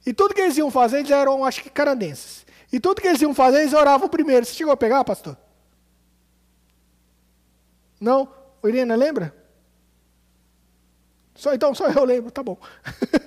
e 0.04 0.12
tudo 0.12 0.34
que 0.34 0.40
eles 0.40 0.56
iam 0.56 0.70
fazer, 0.70 0.98
eles 0.98 1.10
eram, 1.10 1.44
acho 1.44 1.62
que, 1.62 1.70
canadenses. 1.70 2.44
E 2.72 2.80
tudo 2.80 3.00
que 3.00 3.06
eles 3.06 3.22
iam 3.22 3.34
fazer, 3.34 3.60
eles 3.60 3.72
oravam 3.72 4.08
primeiro. 4.08 4.44
Você 4.44 4.52
chegou 4.52 4.72
a 4.72 4.76
pegar, 4.76 5.04
pastor? 5.04 5.36
Não? 8.02 8.28
Irena 8.64 8.96
lembra? 8.96 9.32
Só, 11.36 11.54
então, 11.54 11.72
só 11.72 11.86
eu 11.88 12.04
lembro, 12.04 12.32
tá 12.32 12.42
bom. 12.42 12.58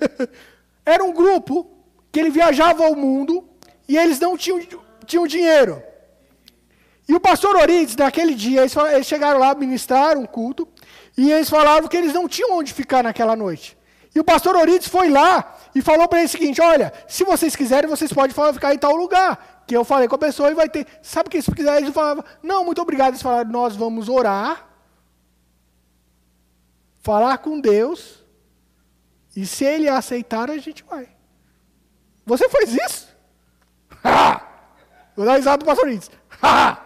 Era 0.84 1.02
um 1.02 1.14
grupo 1.14 1.66
que 2.12 2.20
ele 2.20 2.28
viajava 2.28 2.84
ao 2.84 2.94
mundo 2.94 3.48
e 3.88 3.96
eles 3.96 4.20
não 4.20 4.36
tinham, 4.36 4.60
tinham 5.06 5.26
dinheiro. 5.26 5.82
E 7.08 7.14
o 7.14 7.20
pastor 7.20 7.56
Orides, 7.56 7.96
naquele 7.96 8.34
dia, 8.34 8.60
eles, 8.60 8.76
eles 8.76 9.06
chegaram 9.06 9.38
lá, 9.38 9.54
ministraram 9.54 10.20
um 10.20 10.26
culto, 10.26 10.68
e 11.16 11.32
eles 11.32 11.48
falavam 11.48 11.88
que 11.88 11.96
eles 11.96 12.12
não 12.12 12.28
tinham 12.28 12.52
onde 12.52 12.74
ficar 12.74 13.02
naquela 13.02 13.34
noite. 13.34 13.78
E 14.14 14.20
o 14.20 14.24
pastor 14.24 14.56
Orides 14.56 14.88
foi 14.88 15.08
lá 15.08 15.56
e 15.74 15.80
falou 15.80 16.08
para 16.08 16.18
eles 16.18 16.34
o 16.34 16.38
seguinte: 16.38 16.60
olha, 16.60 16.92
se 17.06 17.24
vocês 17.24 17.54
quiserem, 17.56 17.88
vocês 17.88 18.12
podem 18.12 18.52
ficar 18.52 18.74
em 18.74 18.78
tal 18.78 18.94
lugar. 18.94 19.64
Que 19.66 19.76
eu 19.76 19.84
falei 19.84 20.06
com 20.08 20.14
a 20.14 20.18
pessoa 20.18 20.50
e 20.50 20.54
vai 20.54 20.68
ter. 20.68 20.86
Sabe 21.02 21.26
o 21.26 21.30
que 21.30 21.36
eles 21.36 21.46
quiserem? 21.46 21.82
Eles 21.82 21.94
falavam, 21.94 22.24
não, 22.42 22.64
muito 22.64 22.80
obrigado. 22.80 23.08
Eles 23.08 23.22
falaram, 23.22 23.50
nós 23.50 23.76
vamos 23.76 24.08
orar, 24.08 24.65
falar 27.06 27.38
com 27.38 27.60
Deus, 27.60 28.24
e 29.36 29.46
se 29.46 29.64
ele 29.64 29.88
aceitar, 29.88 30.50
a 30.50 30.58
gente 30.58 30.82
vai. 30.82 31.08
Você 32.24 32.48
fez 32.48 32.74
isso? 32.74 33.08
Vou 35.14 35.24
dar 35.24 35.36
risada 35.36 35.58
do 35.58 35.64
pastor. 35.64 35.86
Ha! 36.42 36.82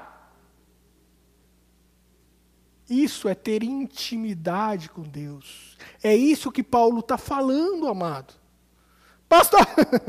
Isso 2.89 3.29
é 3.29 3.35
ter 3.35 3.62
intimidade 3.62 4.91
com 4.91 5.03
Deus. 5.03 5.77
É 6.03 6.14
isso 6.14 6.53
que 6.53 6.62
Paulo 6.62 7.01
está 7.01 7.16
falando, 7.16 7.89
amado. 7.89 8.35
Pastor, 9.29 9.64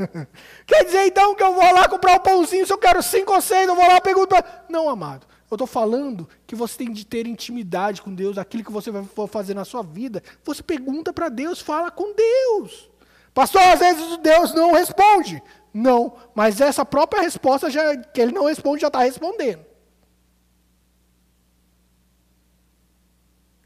quer 0.66 0.84
dizer 0.84 1.06
então 1.06 1.34
que 1.34 1.42
eu 1.42 1.54
vou 1.54 1.72
lá 1.72 1.88
comprar 1.88 2.16
um 2.16 2.20
pãozinho, 2.20 2.66
se 2.66 2.72
eu 2.72 2.78
quero 2.78 3.02
cinco 3.02 3.32
ou 3.32 3.40
seis, 3.40 3.66
eu 3.66 3.74
vou 3.74 3.86
lá 3.86 4.00
perguntar. 4.00 4.66
Não, 4.68 4.88
amado. 4.88 5.26
Eu 5.52 5.56
estou 5.56 5.66
falando 5.66 6.26
que 6.46 6.54
você 6.54 6.78
tem 6.78 6.90
de 6.90 7.04
ter 7.04 7.26
intimidade 7.26 8.00
com 8.00 8.14
Deus, 8.14 8.38
aquilo 8.38 8.64
que 8.64 8.72
você 8.72 8.90
vai 8.90 9.04
fazer 9.28 9.52
na 9.52 9.66
sua 9.66 9.82
vida. 9.82 10.22
Você 10.42 10.62
pergunta 10.62 11.12
para 11.12 11.28
Deus, 11.28 11.60
fala 11.60 11.90
com 11.90 12.14
Deus. 12.14 12.90
Pastor, 13.34 13.60
às 13.60 13.78
vezes 13.78 14.16
Deus 14.16 14.54
não 14.54 14.72
responde. 14.72 15.42
Não, 15.74 16.16
mas 16.34 16.58
essa 16.58 16.86
própria 16.86 17.20
resposta 17.20 17.68
já, 17.68 17.94
que 17.94 18.18
ele 18.18 18.32
não 18.32 18.46
responde 18.46 18.80
já 18.80 18.86
está 18.86 19.00
respondendo. 19.00 19.62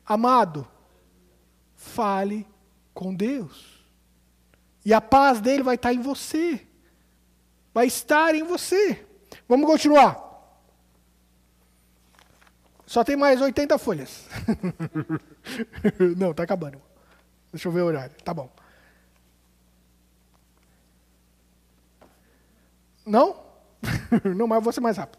Amado, 0.04 0.66
fale 1.76 2.48
com 2.92 3.14
Deus. 3.14 3.86
E 4.84 4.92
a 4.92 5.00
paz 5.00 5.40
dele 5.40 5.62
vai 5.62 5.76
estar 5.76 5.92
em 5.92 6.00
você. 6.00 6.66
Vai 7.72 7.86
estar 7.86 8.34
em 8.34 8.42
você. 8.42 9.06
Vamos 9.48 9.66
continuar. 9.66 10.25
Só 12.86 13.02
tem 13.02 13.16
mais 13.16 13.40
80 13.40 13.76
folhas. 13.78 14.24
Não, 16.16 16.30
está 16.30 16.44
acabando. 16.44 16.80
Deixa 17.52 17.66
eu 17.66 17.72
ver 17.72 17.80
o 17.80 17.86
horário. 17.86 18.14
Tá 18.24 18.32
bom. 18.32 18.48
Não? 23.04 23.42
Não, 24.36 24.46
mas 24.46 24.56
eu 24.56 24.62
vou 24.62 24.72
ser 24.72 24.80
mais 24.80 24.96
rápido. 24.96 25.18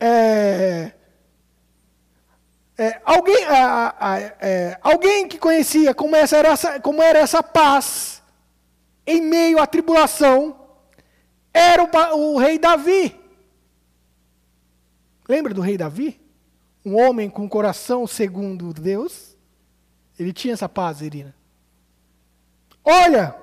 É, 0.00 0.92
é, 2.76 3.00
alguém, 3.04 3.44
a, 3.44 3.94
a, 3.98 4.20
é, 4.20 4.78
alguém 4.82 5.28
que 5.28 5.38
conhecia 5.38 5.94
como, 5.94 6.16
essa 6.16 6.36
era 6.36 6.48
essa, 6.48 6.80
como 6.80 7.00
era 7.00 7.20
essa 7.20 7.42
paz 7.42 8.20
em 9.06 9.22
meio 9.22 9.60
à 9.60 9.66
tribulação 9.66 10.60
era 11.54 11.84
o, 11.84 12.34
o 12.34 12.38
rei 12.38 12.58
Davi. 12.58 13.18
Lembra 15.28 15.54
do 15.54 15.60
rei 15.60 15.78
Davi? 15.78 16.25
Um 16.86 16.96
homem 16.96 17.28
com 17.28 17.48
coração 17.48 18.06
segundo 18.06 18.72
Deus. 18.72 19.36
Ele 20.16 20.32
tinha 20.32 20.54
essa 20.54 20.68
paz, 20.68 21.00
Irina. 21.00 21.34
Olha, 22.84 23.34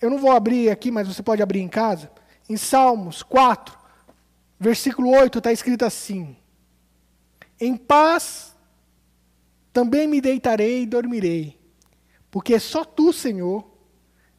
eu 0.00 0.08
não 0.08 0.16
vou 0.16 0.30
abrir 0.30 0.70
aqui, 0.70 0.90
mas 0.90 1.06
você 1.06 1.22
pode 1.22 1.42
abrir 1.42 1.60
em 1.60 1.68
casa. 1.68 2.10
Em 2.48 2.56
Salmos 2.56 3.22
4, 3.22 3.76
versículo 4.58 5.10
8, 5.10 5.36
está 5.36 5.52
escrito 5.52 5.84
assim: 5.84 6.34
Em 7.60 7.76
paz 7.76 8.56
também 9.74 10.06
me 10.06 10.18
deitarei 10.18 10.84
e 10.84 10.86
dormirei, 10.86 11.60
porque 12.30 12.58
só 12.58 12.82
tu, 12.82 13.12
Senhor, 13.12 13.70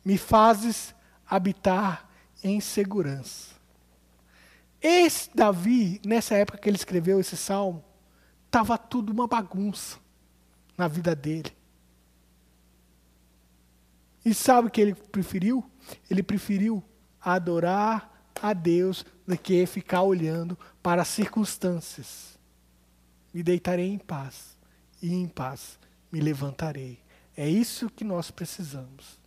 me 0.04 0.18
fazes 0.18 0.96
habitar 1.30 2.10
em 2.44 2.60
segurança. 2.60 3.56
Esse 4.82 5.30
Davi, 5.36 6.02
nessa 6.04 6.34
época 6.34 6.58
que 6.58 6.68
ele 6.68 6.78
escreveu 6.78 7.20
esse 7.20 7.38
salmo, 7.38 7.84
estava 8.48 8.78
tudo 8.78 9.12
uma 9.12 9.28
bagunça 9.28 9.98
na 10.76 10.88
vida 10.88 11.16
dele. 11.16 11.52
E 14.26 14.34
sabe 14.34 14.68
o 14.68 14.72
que 14.72 14.82
ele 14.82 14.94
preferiu? 14.94 15.64
Ele 16.10 16.24
preferiu 16.24 16.84
adorar 17.22 18.30
a 18.42 18.54
Deus 18.54 19.06
do 19.26 19.38
que 19.38 19.66
ficar 19.66 20.02
olhando 20.02 20.58
para 20.82 21.04
as 21.04 21.08
circunstâncias. 21.08 22.38
Me 23.34 23.44
deitarei 23.44 23.88
em 23.90 23.98
paz 23.98 24.58
e 25.02 25.14
em 25.14 25.28
paz 25.28 25.80
me 26.12 26.20
levantarei. 26.20 27.00
É 27.36 27.48
isso 27.48 27.90
que 27.90 28.04
nós 28.04 28.32
precisamos. 28.32 29.20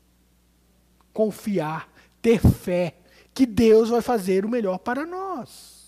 Confiar, 1.12 1.88
ter 2.20 2.40
fé 2.40 2.96
que 3.32 3.46
Deus 3.46 3.88
vai 3.88 4.02
fazer 4.02 4.44
o 4.44 4.48
melhor 4.48 4.78
para 4.78 5.06
nós. 5.06 5.79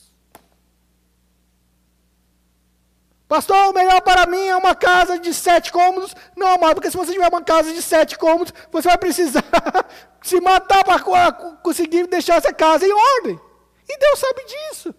Pastor, 3.32 3.70
o 3.70 3.72
melhor 3.72 4.02
para 4.02 4.26
mim 4.26 4.46
é 4.46 4.54
uma 4.54 4.74
casa 4.74 5.18
de 5.18 5.32
sete 5.32 5.72
cômodos. 5.72 6.14
Não, 6.36 6.48
amado, 6.48 6.74
porque 6.74 6.90
se 6.90 6.96
você 6.98 7.12
tiver 7.12 7.26
uma 7.26 7.42
casa 7.42 7.72
de 7.72 7.80
sete 7.80 8.18
cômodos, 8.18 8.52
você 8.70 8.88
vai 8.88 8.98
precisar 8.98 9.42
se 10.22 10.38
matar 10.38 10.84
para 10.84 11.32
conseguir 11.62 12.06
deixar 12.08 12.36
essa 12.36 12.52
casa 12.52 12.86
em 12.86 12.92
ordem. 12.92 13.40
E 13.88 13.98
Deus 13.98 14.18
sabe 14.18 14.44
disso. 14.44 14.94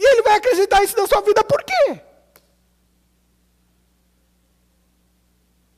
E 0.00 0.04
Ele 0.04 0.22
vai 0.22 0.34
acreditar 0.34 0.82
isso 0.82 0.96
na 0.96 1.06
sua 1.06 1.20
vida 1.20 1.44
por 1.44 1.62
quê? 1.62 2.00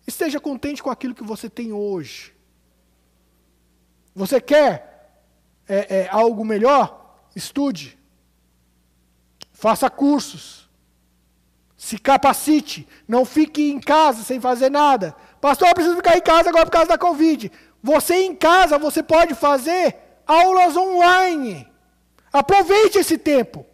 Esteja 0.06 0.40
contente 0.40 0.82
com 0.82 0.88
aquilo 0.88 1.14
que 1.14 1.22
você 1.22 1.50
tem 1.50 1.74
hoje. 1.74 2.34
Você 4.14 4.40
quer 4.40 5.12
é, 5.68 6.04
é, 6.04 6.08
algo 6.08 6.42
melhor? 6.42 7.20
Estude. 7.36 7.98
Faça 9.52 9.90
cursos. 9.90 10.69
Se 11.80 11.96
capacite. 11.96 12.86
Não 13.08 13.24
fique 13.24 13.70
em 13.70 13.80
casa 13.80 14.22
sem 14.22 14.38
fazer 14.38 14.70
nada. 14.70 15.16
Pastor, 15.40 15.68
eu 15.68 15.74
preciso 15.74 15.96
ficar 15.96 16.18
em 16.18 16.20
casa 16.20 16.50
agora 16.50 16.66
por 16.66 16.72
causa 16.72 16.88
da 16.88 16.98
Covid. 16.98 17.50
Você 17.82 18.16
em 18.16 18.36
casa, 18.36 18.78
você 18.78 19.02
pode 19.02 19.34
fazer 19.34 19.96
aulas 20.26 20.76
online. 20.76 21.66
Aproveite 22.30 22.98
esse 22.98 23.16
tempo. 23.16 23.64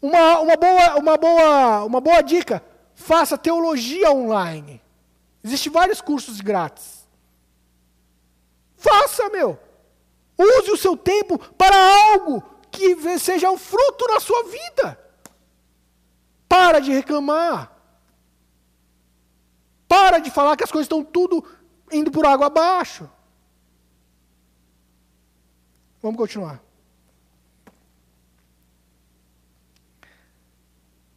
Uma, 0.00 0.40
uma, 0.40 0.56
boa, 0.56 0.96
uma, 0.96 1.16
boa, 1.18 1.84
uma 1.84 2.00
boa 2.00 2.22
dica 2.22 2.64
Faça 2.94 3.36
teologia 3.36 4.10
online. 4.10 4.80
Existem 5.42 5.70
vários 5.70 6.00
cursos 6.00 6.40
grátis. 6.40 7.06
Faça, 8.76 9.28
meu. 9.28 9.58
Use 10.38 10.70
o 10.70 10.76
seu 10.76 10.96
tempo 10.96 11.38
para 11.38 11.76
algo 11.76 12.42
que 12.70 13.18
seja 13.18 13.50
um 13.50 13.58
fruto 13.58 14.06
na 14.06 14.20
sua 14.20 14.44
vida. 14.44 15.03
Para 16.54 16.78
de 16.78 16.92
reclamar. 16.92 17.72
Para 19.88 20.20
de 20.20 20.30
falar 20.30 20.56
que 20.56 20.62
as 20.62 20.70
coisas 20.70 20.84
estão 20.84 21.02
tudo 21.02 21.44
indo 21.90 22.12
por 22.12 22.24
água 22.24 22.46
abaixo. 22.46 23.10
Vamos 26.00 26.16
continuar. 26.16 26.62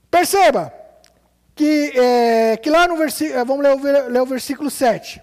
Perceba 0.10 0.74
que, 1.54 1.92
é, 1.96 2.58
que 2.58 2.72
lá 2.72 2.88
no 2.88 2.98
versículo. 2.98 3.46
Vamos 3.46 3.64
ler 3.64 3.74
o, 3.76 4.10
ler 4.10 4.22
o 4.22 4.26
versículo 4.26 4.72
7. 4.72 5.22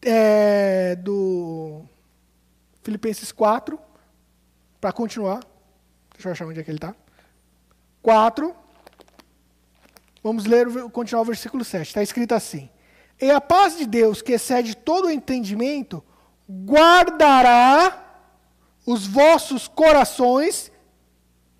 É, 0.00 0.96
do 0.96 1.84
Filipenses 2.82 3.30
4. 3.30 3.78
Para 4.80 4.90
continuar. 4.90 5.40
Deixa 6.14 6.28
eu 6.28 6.32
achar 6.32 6.46
onde 6.46 6.60
é 6.60 6.64
que 6.64 6.70
ele 6.70 6.78
está. 6.78 6.94
4. 8.02 8.54
Vamos 10.22 10.44
ler, 10.44 10.66
continuar 10.90 11.22
o 11.22 11.26
versículo 11.26 11.64
7. 11.64 11.86
Está 11.86 12.02
escrito 12.02 12.34
assim: 12.34 12.68
E 13.20 13.30
a 13.30 13.40
paz 13.40 13.76
de 13.76 13.86
Deus, 13.86 14.22
que 14.22 14.32
excede 14.32 14.76
todo 14.76 15.06
o 15.06 15.10
entendimento, 15.10 16.02
guardará 16.48 18.06
os 18.86 19.06
vossos 19.06 19.68
corações 19.68 20.70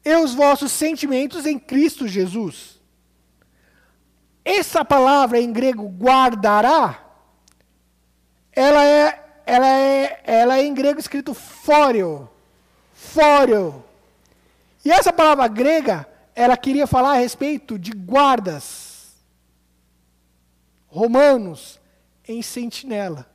e 0.04 0.14
os 0.16 0.34
vossos 0.34 0.72
sentimentos 0.72 1.46
em 1.46 1.58
Cristo 1.58 2.08
Jesus. 2.08 2.80
Essa 4.44 4.84
palavra 4.84 5.38
em 5.38 5.52
grego 5.52 5.86
guardará, 5.86 7.04
ela 8.52 8.84
é, 8.84 9.42
ela 9.46 9.68
é, 9.68 10.20
ela 10.24 10.58
é 10.58 10.64
em 10.64 10.74
grego 10.74 10.98
escrito 10.98 11.34
fóreo. 11.34 12.28
Fóreo. 12.94 13.84
E 14.84 14.90
essa 14.90 15.12
palavra 15.12 15.46
grega, 15.46 16.06
ela 16.40 16.56
queria 16.56 16.86
falar 16.86 17.12
a 17.12 17.18
respeito 17.18 17.78
de 17.78 17.92
guardas 17.92 19.14
romanos 20.86 21.78
em 22.26 22.40
sentinela. 22.40 23.30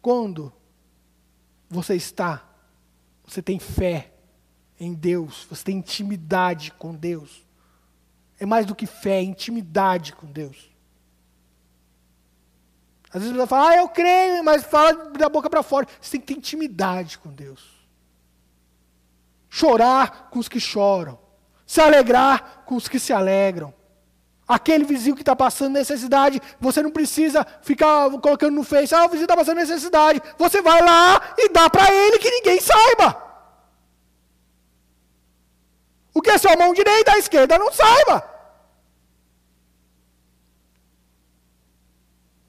Quando 0.00 0.52
você 1.68 1.96
está 1.96 2.44
você 3.26 3.42
tem 3.42 3.58
fé 3.58 4.12
em 4.78 4.92
Deus, 4.92 5.46
você 5.50 5.64
tem 5.64 5.78
intimidade 5.78 6.70
com 6.72 6.94
Deus. 6.94 7.44
É 8.38 8.46
mais 8.46 8.66
do 8.66 8.74
que 8.74 8.86
fé, 8.86 9.18
é 9.18 9.22
intimidade 9.22 10.12
com 10.12 10.26
Deus. 10.26 10.70
Às 13.10 13.22
vezes 13.22 13.36
você 13.36 13.46
fala, 13.46 13.70
ah, 13.70 13.76
eu 13.78 13.88
creio, 13.88 14.44
mas 14.44 14.64
fala 14.64 15.10
da 15.10 15.28
boca 15.28 15.48
para 15.48 15.62
fora. 15.62 15.88
Você 16.00 16.12
tem 16.12 16.20
que 16.20 16.26
ter 16.26 16.38
intimidade 16.38 17.18
com 17.18 17.32
Deus. 17.32 17.73
Chorar 19.54 20.30
com 20.30 20.40
os 20.40 20.48
que 20.48 20.58
choram. 20.58 21.16
Se 21.64 21.80
alegrar 21.80 22.64
com 22.66 22.74
os 22.74 22.88
que 22.88 22.98
se 22.98 23.12
alegram. 23.12 23.72
Aquele 24.48 24.82
vizinho 24.82 25.14
que 25.14 25.22
está 25.22 25.36
passando 25.36 25.74
necessidade, 25.74 26.42
você 26.58 26.82
não 26.82 26.90
precisa 26.90 27.46
ficar 27.62 28.10
colocando 28.18 28.56
no 28.56 28.64
Face, 28.64 28.92
ah, 28.92 29.04
o 29.04 29.08
vizinho 29.08 29.26
está 29.26 29.36
passando 29.36 29.58
necessidade. 29.58 30.20
Você 30.36 30.60
vai 30.60 30.82
lá 30.82 31.34
e 31.38 31.48
dá 31.50 31.70
para 31.70 31.88
ele 31.94 32.18
que 32.18 32.28
ninguém 32.32 32.60
saiba. 32.60 33.22
O 36.12 36.20
que 36.20 36.30
é 36.30 36.38
sua 36.38 36.56
mão 36.56 36.74
direita, 36.74 37.12
a 37.12 37.18
esquerda 37.18 37.56
não 37.56 37.72
saiba. 37.72 38.28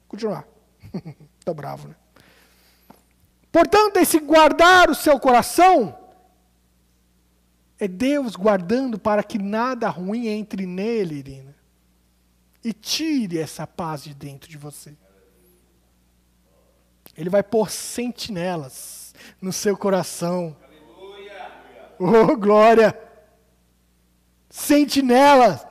Continuar. 0.08 0.44
Estou 1.38 1.54
bravo, 1.54 1.86
né? 1.86 1.94
Portanto, 3.52 3.98
esse 3.98 4.18
guardar 4.18 4.90
o 4.90 4.94
seu 4.94 5.20
coração 5.20 5.96
é 7.78 7.86
Deus 7.86 8.36
guardando 8.36 8.98
para 8.98 9.22
que 9.22 9.38
nada 9.38 9.88
ruim 9.88 10.26
entre 10.28 10.66
nele, 10.66 11.16
Irina 11.16 11.56
e 12.66 12.72
tire 12.72 13.38
essa 13.38 13.64
paz 13.64 14.02
de 14.02 14.12
dentro 14.12 14.50
de 14.50 14.58
você. 14.58 14.92
Ele 17.16 17.30
vai 17.30 17.40
pôr 17.40 17.70
sentinelas 17.70 19.14
no 19.40 19.52
seu 19.52 19.76
coração. 19.76 20.56
Aleluia. 20.64 21.52
Oh, 21.96 22.36
glória! 22.36 22.98
Sentinelas. 24.50 25.64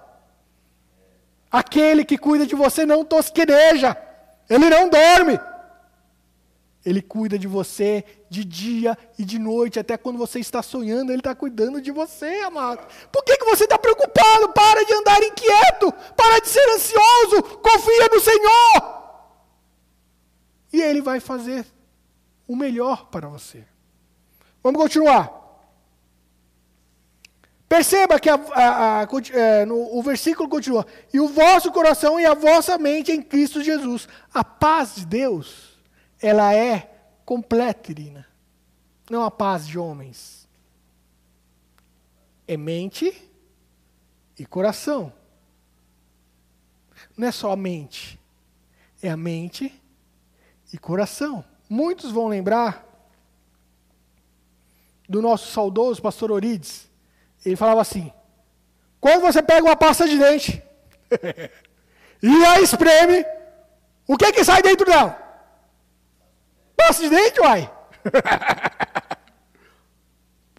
Aquele 1.51 2.05
que 2.05 2.17
cuida 2.17 2.47
de 2.47 2.55
você 2.55 2.85
não 2.85 3.03
tosqueneja. 3.03 3.97
Ele 4.49 4.69
não 4.69 4.89
dorme. 4.89 5.37
Ele 6.85 7.01
cuida 7.01 7.37
de 7.37 7.45
você 7.47 8.05
de 8.29 8.43
dia 8.43 8.97
e 9.17 9.23
de 9.23 9.37
noite, 9.37 9.79
até 9.79 9.97
quando 9.97 10.17
você 10.17 10.39
está 10.39 10.61
sonhando, 10.61 11.11
Ele 11.11 11.19
está 11.19 11.35
cuidando 11.35 11.81
de 11.81 11.91
você, 11.91 12.41
amado. 12.41 12.85
Por 13.11 13.23
que, 13.23 13.37
que 13.37 13.45
você 13.45 13.65
está 13.65 13.77
preocupado? 13.77 14.49
Para 14.49 14.83
de 14.83 14.93
andar 14.93 15.21
inquieto, 15.23 15.91
para 16.15 16.39
de 16.39 16.49
ser 16.49 16.67
ansioso, 16.71 17.43
confia 17.61 18.09
no 18.11 18.19
Senhor. 18.19 18.95
E 20.73 20.81
Ele 20.81 21.01
vai 21.01 21.19
fazer 21.19 21.65
o 22.47 22.55
melhor 22.55 23.07
para 23.07 23.27
você. 23.27 23.65
Vamos 24.63 24.81
continuar. 24.81 25.45
Perceba 27.67 28.19
que 28.19 28.29
a, 28.29 28.35
a, 28.35 29.01
a, 29.01 29.07
é, 29.33 29.65
no, 29.65 29.97
o 29.97 30.01
versículo 30.01 30.47
continua: 30.47 30.85
E 31.13 31.19
o 31.19 31.27
vosso 31.27 31.71
coração 31.71 32.19
e 32.19 32.25
a 32.25 32.33
vossa 32.33 32.77
mente 32.77 33.11
em 33.11 33.21
Cristo 33.21 33.63
Jesus. 33.63 34.07
A 34.33 34.43
paz 34.43 34.95
de 34.95 35.05
Deus 35.05 35.75
ela 36.21 36.53
é 36.53 36.94
completa, 37.25 37.91
Irina. 37.91 38.27
Não 39.09 39.23
a 39.23 39.31
paz 39.31 39.67
de 39.67 39.77
homens. 39.77 40.47
É 42.47 42.55
mente 42.55 43.13
e 44.37 44.45
coração. 44.45 45.11
Não 47.17 47.27
é 47.27 47.31
só 47.31 47.51
a 47.51 47.55
mente. 47.55 48.19
É 49.01 49.09
a 49.09 49.17
mente 49.17 49.73
e 50.71 50.77
coração. 50.77 51.43
Muitos 51.69 52.11
vão 52.11 52.27
lembrar 52.27 52.85
do 55.07 55.21
nosso 55.21 55.51
saudoso 55.51 56.01
pastor 56.01 56.31
Orides. 56.31 56.89
Ele 57.43 57.55
falava 57.55 57.81
assim: 57.81 58.11
quando 58.99 59.21
você 59.21 59.41
pega 59.41 59.63
uma 59.63 59.75
pasta 59.75 60.07
de 60.07 60.17
dente 60.17 60.63
e 62.21 62.45
a 62.45 62.59
espreme, 62.59 63.25
o 64.07 64.17
que, 64.17 64.31
que 64.31 64.43
sai 64.43 64.61
dentro 64.61 64.85
dela? 64.85 65.24
Passa 66.87 67.01
de 67.01 67.09
dente, 67.09 67.39
uai. 67.41 67.73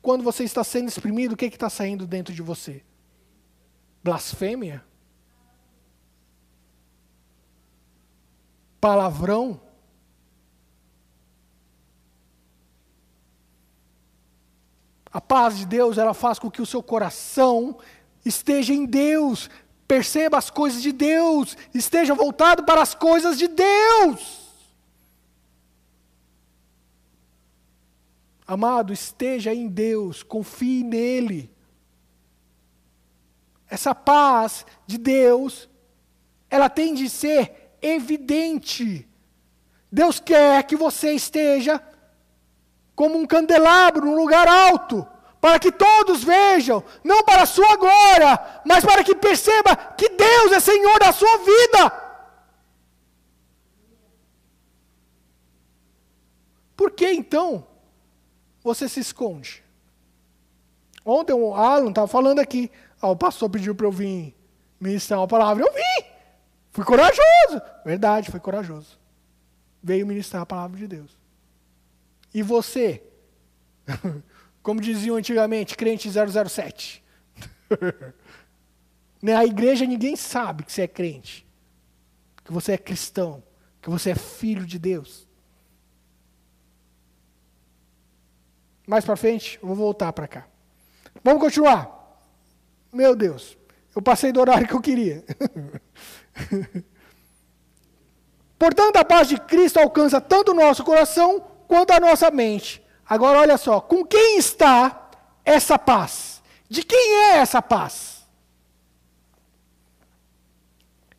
Quando 0.02 0.24
você 0.24 0.42
está 0.42 0.64
sendo 0.64 0.88
exprimido, 0.88 1.32
o 1.34 1.36
que 1.36 1.44
está 1.44 1.70
saindo 1.70 2.04
dentro 2.04 2.34
de 2.34 2.42
você? 2.42 2.82
Blasfêmia? 4.02 4.84
Palavrão? 8.80 9.60
A 15.12 15.20
paz 15.20 15.58
de 15.58 15.64
Deus, 15.64 15.96
ela 15.96 16.12
faz 16.12 16.40
com 16.40 16.50
que 16.50 16.60
o 16.60 16.66
seu 16.66 16.82
coração 16.82 17.78
esteja 18.24 18.74
em 18.74 18.84
Deus, 18.84 19.48
perceba 19.86 20.36
as 20.36 20.50
coisas 20.50 20.82
de 20.82 20.90
Deus, 20.90 21.56
esteja 21.72 22.14
voltado 22.14 22.64
para 22.64 22.82
as 22.82 22.96
coisas 22.96 23.38
de 23.38 23.46
Deus. 23.46 24.45
Amado, 28.46 28.92
esteja 28.92 29.52
em 29.52 29.66
Deus, 29.66 30.22
confie 30.22 30.84
nele. 30.84 31.52
Essa 33.68 33.92
paz 33.92 34.64
de 34.86 34.96
Deus, 34.96 35.68
ela 36.48 36.68
tem 36.68 36.94
de 36.94 37.10
ser 37.10 37.76
evidente. 37.82 39.08
Deus 39.90 40.20
quer 40.20 40.62
que 40.62 40.76
você 40.76 41.12
esteja 41.12 41.82
como 42.94 43.18
um 43.18 43.26
candelabro 43.26 44.06
num 44.06 44.16
lugar 44.16 44.46
alto, 44.46 45.06
para 45.40 45.58
que 45.58 45.72
todos 45.72 46.22
vejam, 46.22 46.82
não 47.02 47.24
para 47.24 47.42
a 47.42 47.46
sua 47.46 47.76
glória, 47.76 48.62
mas 48.64 48.84
para 48.84 49.02
que 49.02 49.14
perceba 49.14 49.76
que 49.76 50.08
Deus 50.08 50.52
é 50.52 50.60
Senhor 50.60 50.98
da 51.00 51.12
sua 51.12 51.36
vida. 51.38 52.06
Por 56.76 56.92
que 56.92 57.10
então 57.10 57.66
você 58.66 58.88
se 58.88 58.98
esconde? 58.98 59.62
Ontem 61.04 61.32
o 61.32 61.54
Alan 61.54 61.90
estava 61.90 62.08
falando 62.08 62.40
aqui. 62.40 62.68
Ah, 63.00 63.08
o 63.08 63.16
pastor 63.16 63.48
pediu 63.48 63.76
para 63.76 63.86
eu 63.86 63.92
vir 63.92 64.34
ministrar 64.80 65.20
uma 65.20 65.28
palavra. 65.28 65.64
Eu 65.64 65.72
vim. 65.72 66.08
Fui 66.72 66.84
corajoso. 66.84 67.62
Verdade, 67.84 68.28
foi 68.28 68.40
corajoso. 68.40 68.98
Veio 69.80 70.04
ministrar 70.04 70.42
a 70.42 70.46
palavra 70.46 70.76
de 70.76 70.88
Deus. 70.88 71.16
E 72.34 72.42
você? 72.42 73.04
Como 74.64 74.80
diziam 74.80 75.14
antigamente, 75.14 75.76
crente 75.76 76.10
007. 76.10 77.04
Na 79.22 79.44
igreja 79.44 79.86
ninguém 79.86 80.16
sabe 80.16 80.64
que 80.64 80.72
você 80.72 80.82
é 80.82 80.88
crente. 80.88 81.46
Que 82.44 82.52
você 82.52 82.72
é 82.72 82.78
cristão. 82.78 83.44
Que 83.80 83.88
você 83.88 84.10
é 84.10 84.14
filho 84.16 84.66
de 84.66 84.78
Deus. 84.78 85.25
Mais 88.86 89.04
para 89.04 89.16
frente, 89.16 89.58
eu 89.60 89.66
vou 89.66 89.76
voltar 89.76 90.12
para 90.12 90.28
cá. 90.28 90.46
Vamos 91.24 91.40
continuar. 91.40 92.20
Meu 92.92 93.16
Deus. 93.16 93.58
Eu 93.94 94.02
passei 94.02 94.30
do 94.30 94.40
horário 94.40 94.68
que 94.68 94.74
eu 94.74 94.80
queria. 94.80 95.24
Portanto, 98.58 98.96
a 98.96 99.04
paz 99.04 99.28
de 99.28 99.38
Cristo 99.40 99.78
alcança 99.78 100.20
tanto 100.20 100.52
o 100.52 100.54
nosso 100.54 100.84
coração 100.84 101.40
quanto 101.66 101.92
a 101.92 102.00
nossa 102.00 102.30
mente. 102.30 102.82
Agora, 103.08 103.40
olha 103.40 103.56
só: 103.56 103.80
com 103.80 104.04
quem 104.04 104.38
está 104.38 105.10
essa 105.44 105.78
paz? 105.78 106.42
De 106.68 106.82
quem 106.82 107.14
é 107.30 107.38
essa 107.38 107.60
paz? 107.62 108.26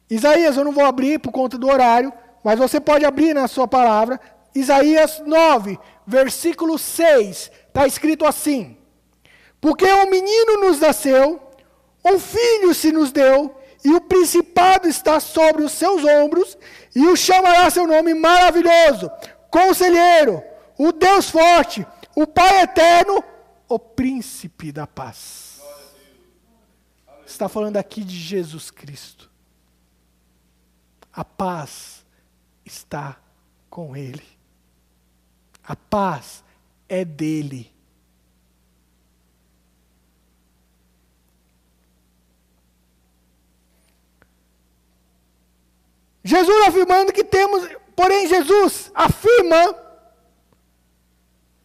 Isaías, 0.09 0.55
eu 0.55 0.63
não 0.63 0.72
vou 0.72 0.86
abrir 0.86 1.20
por 1.20 1.32
conta 1.32 1.57
do 1.57 1.68
horário, 1.68 2.13
mas 2.43 2.57
você 2.57 2.80
pode 2.80 3.05
abrir 3.05 3.34
na 3.34 3.47
sua 3.47 3.68
palavra. 3.68 4.20
Isaías 4.58 5.22
9, 5.24 5.78
versículo 6.05 6.80
6, 6.80 7.51
está 7.68 7.86
escrito 7.86 8.26
assim: 8.26 8.76
Porque 9.62 9.86
um 9.86 10.10
menino 10.10 10.62
nos 10.62 10.80
nasceu, 10.80 11.39
um 12.03 12.20
filho 12.20 12.74
se 12.74 12.91
nos 12.91 13.12
deu, 13.12 13.55
e 13.86 13.93
o 13.93 14.01
principado 14.01 14.88
está 14.88 15.20
sobre 15.20 15.64
os 15.64 15.74
seus 15.74 16.03
ombros, 16.03 16.58
e 16.95 17.05
o 17.05 17.16
chamará 17.16 17.70
seu 17.70 17.86
nome 17.86 18.16
maravilhoso, 18.16 19.12
conselheiro, 19.51 20.43
o 20.76 20.91
Deus 20.91 21.30
forte, 21.30 21.86
o 22.16 22.26
Pai 22.26 22.62
eterno, 22.62 23.24
o 23.70 23.78
príncipe 23.78 24.72
da 24.72 24.88
paz. 24.88 25.62
Está 27.28 27.47
falando 27.47 27.78
aqui 27.78 28.03
de 28.03 28.18
Jesus 28.18 28.72
Cristo. 28.72 29.30
A 31.14 31.24
paz 31.24 32.03
está 32.66 33.18
com 33.70 33.95
Ele. 33.95 34.36
A 35.68 35.76
paz 35.76 36.43
é 36.88 37.03
dele. 37.03 37.74
Jesus 46.24 46.68
afirmando 46.68 47.13
que 47.13 47.24
temos, 47.24 47.68
porém 47.95 48.28
Jesus 48.28 48.91
afirma, 48.93 49.76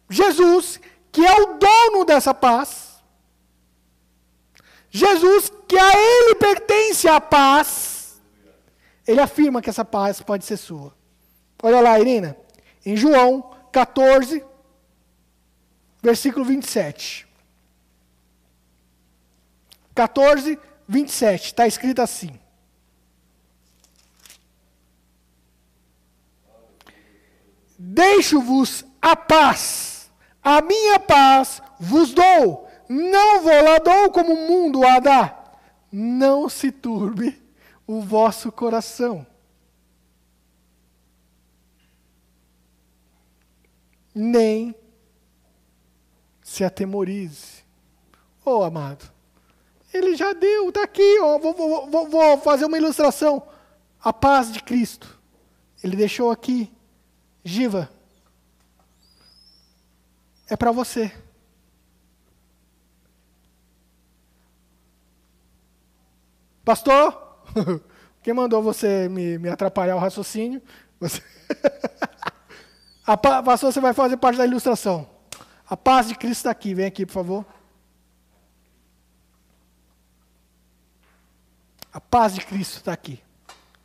Jesus, 0.09 0.79
que 1.11 1.25
é 1.25 1.41
o 1.41 1.57
dono 1.57 2.05
dessa 2.05 2.33
paz, 2.33 3.03
Jesus, 4.89 5.51
que 5.67 5.77
a 5.77 5.91
Ele 5.97 6.35
pertence 6.35 7.07
a 7.07 7.19
paz, 7.19 8.21
ele 9.07 9.19
afirma 9.19 9.61
que 9.61 9.69
essa 9.69 9.83
paz 9.83 10.21
pode 10.21 10.45
ser 10.45 10.57
sua. 10.57 10.93
Olha 11.61 11.81
lá, 11.81 11.99
Irina, 11.99 12.37
em 12.85 12.95
João 12.95 13.52
14, 13.73 14.45
versículo 16.01 16.45
27. 16.45 17.27
14, 19.95 20.59
27, 20.87 21.45
está 21.47 21.65
escrito 21.65 22.01
assim. 22.01 22.39
Deixo-vos 27.77 28.85
a 29.01 29.15
paz, 29.15 30.11
a 30.41 30.61
minha 30.61 30.99
paz 30.99 31.61
vos 31.79 32.13
dou, 32.13 32.69
não 32.87 33.41
vou 33.41 33.63
lá 33.63 33.79
dou 33.79 34.11
como 34.11 34.33
o 34.33 34.47
mundo 34.47 34.85
a 34.85 34.99
dá. 34.99 35.39
Não 35.91 36.47
se 36.47 36.71
turbe 36.71 37.41
o 37.87 38.01
vosso 38.01 38.51
coração. 38.51 39.25
Nem 44.13 44.75
se 46.41 46.63
atemorize. 46.63 47.63
Oh, 48.45 48.63
amado, 48.63 49.11
ele 49.93 50.15
já 50.15 50.33
deu, 50.33 50.69
está 50.69 50.83
aqui, 50.83 51.19
ó, 51.21 51.39
vou, 51.39 51.53
vou, 51.53 51.89
vou, 51.89 52.09
vou 52.09 52.37
fazer 52.39 52.65
uma 52.65 52.77
ilustração. 52.77 53.47
A 54.03 54.11
paz 54.11 54.51
de 54.51 54.61
Cristo. 54.61 55.19
Ele 55.81 55.95
deixou 55.95 56.29
aqui. 56.29 56.71
Giva, 57.43 57.89
é 60.49 60.55
para 60.55 60.71
você. 60.71 61.11
Pastor, 66.63 67.23
Quem 68.21 68.33
mandou 68.33 68.61
você 68.61 69.09
me, 69.09 69.37
me 69.37 69.49
atrapalhar 69.49 69.95
o 69.95 69.99
raciocínio? 69.99 70.61
Você... 70.99 71.21
A 73.05 73.17
pastor, 73.17 73.71
você 73.71 73.79
vai 73.79 73.93
fazer 73.93 74.17
parte 74.17 74.37
da 74.37 74.45
ilustração. 74.45 75.09
A 75.67 75.75
paz 75.75 76.07
de 76.07 76.15
Cristo 76.15 76.39
está 76.39 76.51
aqui. 76.51 76.73
Vem 76.73 76.85
aqui, 76.85 77.05
por 77.05 77.13
favor. 77.13 77.45
A 81.91 81.99
paz 81.99 82.33
de 82.33 82.45
Cristo 82.45 82.77
está 82.77 82.93
aqui. 82.93 83.21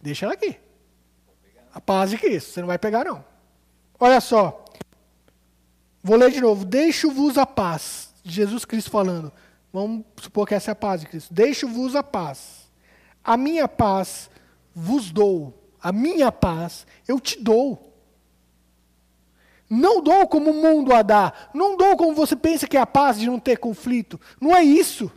Deixa 0.01 0.27
ela 0.27 0.35
aqui. 0.35 0.59
A 1.75 1.81
paz 1.81 2.11
de 2.11 2.19
Cristo. 2.19 2.53
Você 2.53 2.61
não 2.61 2.69
vai 2.69 2.79
pegar, 2.79 3.05
não. 3.05 3.25
Olha 3.99 4.21
só. 4.21 4.65
Vou 6.03 6.17
ler 6.17 6.31
de 6.31 6.41
novo. 6.41 6.65
Deixo-vos 6.65 7.37
a 7.37 7.45
paz. 7.45 8.13
Jesus 8.25 8.65
Cristo 8.65 8.91
falando. 8.91 9.33
Vamos 9.73 10.05
supor 10.17 10.47
que 10.47 10.55
essa 10.55 10.71
é 10.71 10.73
a 10.73 10.77
paz 10.77 11.01
de 11.01 11.09
Cristo. 11.09 11.35
Deixo-vos 11.35 11.95
a 11.95 12.03
paz. 12.03 12.69
A 13.23 13.37
minha 13.37 13.69
paz 13.69 14.31
vos 14.75 15.11
dou, 15.11 15.53
a 15.83 15.93
minha 15.93 16.31
paz 16.31 16.87
eu 17.07 17.19
te 17.19 17.43
dou. 17.43 17.88
Não 19.69 20.03
dou 20.03 20.27
como 20.27 20.51
o 20.51 20.55
mundo 20.55 20.95
a 20.95 21.03
dá, 21.03 21.33
não 21.53 21.77
dou 21.77 21.97
como 21.97 22.15
você 22.15 22.35
pensa 22.35 22.67
que 22.67 22.77
é 22.77 22.81
a 22.81 22.87
paz 22.87 23.19
de 23.19 23.27
não 23.27 23.39
ter 23.39 23.59
conflito. 23.59 24.21
Não 24.41 24.55
é 24.55 24.63
isso. 24.63 25.11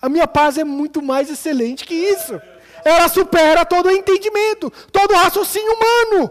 A 0.00 0.08
minha 0.08 0.28
paz 0.28 0.58
é 0.58 0.64
muito 0.64 1.02
mais 1.02 1.30
excelente 1.30 1.84
que 1.84 1.94
isso. 1.94 2.40
Ela 2.84 3.08
supera 3.08 3.64
todo 3.64 3.90
entendimento, 3.90 4.70
todo 4.92 5.14
raciocínio 5.14 5.72
humano. 5.72 6.30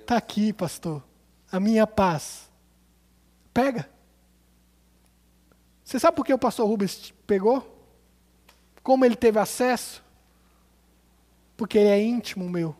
Está 0.00 0.16
aqui, 0.16 0.52
pastor. 0.52 1.02
A 1.52 1.60
minha 1.60 1.86
paz. 1.86 2.50
Pega. 3.52 3.88
Você 5.84 5.98
sabe 5.98 6.16
por 6.16 6.24
que 6.24 6.32
o 6.32 6.38
pastor 6.38 6.66
Rubens 6.66 7.12
pegou? 7.26 7.70
Como 8.82 9.04
ele 9.04 9.14
teve 9.14 9.38
acesso? 9.38 10.04
porque 11.56 11.78
ele 11.78 11.88
é 11.88 12.02
íntimo 12.02 12.48
meu. 12.48 12.74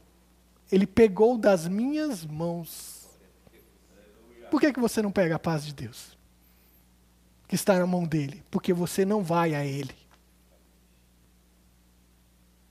Ele 0.70 0.86
pegou 0.86 1.38
das 1.38 1.68
minhas 1.68 2.24
mãos. 2.24 3.03
Por 4.50 4.60
que, 4.60 4.72
que 4.72 4.80
você 4.80 5.02
não 5.02 5.10
pega 5.10 5.36
a 5.36 5.38
paz 5.38 5.64
de 5.64 5.74
Deus? 5.74 6.16
Que 7.48 7.54
está 7.54 7.78
na 7.78 7.86
mão 7.86 8.04
dele. 8.04 8.42
Porque 8.50 8.72
você 8.72 9.04
não 9.04 9.22
vai 9.22 9.54
a 9.54 9.64
ele. 9.64 9.94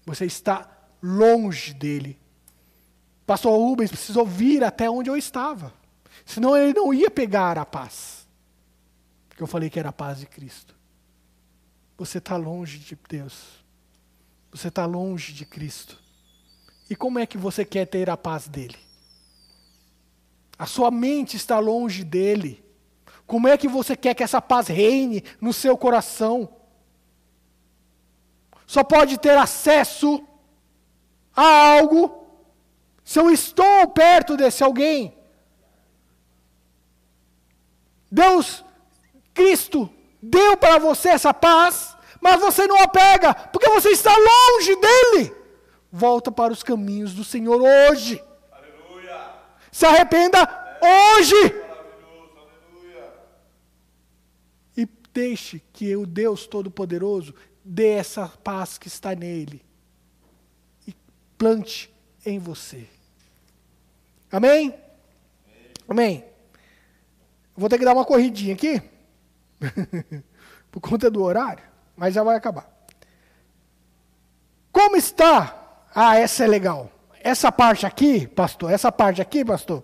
Você 0.06 0.26
está 0.26 0.70
longe 1.02 1.74
dele. 1.74 2.20
Pastor 3.26 3.58
Rubens 3.58 3.91
precisou 3.91 4.26
vir 4.26 4.64
até 4.64 4.90
onde 4.90 5.10
eu 5.10 5.18
estava. 5.18 5.74
Senão 6.26 6.56
ele 6.56 6.74
não 6.74 6.94
ia 6.94 7.10
pegar 7.10 7.58
a 7.58 7.66
paz. 7.66 8.28
Porque 9.30 9.41
eu 9.41 9.48
falei 9.48 9.70
que 9.70 9.80
era 9.80 9.90
a 9.90 9.94
paz 9.94 10.20
de 10.20 10.26
Cristo. 10.26 10.76
Você 11.98 12.18
está 12.18 12.36
longe 12.36 12.80
de 12.80 12.98
Deus. 13.10 13.64
Você 14.52 14.68
está 14.68 14.86
longe 14.86 15.34
de 15.34 15.45
Cristo. 15.45 16.00
E 16.90 16.95
como 16.95 17.20
é 17.20 17.26
que 17.26 17.38
você 17.38 17.66
quer 17.66 17.86
ter 17.86 18.10
a 18.10 18.18
paz 18.18 18.48
dele? 18.48 18.78
A 20.57 20.65
sua 20.65 20.91
mente 20.91 21.35
está 21.35 21.59
longe 21.59 22.03
dele. 22.03 22.63
Como 23.25 23.47
é 23.47 23.57
que 23.57 23.67
você 23.67 23.95
quer 23.95 24.13
que 24.13 24.23
essa 24.23 24.41
paz 24.41 24.67
reine 24.67 25.23
no 25.39 25.53
seu 25.53 25.77
coração? 25.77 26.49
Só 28.65 28.84
pode 28.84 29.17
ter 29.17 29.38
acesso 29.38 30.25
a 31.35 31.77
algo 31.77 32.25
se 33.03 33.19
eu 33.19 33.30
estou 33.30 33.88
perto 33.89 34.38
desse 34.38 34.63
alguém. 34.63 35.17
Deus, 38.11 38.63
Cristo, 39.34 39.89
deu 40.21 40.55
para 40.55 40.77
você 40.77 41.09
essa 41.09 41.34
paz 41.34 41.93
mas 42.23 42.39
você 42.39 42.65
não 42.65 42.81
a 42.81 42.88
pega, 42.88 43.34
porque 43.34 43.67
você 43.67 43.89
está 43.89 44.09
longe 44.15 44.75
dele. 44.77 45.35
Volta 45.91 46.31
para 46.31 46.53
os 46.53 46.63
caminhos 46.63 47.13
do 47.13 47.21
Senhor 47.21 47.61
hoje. 47.61 48.23
Se 49.74 49.86
arrependa 49.86 50.40
hoje. 50.82 51.36
E 54.78 54.88
deixe 55.14 55.62
que 55.74 55.94
o 55.98 56.06
Deus 56.06 56.48
Todo-Poderoso 56.48 57.36
dê 57.62 57.90
essa 57.90 58.30
paz 58.30 58.78
que 58.78 58.88
está 58.88 59.14
nele. 59.14 59.62
E 60.88 60.95
plante 61.38 61.94
em 62.26 62.40
você. 62.40 62.88
Amém? 64.32 64.74
Amém. 65.90 66.24
Vou 67.54 67.68
ter 67.68 67.78
que 67.78 67.84
dar 67.84 67.94
uma 67.94 68.06
corridinha 68.06 68.54
aqui. 68.54 68.82
Por 70.72 70.80
conta 70.80 71.12
do 71.12 71.22
horário 71.22 71.74
mas 71.95 72.14
já 72.14 72.24
vai 72.24 72.36
acabar. 72.36 72.70
Como 74.72 74.95
está? 74.95 75.86
Ah, 75.94 76.18
essa 76.18 76.44
é 76.44 76.48
legal. 76.48 76.91
Essa 77.24 77.50
parte 77.54 77.86
aqui, 77.86 78.28
pastor, 78.28 78.70
essa 78.70 78.91
parte 78.91 79.22
aqui, 79.22 79.45
pastor. 79.45 79.82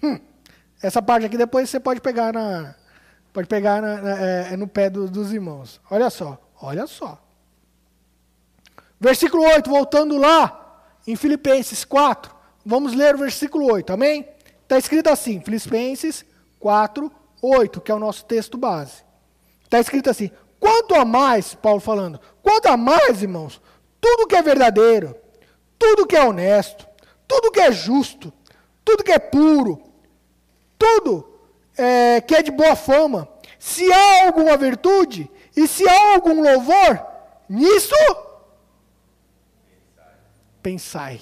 Hum, 0.00 0.20
essa 0.80 1.02
parte 1.02 1.26
aqui 1.26 1.36
depois 1.36 1.68
você 1.68 1.80
pode 1.80 2.00
pegar 2.00 2.32
na, 2.32 2.76
pode 3.32 3.48
pegar 3.48 3.82
na, 3.82 4.00
na, 4.00 4.20
é, 4.20 4.56
no 4.56 4.68
pé 4.68 4.88
do, 4.88 5.10
dos 5.10 5.32
irmãos. 5.32 5.80
Olha 5.90 6.08
só, 6.08 6.40
olha 6.62 6.86
só. 6.86 7.20
Versículo 9.00 9.42
8, 9.42 9.68
voltando 9.68 10.16
lá, 10.16 10.84
em 11.04 11.16
Filipenses 11.16 11.84
4. 11.84 12.32
Vamos 12.64 12.94
ler 12.94 13.16
o 13.16 13.18
versículo 13.18 13.72
8, 13.72 13.92
amém? 13.92 14.28
Está 14.62 14.78
escrito 14.78 15.08
assim, 15.08 15.40
Filipenses 15.40 16.24
4, 16.60 17.10
8, 17.42 17.80
que 17.80 17.90
é 17.90 17.94
o 17.94 17.98
nosso 17.98 18.24
texto 18.24 18.56
base. 18.56 19.02
Está 19.64 19.80
escrito 19.80 20.10
assim: 20.10 20.30
quanto 20.60 20.94
a 20.94 21.04
mais, 21.04 21.54
Paulo 21.54 21.80
falando, 21.80 22.20
quanto 22.40 22.66
a 22.66 22.76
mais, 22.76 23.20
irmãos, 23.20 23.60
tudo 24.00 24.28
que 24.28 24.36
é 24.36 24.42
verdadeiro, 24.42 25.16
tudo 25.78 26.06
que 26.06 26.16
é 26.16 26.24
honesto, 26.24 26.86
tudo 27.26 27.52
que 27.52 27.60
é 27.60 27.70
justo, 27.70 28.32
tudo 28.84 29.04
que 29.04 29.12
é 29.12 29.18
puro, 29.18 29.82
tudo 30.78 31.28
é, 31.76 32.20
que 32.20 32.34
é 32.34 32.42
de 32.42 32.50
boa 32.50 32.74
fama, 32.74 33.28
se 33.58 33.90
há 33.92 34.26
alguma 34.26 34.56
virtude 34.56 35.30
e 35.56 35.66
se 35.66 35.88
há 35.88 36.14
algum 36.14 36.42
louvor, 36.42 37.06
nisso 37.48 37.94
pensai. 40.62 41.20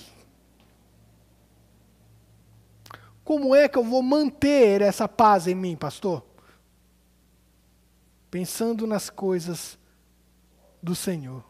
Como 3.24 3.54
é 3.54 3.68
que 3.68 3.76
eu 3.76 3.84
vou 3.84 4.02
manter 4.02 4.80
essa 4.82 5.08
paz 5.08 5.46
em 5.46 5.54
mim, 5.54 5.76
pastor? 5.76 6.24
Pensando 8.30 8.86
nas 8.86 9.10
coisas 9.10 9.78
do 10.82 10.94
Senhor. 10.94 11.44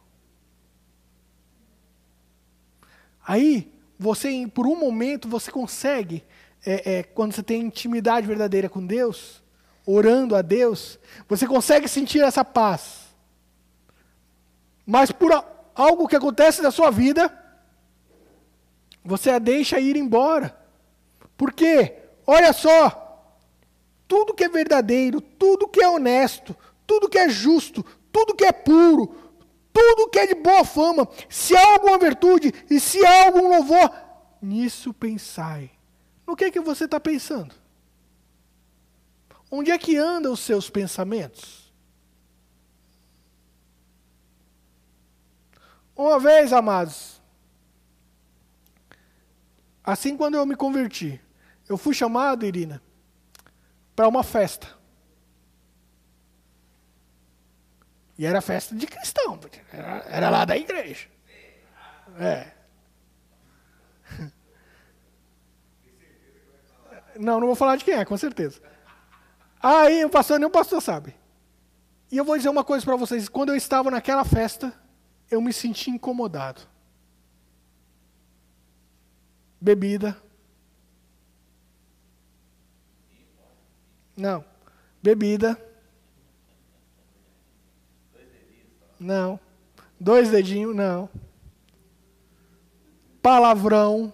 Aí, 3.26 3.72
você, 3.98 4.48
por 4.54 4.66
um 4.66 4.76
momento, 4.76 5.28
você 5.28 5.50
consegue, 5.50 6.22
é, 6.64 6.98
é, 6.98 7.02
quando 7.02 7.32
você 7.32 7.42
tem 7.42 7.62
intimidade 7.62 8.26
verdadeira 8.26 8.68
com 8.68 8.86
Deus, 8.86 9.42
orando 9.84 10.36
a 10.36 10.42
Deus, 10.42 10.98
você 11.28 11.46
consegue 11.46 11.88
sentir 11.88 12.22
essa 12.22 12.44
paz. 12.44 13.06
Mas 14.86 15.10
por 15.10 15.32
algo 15.74 16.06
que 16.06 16.14
acontece 16.14 16.62
na 16.62 16.70
sua 16.70 16.90
vida, 16.90 17.36
você 19.04 19.30
a 19.30 19.38
deixa 19.38 19.80
ir 19.80 19.96
embora. 19.96 20.56
Por 21.36 21.52
quê? 21.52 21.96
Olha 22.24 22.52
só, 22.52 23.32
tudo 24.06 24.34
que 24.34 24.44
é 24.44 24.48
verdadeiro, 24.48 25.20
tudo 25.20 25.68
que 25.68 25.82
é 25.82 25.88
honesto, 25.88 26.56
tudo 26.86 27.08
que 27.08 27.18
é 27.18 27.28
justo, 27.28 27.84
tudo 28.12 28.34
que 28.34 28.44
é 28.44 28.52
puro, 28.52 29.25
tudo 29.76 30.08
que 30.08 30.18
é 30.18 30.26
de 30.26 30.34
boa 30.34 30.64
fama, 30.64 31.06
se 31.28 31.54
há 31.54 31.72
alguma 31.74 31.98
virtude 31.98 32.50
e 32.70 32.80
se 32.80 33.04
há 33.04 33.26
algum 33.26 33.46
louvor, 33.46 33.92
nisso 34.40 34.94
pensai. 34.94 35.70
No 36.26 36.34
que 36.34 36.46
é 36.46 36.50
que 36.50 36.60
você 36.60 36.86
está 36.86 36.98
pensando? 36.98 37.54
Onde 39.50 39.70
é 39.70 39.76
que 39.76 39.98
andam 39.98 40.32
os 40.32 40.40
seus 40.40 40.70
pensamentos? 40.70 41.70
Uma 45.94 46.18
vez, 46.18 46.54
amados, 46.54 47.20
assim 49.84 50.16
quando 50.16 50.36
eu 50.36 50.46
me 50.46 50.56
converti, 50.56 51.20
eu 51.68 51.76
fui 51.76 51.94
chamado, 51.94 52.46
Irina, 52.46 52.82
para 53.94 54.08
uma 54.08 54.22
festa. 54.22 54.75
E 58.18 58.24
era 58.24 58.40
festa 58.40 58.74
de 58.74 58.86
cristão, 58.86 59.38
era, 59.72 60.04
era 60.08 60.30
lá 60.30 60.44
da 60.44 60.56
igreja. 60.56 61.08
É. 62.18 62.52
Não, 67.18 67.40
não 67.40 67.46
vou 67.46 67.56
falar 67.56 67.76
de 67.76 67.84
quem 67.84 67.94
é, 67.94 68.04
com 68.04 68.16
certeza. 68.16 68.60
Aí 69.62 70.04
o 70.04 70.10
pastor, 70.10 70.38
nem 70.38 70.46
o 70.46 70.50
pastor 70.50 70.80
sabe. 70.82 71.14
E 72.10 72.16
eu 72.16 72.24
vou 72.24 72.36
dizer 72.36 72.48
uma 72.48 72.64
coisa 72.64 72.84
para 72.84 72.96
vocês: 72.96 73.28
quando 73.28 73.50
eu 73.50 73.56
estava 73.56 73.90
naquela 73.90 74.24
festa, 74.24 74.72
eu 75.30 75.40
me 75.40 75.52
senti 75.52 75.90
incomodado. 75.90 76.62
Bebida. 79.60 80.16
Não. 84.16 84.44
Bebida. 85.02 85.60
Não. 88.98 89.38
Dois 89.98 90.30
dedinhos, 90.30 90.74
não. 90.74 91.08
Palavrão. 93.22 94.12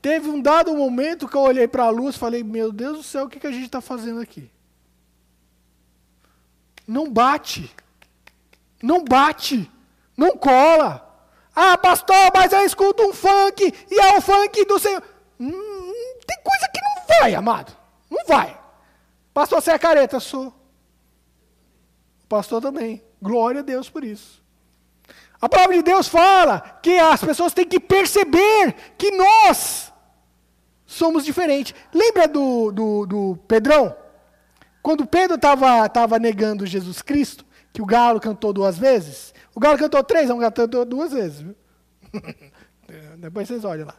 Teve 0.00 0.28
um 0.28 0.40
dado 0.40 0.74
momento 0.74 1.28
que 1.28 1.36
eu 1.36 1.40
olhei 1.40 1.66
para 1.66 1.84
a 1.84 1.90
luz 1.90 2.14
e 2.14 2.18
falei: 2.18 2.42
Meu 2.42 2.72
Deus 2.72 2.98
do 2.98 3.02
céu, 3.02 3.24
o 3.24 3.28
que, 3.28 3.40
que 3.40 3.46
a 3.46 3.52
gente 3.52 3.66
está 3.66 3.80
fazendo 3.80 4.20
aqui? 4.20 4.50
Não 6.86 7.10
bate. 7.10 7.74
Não 8.82 9.04
bate. 9.04 9.70
Não 10.16 10.36
cola. 10.36 11.04
Ah, 11.54 11.76
pastor, 11.76 12.30
mas 12.34 12.52
eu 12.52 12.64
escuto 12.64 13.02
um 13.02 13.12
funk 13.12 13.74
e 13.90 14.00
é 14.00 14.16
o 14.16 14.20
funk 14.20 14.64
do 14.64 14.78
Senhor. 14.78 15.02
Hum, 15.40 15.92
tem 16.26 16.38
coisa 16.42 16.68
que 16.72 16.80
não 16.80 17.06
vai, 17.20 17.34
amado. 17.34 17.76
Não 18.08 18.24
vai. 18.26 18.58
Pastor, 19.34 19.60
você 19.60 19.72
é 19.72 19.78
careta? 19.78 20.20
Sou. 20.20 20.57
Pastor 22.28 22.60
também. 22.60 23.02
Glória 23.20 23.60
a 23.60 23.64
Deus 23.64 23.88
por 23.88 24.04
isso. 24.04 24.42
A 25.40 25.48
palavra 25.48 25.76
de 25.76 25.82
Deus 25.82 26.08
fala 26.08 26.60
que 26.82 26.98
as 26.98 27.22
pessoas 27.22 27.54
têm 27.54 27.66
que 27.66 27.78
perceber 27.78 28.74
que 28.96 29.10
nós 29.12 29.92
somos 30.84 31.24
diferentes. 31.24 31.74
Lembra 31.92 32.26
do, 32.26 32.72
do, 32.72 33.06
do 33.06 33.38
Pedrão? 33.46 33.94
Quando 34.82 35.06
Pedro 35.06 35.36
estava 35.36 35.88
tava 35.88 36.18
negando 36.18 36.66
Jesus 36.66 37.02
Cristo, 37.02 37.44
que 37.72 37.82
o 37.82 37.86
galo 37.86 38.20
cantou 38.20 38.52
duas 38.52 38.76
vezes. 38.76 39.32
O 39.54 39.60
galo 39.60 39.78
cantou 39.78 40.02
três, 40.02 40.28
não 40.28 40.38
cantou 40.38 40.84
duas 40.84 41.12
vezes. 41.12 41.44
Depois 43.18 43.46
vocês 43.46 43.64
olham 43.64 43.86
lá. 43.86 43.94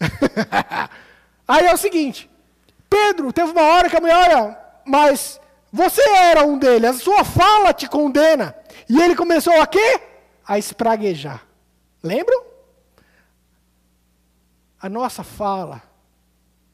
Aí 1.48 1.66
é 1.66 1.72
o 1.72 1.78
seguinte: 1.78 2.28
Pedro 2.90 3.32
teve 3.32 3.52
uma 3.52 3.62
hora 3.62 3.88
que 3.88 3.96
a 3.96 4.00
mulher, 4.00 4.16
olha, 4.16 4.58
mas 4.84 5.40
você 5.74 6.08
era 6.08 6.46
um 6.46 6.56
deles, 6.56 6.88
a 6.88 6.92
sua 6.92 7.24
fala 7.24 7.74
te 7.74 7.88
condena. 7.88 8.54
E 8.88 9.02
ele 9.02 9.16
começou 9.16 9.60
a 9.60 9.66
quê? 9.66 10.00
A 10.46 10.56
espraguejar. 10.56 11.44
Lembram? 12.00 12.44
A 14.80 14.88
nossa 14.88 15.24
fala, 15.24 15.82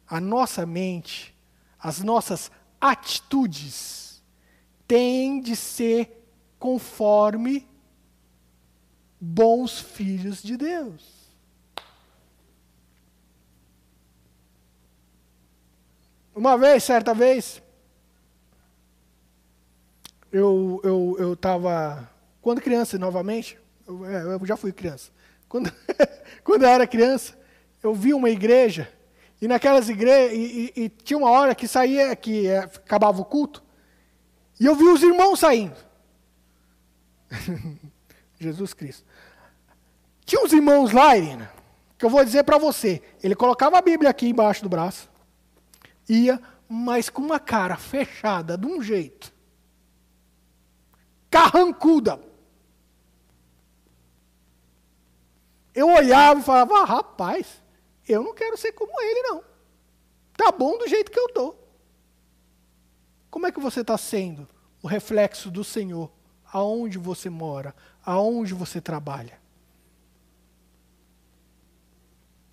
a 0.06 0.20
nossa 0.20 0.66
mente, 0.66 1.34
as 1.78 2.00
nossas 2.02 2.50
atitudes 2.78 4.22
têm 4.86 5.40
de 5.40 5.56
ser 5.56 6.22
conforme 6.58 7.66
bons 9.18 9.80
filhos 9.80 10.42
de 10.42 10.58
Deus. 10.58 11.30
Uma 16.34 16.58
vez, 16.58 16.84
certa 16.84 17.14
vez, 17.14 17.62
eu 20.32 20.80
eu 20.84 21.16
eu 21.18 21.32
estava 21.32 22.08
quando 22.40 22.60
criança 22.60 22.98
novamente, 22.98 23.58
eu, 23.86 24.04
é, 24.06 24.22
eu, 24.34 24.46
já 24.46 24.56
fui 24.56 24.72
criança. 24.72 25.10
Quando 25.48 25.72
quando 26.44 26.62
eu 26.62 26.68
era 26.68 26.86
criança, 26.86 27.38
eu 27.82 27.94
vi 27.94 28.14
uma 28.14 28.30
igreja 28.30 28.90
e 29.40 29.48
naquelas 29.48 29.88
igrejas 29.88 30.36
e, 30.36 30.72
e, 30.76 30.84
e 30.84 30.88
tinha 30.88 31.18
uma 31.18 31.30
hora 31.30 31.54
que 31.54 31.66
saía 31.66 32.14
que 32.14 32.46
é, 32.46 32.58
acabava 32.58 33.20
o 33.20 33.24
culto 33.24 33.62
e 34.58 34.66
eu 34.66 34.74
vi 34.74 34.84
os 34.84 35.02
irmãos 35.02 35.40
saindo. 35.40 35.76
Jesus 38.38 38.74
Cristo. 38.74 39.04
Tinha 40.24 40.42
uns 40.42 40.52
irmãos 40.52 40.92
lá, 40.92 41.16
Irina, 41.16 41.50
que 41.98 42.04
eu 42.04 42.10
vou 42.10 42.24
dizer 42.24 42.44
para 42.44 42.58
você. 42.58 43.02
Ele 43.22 43.34
colocava 43.34 43.78
a 43.78 43.82
Bíblia 43.82 44.10
aqui 44.10 44.28
embaixo 44.28 44.62
do 44.62 44.68
braço, 44.68 45.10
ia, 46.08 46.40
mas 46.68 47.08
com 47.08 47.22
uma 47.22 47.40
cara 47.40 47.76
fechada 47.76 48.56
de 48.56 48.66
um 48.66 48.82
jeito 48.82 49.32
carrancuda. 51.30 52.20
Eu 55.74 55.88
olhava 55.88 56.40
e 56.40 56.42
falava, 56.42 56.74
ah, 56.80 56.84
rapaz, 56.84 57.62
eu 58.06 58.22
não 58.22 58.34
quero 58.34 58.56
ser 58.56 58.72
como 58.72 59.00
ele, 59.00 59.22
não. 59.22 59.44
Tá 60.36 60.50
bom 60.50 60.76
do 60.76 60.88
jeito 60.88 61.10
que 61.10 61.18
eu 61.18 61.26
estou. 61.26 61.68
Como 63.30 63.46
é 63.46 63.52
que 63.52 63.60
você 63.60 63.82
está 63.82 63.96
sendo 63.96 64.48
o 64.82 64.88
reflexo 64.88 65.50
do 65.50 65.62
Senhor 65.62 66.10
aonde 66.52 66.98
você 66.98 67.30
mora, 67.30 67.74
aonde 68.04 68.52
você 68.52 68.80
trabalha? 68.80 69.38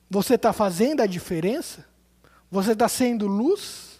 Você 0.09 0.35
está 0.35 0.53
fazendo 0.53 1.01
a 1.01 1.07
diferença? 1.07 1.85
Você 2.51 2.73
está 2.73 2.87
sendo 2.87 3.27
luz? 3.27 3.99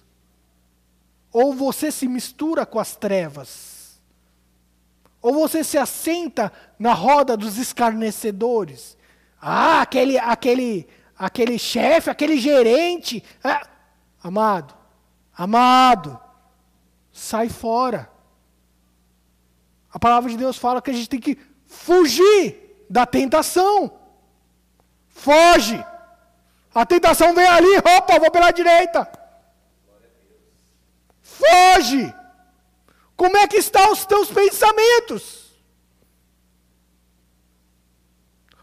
Ou 1.34 1.54
você 1.54 1.92
se 1.92 2.08
mistura 2.08 2.66
com 2.66 2.80
as 2.80 2.96
trevas? 2.96 3.77
Ou 5.22 5.34
você 5.34 5.64
se 5.64 5.78
assenta 5.78 6.52
na 6.78 6.94
roda 6.94 7.36
dos 7.36 7.58
escarnecedores? 7.58 8.98
Ah, 9.42 9.82
aquele, 9.82 10.18
aquele, 10.18 10.88
aquele 11.18 11.58
chefe, 11.58 12.10
aquele 12.10 12.38
gerente. 12.38 13.24
Ah, 13.44 13.68
amado, 14.24 14.76
amado, 15.36 16.20
sai 17.12 17.50
fora. 17.50 18.10
A 19.92 20.00
palavra 20.00 20.30
de 20.30 20.38
Deus 20.38 20.58
fala 20.58 20.82
que 20.82 20.92
a 20.92 20.94
gente 20.94 21.10
tem 21.10 21.20
que 21.20 21.38
fugir 21.66 22.86
da 22.90 23.06
tentação. 23.06 24.00
Foge. 25.10 25.84
A 26.74 26.86
tentação 26.86 27.34
vem 27.34 27.48
ali, 27.48 27.78
opa, 27.78 28.20
vou 28.20 28.30
pela 28.30 28.52
direita. 28.52 29.10
Foge. 31.22 32.14
Como 33.18 33.36
é 33.36 33.48
que 33.48 33.58
estão 33.58 33.92
os 33.92 34.06
teus 34.06 34.30
pensamentos? 34.30 35.48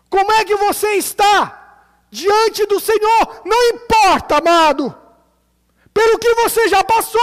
Como 0.08 0.30
é 0.30 0.44
que 0.44 0.54
você 0.54 0.92
está 0.92 1.88
diante 2.08 2.64
do 2.66 2.78
Senhor? 2.78 3.42
Não 3.44 3.70
importa, 3.70 4.38
amado, 4.38 4.96
pelo 5.92 6.20
que 6.20 6.32
você 6.36 6.68
já 6.68 6.84
passou. 6.84 7.20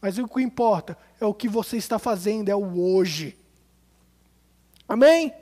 Mas 0.00 0.18
o 0.18 0.28
que 0.28 0.40
importa 0.40 0.96
é 1.20 1.26
o 1.26 1.34
que 1.34 1.48
você 1.48 1.76
está 1.76 1.98
fazendo, 1.98 2.48
é 2.48 2.54
o 2.54 2.80
hoje. 2.80 3.36
Amém? 4.88 5.34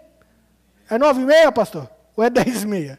É 0.89 0.97
nove 0.97 1.21
e 1.21 1.27
meia, 1.27 1.53
pastor? 1.53 1.89
Ou 2.17 2.25
é 2.25 2.31
dez 2.31 2.63
e 2.63 2.67
meia? 2.67 2.99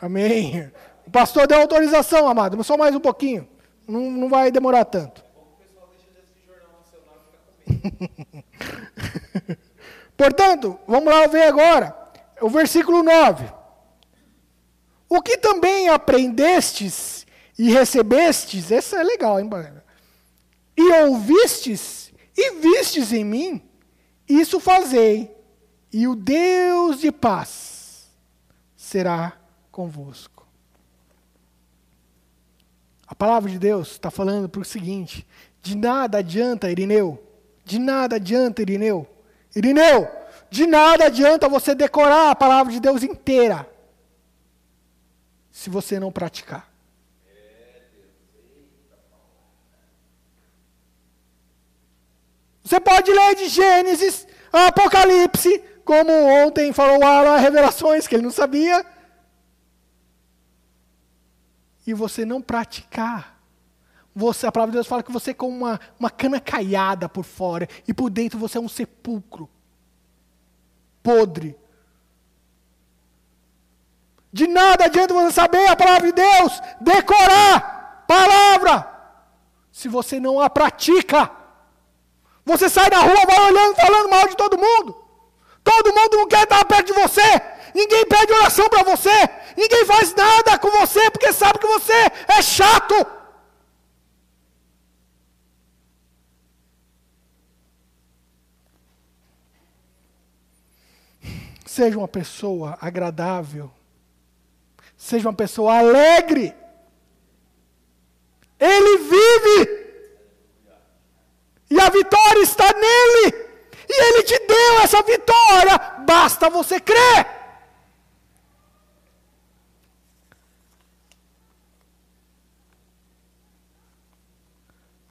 Amém. 0.00 0.72
O 1.06 1.10
pastor 1.10 1.46
deu 1.46 1.60
autorização, 1.60 2.26
amado, 2.26 2.56
mas 2.56 2.66
só 2.66 2.78
mais 2.78 2.94
um 2.94 3.00
pouquinho. 3.00 3.46
Não, 3.86 4.10
não 4.10 4.28
vai 4.30 4.50
demorar 4.50 4.86
tanto. 4.86 5.25
Portanto, 10.16 10.78
vamos 10.86 11.12
lá 11.12 11.26
ver 11.26 11.42
agora 11.42 11.94
o 12.40 12.48
versículo 12.48 13.02
9. 13.02 13.52
O 15.08 15.22
que 15.22 15.36
também 15.36 15.88
aprendestes 15.88 17.26
e 17.58 17.70
recebestes, 17.70 18.70
essa 18.70 18.96
é 18.96 19.02
legal, 19.02 19.40
hein, 19.40 19.48
e 20.76 20.92
ouvistes 21.04 22.12
e 22.36 22.56
vistes 22.56 23.12
em 23.12 23.24
mim, 23.24 23.62
isso 24.28 24.60
fazei, 24.60 25.34
e 25.92 26.06
o 26.06 26.14
Deus 26.14 27.00
de 27.00 27.10
paz 27.10 28.10
será 28.76 29.38
convosco. 29.70 30.46
A 33.06 33.14
palavra 33.14 33.50
de 33.50 33.58
Deus 33.58 33.92
está 33.92 34.10
falando 34.10 34.48
para 34.48 34.60
o 34.60 34.64
seguinte: 34.64 35.26
de 35.62 35.76
nada 35.76 36.18
adianta, 36.18 36.70
Irineu, 36.70 37.25
de 37.66 37.80
nada 37.80 38.14
adianta, 38.14 38.62
Irineu, 38.62 39.04
Irineu, 39.54 40.08
de 40.48 40.68
nada 40.68 41.06
adianta 41.06 41.48
você 41.48 41.74
decorar 41.74 42.30
a 42.30 42.36
palavra 42.36 42.72
de 42.72 42.78
Deus 42.78 43.02
inteira, 43.02 43.68
se 45.50 45.68
você 45.68 45.98
não 45.98 46.12
praticar. 46.12 46.72
Você 52.62 52.78
pode 52.78 53.12
ler 53.12 53.34
de 53.34 53.48
Gênesis 53.48 54.28
Apocalipse, 54.52 55.58
como 55.84 56.12
ontem 56.12 56.72
falou 56.72 57.04
Alan, 57.04 57.36
revelações 57.36 58.06
que 58.06 58.14
ele 58.14 58.22
não 58.22 58.30
sabia, 58.30 58.86
e 61.84 61.92
você 61.92 62.24
não 62.24 62.40
praticar. 62.40 63.35
Você, 64.18 64.46
a 64.46 64.52
palavra 64.52 64.72
de 64.72 64.78
Deus 64.78 64.86
fala 64.86 65.02
que 65.02 65.12
você 65.12 65.32
é 65.32 65.34
como 65.34 65.54
uma, 65.54 65.78
uma 66.00 66.08
cana 66.08 66.40
caiada 66.40 67.06
por 67.06 67.22
fora, 67.22 67.68
e 67.86 67.92
por 67.92 68.08
dentro 68.08 68.38
você 68.38 68.56
é 68.56 68.60
um 68.60 68.68
sepulcro 68.68 69.46
podre. 71.02 71.54
De 74.32 74.48
nada 74.48 74.86
adianta 74.86 75.14
você 75.14 75.30
saber 75.30 75.68
a 75.68 75.76
palavra 75.76 76.06
de 76.06 76.12
Deus, 76.12 76.60
decorar 76.80 78.04
palavra, 78.08 78.90
se 79.70 79.86
você 79.86 80.18
não 80.18 80.40
a 80.40 80.48
pratica. 80.48 81.30
Você 82.44 82.70
sai 82.70 82.88
na 82.88 83.00
rua, 83.00 83.26
vai 83.26 83.40
olhando, 83.50 83.76
falando 83.76 84.08
mal 84.08 84.26
de 84.28 84.36
todo 84.36 84.58
mundo. 84.58 84.96
Todo 85.62 85.92
mundo 85.92 86.16
não 86.16 86.28
quer 86.28 86.44
estar 86.44 86.64
perto 86.64 86.86
de 86.86 87.00
você. 87.00 87.42
Ninguém 87.74 88.06
pede 88.06 88.32
oração 88.32 88.68
para 88.70 88.82
você. 88.82 89.28
Ninguém 89.56 89.84
faz 89.84 90.14
nada 90.14 90.58
com 90.58 90.70
você 90.70 91.10
porque 91.10 91.32
sabe 91.32 91.58
que 91.58 91.66
você 91.66 92.10
é 92.28 92.40
chato. 92.40 92.94
Seja 101.66 101.98
uma 101.98 102.08
pessoa 102.08 102.78
agradável. 102.80 103.70
Seja 104.96 105.28
uma 105.28 105.34
pessoa 105.34 105.78
alegre. 105.78 106.54
Ele 108.58 108.98
vive. 108.98 109.86
E 111.70 111.80
a 111.80 111.90
vitória 111.90 112.42
está 112.42 112.72
nele. 112.72 113.46
E 113.88 114.04
ele 114.04 114.22
te 114.22 114.38
deu 114.46 114.80
essa 114.80 115.02
vitória. 115.02 115.78
Basta 116.06 116.48
você 116.48 116.80
crer. 116.80 117.36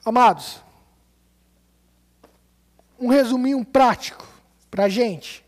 Amados, 0.06 0.62
um 2.96 3.08
resuminho 3.08 3.64
prático 3.64 4.24
para 4.70 4.84
a 4.84 4.88
gente, 4.88 5.44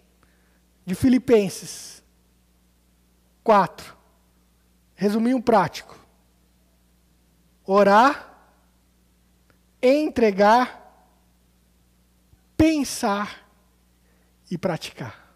de 0.88 0.94
Filipenses 0.94 2.02
4. 3.44 3.94
Resuminho 4.94 5.42
prático. 5.42 5.94
Orar, 7.66 8.34
entregar 9.82 10.78
pensar 12.56 13.46
e 14.50 14.56
praticar. 14.56 15.30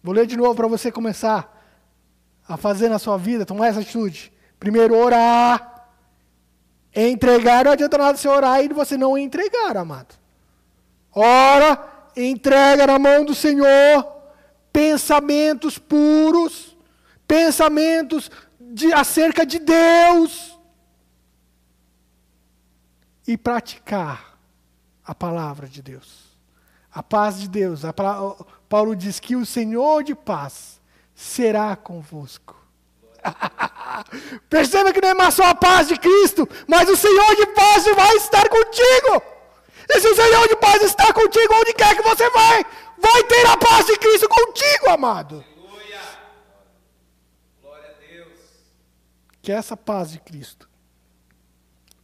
Vou 0.00 0.14
ler 0.14 0.24
de 0.24 0.36
novo 0.36 0.54
para 0.54 0.68
você 0.68 0.92
começar 0.92 1.52
a 2.46 2.56
fazer 2.56 2.88
na 2.88 3.00
sua 3.00 3.18
vida, 3.18 3.44
tomar 3.44 3.66
essa 3.66 3.80
atitude. 3.80 4.32
Primeiro, 4.60 4.96
orar. 4.96 5.88
Entregar, 6.94 7.64
não 7.64 7.72
adianta 7.72 7.98
nada 7.98 8.16
você 8.16 8.28
orar 8.28 8.62
e 8.62 8.68
você 8.68 8.96
não 8.96 9.18
entregar, 9.18 9.76
amado. 9.76 10.14
Ora, 11.12 11.95
entrega 12.16 12.86
na 12.86 12.98
mão 12.98 13.24
do 13.24 13.34
Senhor 13.34 14.16
pensamentos 14.72 15.78
puros, 15.78 16.76
pensamentos 17.26 18.30
de, 18.60 18.92
acerca 18.92 19.44
de 19.44 19.58
Deus. 19.58 20.58
E 23.28 23.36
praticar 23.36 24.38
a 25.04 25.14
palavra 25.14 25.66
de 25.66 25.82
Deus. 25.82 26.26
A 26.92 27.02
paz 27.02 27.40
de 27.40 27.48
Deus. 27.48 27.82
Paulo 28.68 28.94
diz 28.94 29.18
que 29.18 29.34
o 29.34 29.44
Senhor 29.44 30.02
de 30.02 30.14
paz 30.14 30.80
será 31.14 31.74
convosco. 31.74 32.56
Perceba 34.48 34.92
que 34.92 35.00
não 35.00 35.08
é 35.08 35.14
mais 35.14 35.34
só 35.34 35.44
a 35.44 35.54
paz 35.54 35.88
de 35.88 35.96
Cristo, 35.98 36.48
mas 36.68 36.88
o 36.88 36.96
Senhor 36.96 37.34
de 37.34 37.46
paz 37.46 37.84
vai 37.96 38.16
estar 38.16 38.48
contigo. 38.48 39.35
E 39.88 40.00
se 40.00 40.08
o 40.08 40.14
Senhor 40.14 40.48
de 40.48 40.56
paz 40.56 40.82
está 40.82 41.12
contigo, 41.12 41.54
onde 41.54 41.72
quer 41.74 41.96
que 41.96 42.02
você 42.02 42.28
vai, 42.30 42.64
vai 42.98 43.24
ter 43.24 43.46
a 43.46 43.56
paz 43.56 43.86
de 43.86 43.96
Cristo 43.98 44.28
contigo, 44.28 44.88
amado. 44.88 45.44
Aleluia. 45.56 46.00
Glória 47.62 47.90
a 47.90 48.12
Deus. 48.12 48.38
Que 49.40 49.52
essa 49.52 49.76
paz 49.76 50.10
de 50.10 50.20
Cristo 50.20 50.68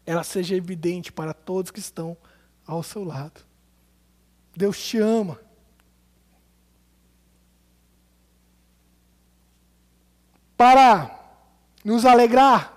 ela 0.05 0.25
seja 0.25 0.57
evidente 0.57 1.13
para 1.13 1.33
todos 1.33 1.71
que 1.71 1.79
estão 1.79 2.17
ao 2.67 2.83
seu 2.83 3.05
lado. 3.05 3.41
Deus 4.57 4.79
te 4.83 4.99
ama. 4.99 5.41
Para 10.57 11.19
nos 11.85 12.05
alegrar, 12.05 12.73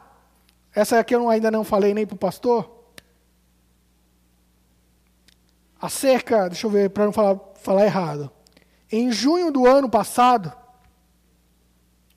essa 0.73 0.99
aqui 0.99 1.15
eu 1.15 1.29
ainda 1.29 1.51
não 1.51 1.63
falei 1.63 1.93
nem 1.93 2.05
para 2.05 2.15
o 2.15 2.17
pastor. 2.17 2.74
Acerca, 5.85 6.49
deixa 6.49 6.65
eu 6.65 6.71
ver, 6.71 6.89
para 6.89 7.05
não 7.05 7.13
falar, 7.13 7.39
falar 7.61 7.85
errado. 7.85 8.31
Em 8.91 9.11
junho 9.11 9.51
do 9.51 9.67
ano 9.67 9.89
passado, 9.89 10.51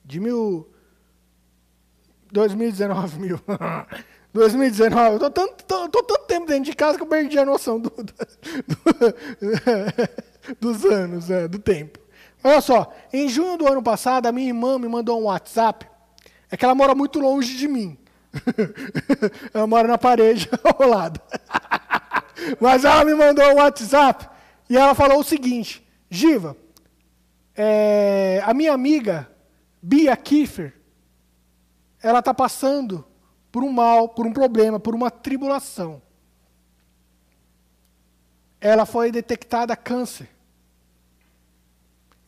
de 0.02 0.18
mil, 0.18 0.70
2019 2.32 3.20
mil, 3.20 3.40
2019, 4.32 5.14
eu 5.16 5.18
tô 5.18 5.30
tanto, 5.30 5.64
tanto 5.64 6.18
tempo 6.26 6.46
dentro 6.46 6.64
de 6.64 6.74
casa 6.74 6.96
que 6.96 7.02
eu 7.02 7.06
perdi 7.06 7.38
a 7.38 7.44
noção 7.44 7.78
do, 7.78 7.90
do, 7.90 8.04
do, 8.04 8.14
dos 10.60 10.84
anos, 10.86 11.30
é, 11.30 11.46
do 11.46 11.58
tempo. 11.58 11.98
Olha 12.42 12.62
só, 12.62 12.90
em 13.12 13.28
junho 13.28 13.58
do 13.58 13.66
ano 13.66 13.82
passado, 13.82 14.26
a 14.26 14.32
minha 14.32 14.48
irmã 14.48 14.78
me 14.78 14.88
mandou 14.88 15.20
um 15.20 15.24
WhatsApp. 15.24 15.86
É 16.50 16.56
que 16.56 16.64
ela 16.64 16.74
mora 16.74 16.94
muito 16.94 17.18
longe 17.18 17.54
de 17.56 17.68
mim. 17.68 17.98
ela 19.52 19.66
mora 19.66 19.88
na 19.88 19.98
parede 19.98 20.48
ao 20.62 20.88
lado. 20.88 21.20
Mas 22.60 22.84
ela 22.84 23.04
me 23.04 23.14
mandou 23.14 23.44
um 23.52 23.56
WhatsApp 23.56 24.28
e 24.68 24.76
ela 24.76 24.94
falou 24.94 25.20
o 25.20 25.24
seguinte: 25.24 25.86
Giva, 26.10 26.56
é, 27.54 28.42
a 28.44 28.54
minha 28.54 28.72
amiga 28.72 29.30
Bia 29.82 30.16
Kiefer, 30.16 30.74
ela 32.02 32.20
está 32.20 32.32
passando 32.32 33.04
por 33.50 33.62
um 33.64 33.72
mal, 33.72 34.08
por 34.08 34.26
um 34.26 34.32
problema, 34.32 34.78
por 34.78 34.94
uma 34.94 35.10
tribulação. 35.10 36.02
ela 38.60 38.84
foi 38.84 39.12
detectada 39.12 39.76
câncer. 39.76 40.28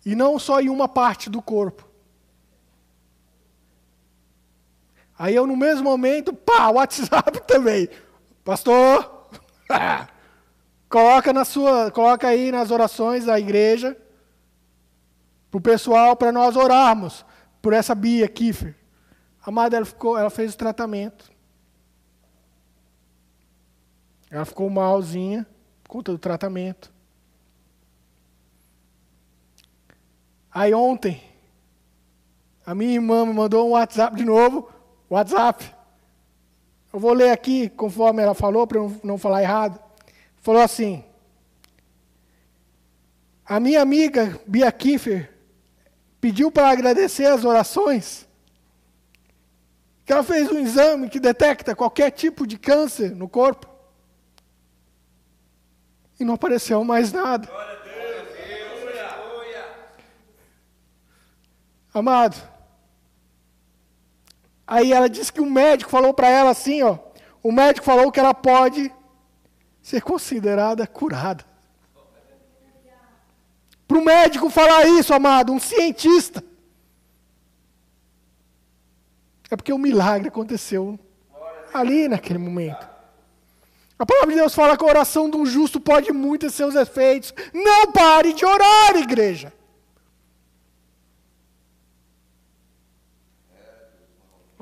E 0.04 0.14
não 0.14 0.38
só 0.38 0.60
em 0.60 0.68
uma 0.70 0.88
parte 0.88 1.28
do 1.28 1.42
corpo. 1.42 1.88
Aí 5.18 5.34
eu, 5.34 5.46
no 5.46 5.56
mesmo 5.56 5.84
momento, 5.84 6.32
pá, 6.32 6.68
WhatsApp 6.70 7.42
também. 7.46 7.88
Pastor, 8.42 9.19
coloca 10.88 11.32
na 11.32 11.44
sua, 11.44 11.90
coloca 11.90 12.28
aí 12.28 12.50
nas 12.50 12.70
orações 12.70 13.24
da 13.24 13.38
igreja 13.38 13.96
para 15.50 15.58
o 15.58 15.60
pessoal, 15.60 16.16
para 16.16 16.32
nós 16.32 16.56
orarmos 16.56 17.24
por 17.60 17.72
essa 17.72 17.94
Bia 17.94 18.28
Kiefer. 18.28 18.74
Amada, 19.44 19.76
ela, 19.76 19.86
ficou, 19.86 20.16
ela 20.18 20.30
fez 20.30 20.54
o 20.54 20.58
tratamento. 20.58 21.30
Ela 24.30 24.44
ficou 24.44 24.70
malzinha 24.70 25.46
por 25.82 25.90
conta 25.90 26.12
do 26.12 26.18
tratamento. 26.18 26.92
Aí 30.52 30.74
ontem, 30.74 31.22
a 32.64 32.74
minha 32.74 32.94
irmã 32.94 33.24
me 33.24 33.32
mandou 33.32 33.68
um 33.68 33.72
WhatsApp 33.72 34.16
de 34.16 34.24
novo. 34.24 34.70
WhatsApp. 35.08 35.74
Eu 36.92 36.98
vou 36.98 37.12
ler 37.12 37.30
aqui 37.30 37.68
conforme 37.68 38.22
ela 38.22 38.34
falou, 38.34 38.66
para 38.66 38.78
eu 38.78 39.00
não 39.02 39.16
falar 39.16 39.42
errado. 39.42 39.80
Falou 40.42 40.60
assim: 40.60 41.04
A 43.44 43.60
minha 43.60 43.80
amiga 43.80 44.40
Bia 44.46 44.70
Kiefer 44.72 45.32
pediu 46.20 46.50
para 46.50 46.70
agradecer 46.70 47.26
as 47.26 47.44
orações. 47.44 48.28
Que 50.04 50.12
ela 50.12 50.24
fez 50.24 50.50
um 50.50 50.58
exame 50.58 51.08
que 51.08 51.20
detecta 51.20 51.76
qualquer 51.76 52.10
tipo 52.10 52.46
de 52.46 52.58
câncer 52.58 53.14
no 53.14 53.28
corpo. 53.28 53.68
E 56.18 56.24
não 56.24 56.34
apareceu 56.34 56.82
mais 56.82 57.12
nada. 57.12 57.48
Amado. 61.94 62.59
Aí 64.70 64.92
ela 64.92 65.10
disse 65.10 65.32
que 65.32 65.40
o 65.40 65.50
médico 65.50 65.90
falou 65.90 66.14
para 66.14 66.28
ela 66.28 66.50
assim, 66.50 66.80
ó. 66.84 66.96
O 67.42 67.50
médico 67.50 67.84
falou 67.84 68.12
que 68.12 68.20
ela 68.20 68.32
pode 68.32 68.94
ser 69.82 70.00
considerada 70.00 70.86
curada. 70.86 71.44
Para 73.88 73.98
o 73.98 74.04
médico 74.04 74.48
falar 74.48 74.86
isso, 74.86 75.12
amado, 75.12 75.52
um 75.52 75.58
cientista. 75.58 76.44
É 79.50 79.56
porque 79.56 79.72
o 79.72 79.78
milagre 79.78 80.28
aconteceu 80.28 80.96
ali 81.74 82.06
naquele 82.06 82.38
momento. 82.38 82.88
A 83.98 84.06
palavra 84.06 84.30
de 84.30 84.36
Deus 84.36 84.54
fala 84.54 84.76
que 84.76 84.84
a 84.84 84.86
oração 84.86 85.28
de 85.28 85.36
um 85.36 85.44
justo 85.44 85.80
pode 85.80 86.12
muito 86.12 86.42
ter 86.42 86.50
seus 86.50 86.76
efeitos. 86.76 87.34
Não 87.52 87.90
pare 87.90 88.32
de 88.32 88.46
orar, 88.46 88.96
igreja. 88.98 89.52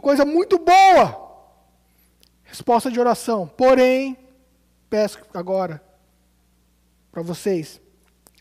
Coisa 0.00 0.24
muito 0.24 0.58
boa. 0.58 1.28
Resposta 2.44 2.90
de 2.90 2.98
oração. 2.98 3.46
Porém, 3.46 4.16
peço 4.88 5.18
agora 5.34 5.82
para 7.10 7.22
vocês. 7.22 7.80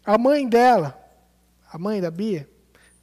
A 0.05 0.17
mãe 0.17 0.47
dela, 0.47 0.97
a 1.71 1.77
mãe 1.77 1.99
da 1.99 2.09
Bia, 2.09 2.49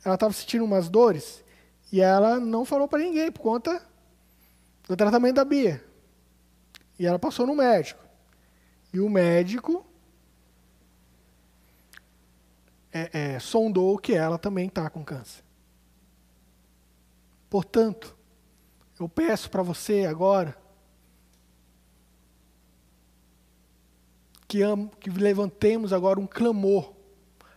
ela 0.04 0.14
estava 0.14 0.32
sentindo 0.32 0.64
umas 0.64 0.88
dores 0.88 1.44
e 1.92 2.00
ela 2.00 2.40
não 2.40 2.64
falou 2.64 2.88
para 2.88 3.02
ninguém 3.02 3.30
por 3.30 3.40
conta 3.40 3.82
do 4.88 4.96
tratamento 4.96 5.36
da 5.36 5.44
Bia. 5.44 5.84
E 6.98 7.06
ela 7.06 7.18
passou 7.18 7.46
no 7.46 7.54
médico. 7.54 8.02
E 8.92 9.00
o 9.00 9.10
médico 9.10 9.84
é, 12.92 13.34
é, 13.34 13.38
sondou 13.40 13.98
que 13.98 14.14
ela 14.14 14.38
também 14.38 14.68
está 14.68 14.88
com 14.88 15.04
câncer. 15.04 15.42
Portanto, 17.50 18.13
eu 19.04 19.08
peço 19.08 19.50
para 19.50 19.62
você 19.62 20.06
agora 20.06 20.56
que, 24.48 24.60
que 24.98 25.10
levantemos 25.10 25.92
agora 25.92 26.18
um 26.18 26.26
clamor. 26.26 26.94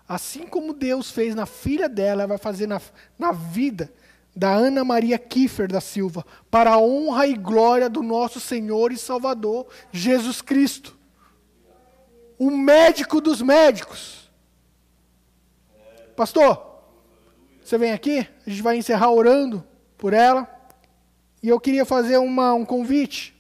Assim 0.06 0.46
como 0.46 0.74
Deus 0.74 1.10
fez 1.10 1.34
na 1.34 1.46
filha 1.46 1.88
dela, 1.88 2.28
vai 2.28 2.38
fazer 2.38 2.68
na, 2.68 2.82
na 3.18 3.32
vida 3.32 3.94
da 4.36 4.54
Ana 4.54 4.84
Maria 4.84 5.18
Kiefer 5.18 5.72
da 5.72 5.80
Silva, 5.80 6.26
para 6.52 6.74
a 6.74 6.80
honra 6.80 7.28
e 7.28 7.34
glória 7.34 7.90
do 7.90 8.04
nosso 8.04 8.40
Senhor 8.40 8.92
e 8.92 8.98
Salvador 8.98 9.68
Jesus 9.92 10.42
Cristo. 10.42 10.98
O 12.38 12.52
médico 12.52 13.22
dos 13.22 13.42
médicos. 13.42 14.30
Pastor, 16.16 16.84
você 17.64 17.78
vem 17.78 17.94
aqui, 17.94 18.28
a 18.46 18.50
gente 18.50 18.62
vai 18.62 18.78
encerrar 18.78 19.12
orando 19.12 19.66
por 19.98 20.14
ela. 20.14 20.57
E 21.42 21.50
eu 21.50 21.60
queria 21.60 21.86
fazer 21.86 22.18
uma, 22.18 22.54
um 22.54 22.66
convite. 22.66 23.36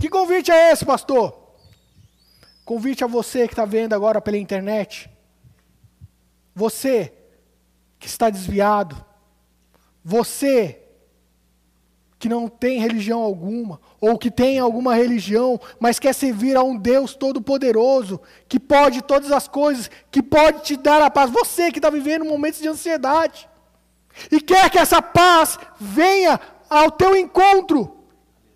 Que 0.00 0.08
convite 0.08 0.50
é 0.50 0.72
esse, 0.72 0.84
pastor? 0.84 1.36
Convite 2.64 3.02
a 3.02 3.06
você 3.06 3.46
que 3.46 3.52
está 3.52 3.64
vendo 3.64 3.94
agora 3.94 4.20
pela 4.20 4.36
internet. 4.36 5.10
Você 6.54 7.12
que 7.98 8.06
está 8.06 8.30
desviado. 8.30 9.04
Você 10.04 10.82
que 12.18 12.28
não 12.28 12.48
tem 12.48 12.80
religião 12.80 13.20
alguma, 13.20 13.80
ou 14.00 14.18
que 14.18 14.28
tem 14.28 14.58
alguma 14.58 14.94
religião, 14.94 15.60
mas 15.78 16.00
quer 16.00 16.12
servir 16.12 16.56
a 16.56 16.62
um 16.64 16.76
Deus 16.76 17.14
todo-poderoso, 17.14 18.20
que 18.48 18.58
pode 18.58 19.02
todas 19.02 19.30
as 19.30 19.46
coisas, 19.46 19.88
que 20.10 20.20
pode 20.20 20.62
te 20.62 20.76
dar 20.76 21.00
a 21.00 21.10
paz. 21.10 21.30
Você 21.30 21.70
que 21.70 21.78
está 21.78 21.90
vivendo 21.90 22.24
momentos 22.24 22.58
de 22.60 22.66
ansiedade 22.66 23.48
e 24.30 24.40
quer 24.40 24.70
que 24.70 24.78
essa 24.78 25.00
paz 25.00 25.58
venha 25.78 26.40
ao 26.68 26.90
teu 26.90 27.16
encontro 27.16 27.96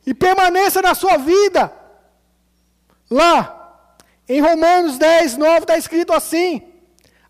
e 0.07 0.13
permaneça 0.13 0.83
na 0.83 0.95
sua 0.95 1.17
vida. 1.17 1.73
Lá, 3.11 3.95
em 4.29 4.41
Romanos 4.41 4.99
10, 4.99 5.37
9, 5.37 5.59
está 5.61 5.77
escrito 5.77 6.13
assim: 6.13 6.63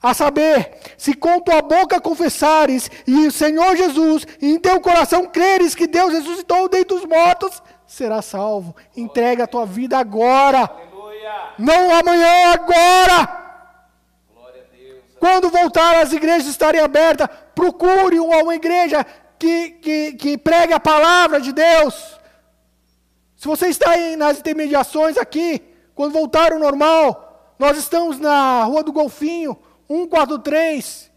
a 0.03 0.13
saber, 0.13 0.79
se 0.99 1.15
com 1.15 1.41
tua 1.41 1.63
boca 1.63 2.01
confessares 2.01 2.91
e 3.07 3.27
o 3.27 3.33
Senhor 3.33 3.77
Jesus, 3.77 4.27
e 4.41 4.53
em 4.53 4.59
teu 4.59 4.81
coração 4.81 5.27
creres 5.27 5.75
que 5.75 5.87
Deus 5.87 6.13
ressuscitou 6.13 6.69
dentre 6.69 6.97
os 6.97 7.05
mortos, 7.05 7.63
será 7.87 8.21
salvo. 8.21 8.75
Entrega 8.97 9.45
a 9.45 9.47
tua 9.47 9.65
vida 9.65 9.99
agora. 9.99 10.61
Aleluia. 10.61 11.33
Não 11.59 11.95
amanhã, 11.95 12.53
agora. 12.53 13.42
Quando 15.23 15.51
voltar 15.51 16.03
as 16.03 16.13
igrejas 16.13 16.49
estarem 16.49 16.81
abertas, 16.81 17.29
procure 17.55 18.19
uma 18.19 18.57
igreja 18.57 19.07
que, 19.39 19.71
que, 19.71 20.13
que 20.15 20.37
pregue 20.37 20.73
a 20.73 20.81
palavra 20.81 21.41
de 21.41 21.53
Deus. 21.53 22.19
Se 23.37 23.47
você 23.47 23.69
está 23.69 23.91
aí 23.91 24.17
nas 24.17 24.41
intermediações 24.41 25.17
aqui, 25.17 25.63
quando 25.95 26.13
voltar 26.13 26.53
ao 26.53 26.59
normal, 26.59 27.55
nós 27.57 27.79
estamos 27.79 28.19
na 28.19 28.65
Rua 28.65 28.83
do 28.83 28.91
Golfinho, 28.91 29.57
143, 29.87 31.09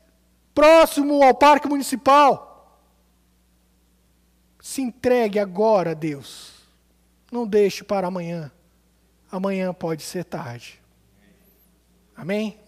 próximo 0.54 1.24
ao 1.24 1.34
Parque 1.34 1.68
Municipal. 1.68 2.80
Se 4.62 4.84
entregue 4.84 5.40
agora 5.40 5.92
a 5.92 5.96
Deus. 5.96 6.54
Não 7.32 7.48
deixe 7.48 7.84
para 7.84 8.06
amanhã. 8.06 8.52
Amanhã 9.32 9.74
pode 9.74 10.04
ser 10.04 10.26
tarde. 10.26 10.80
Amém? 12.16 12.60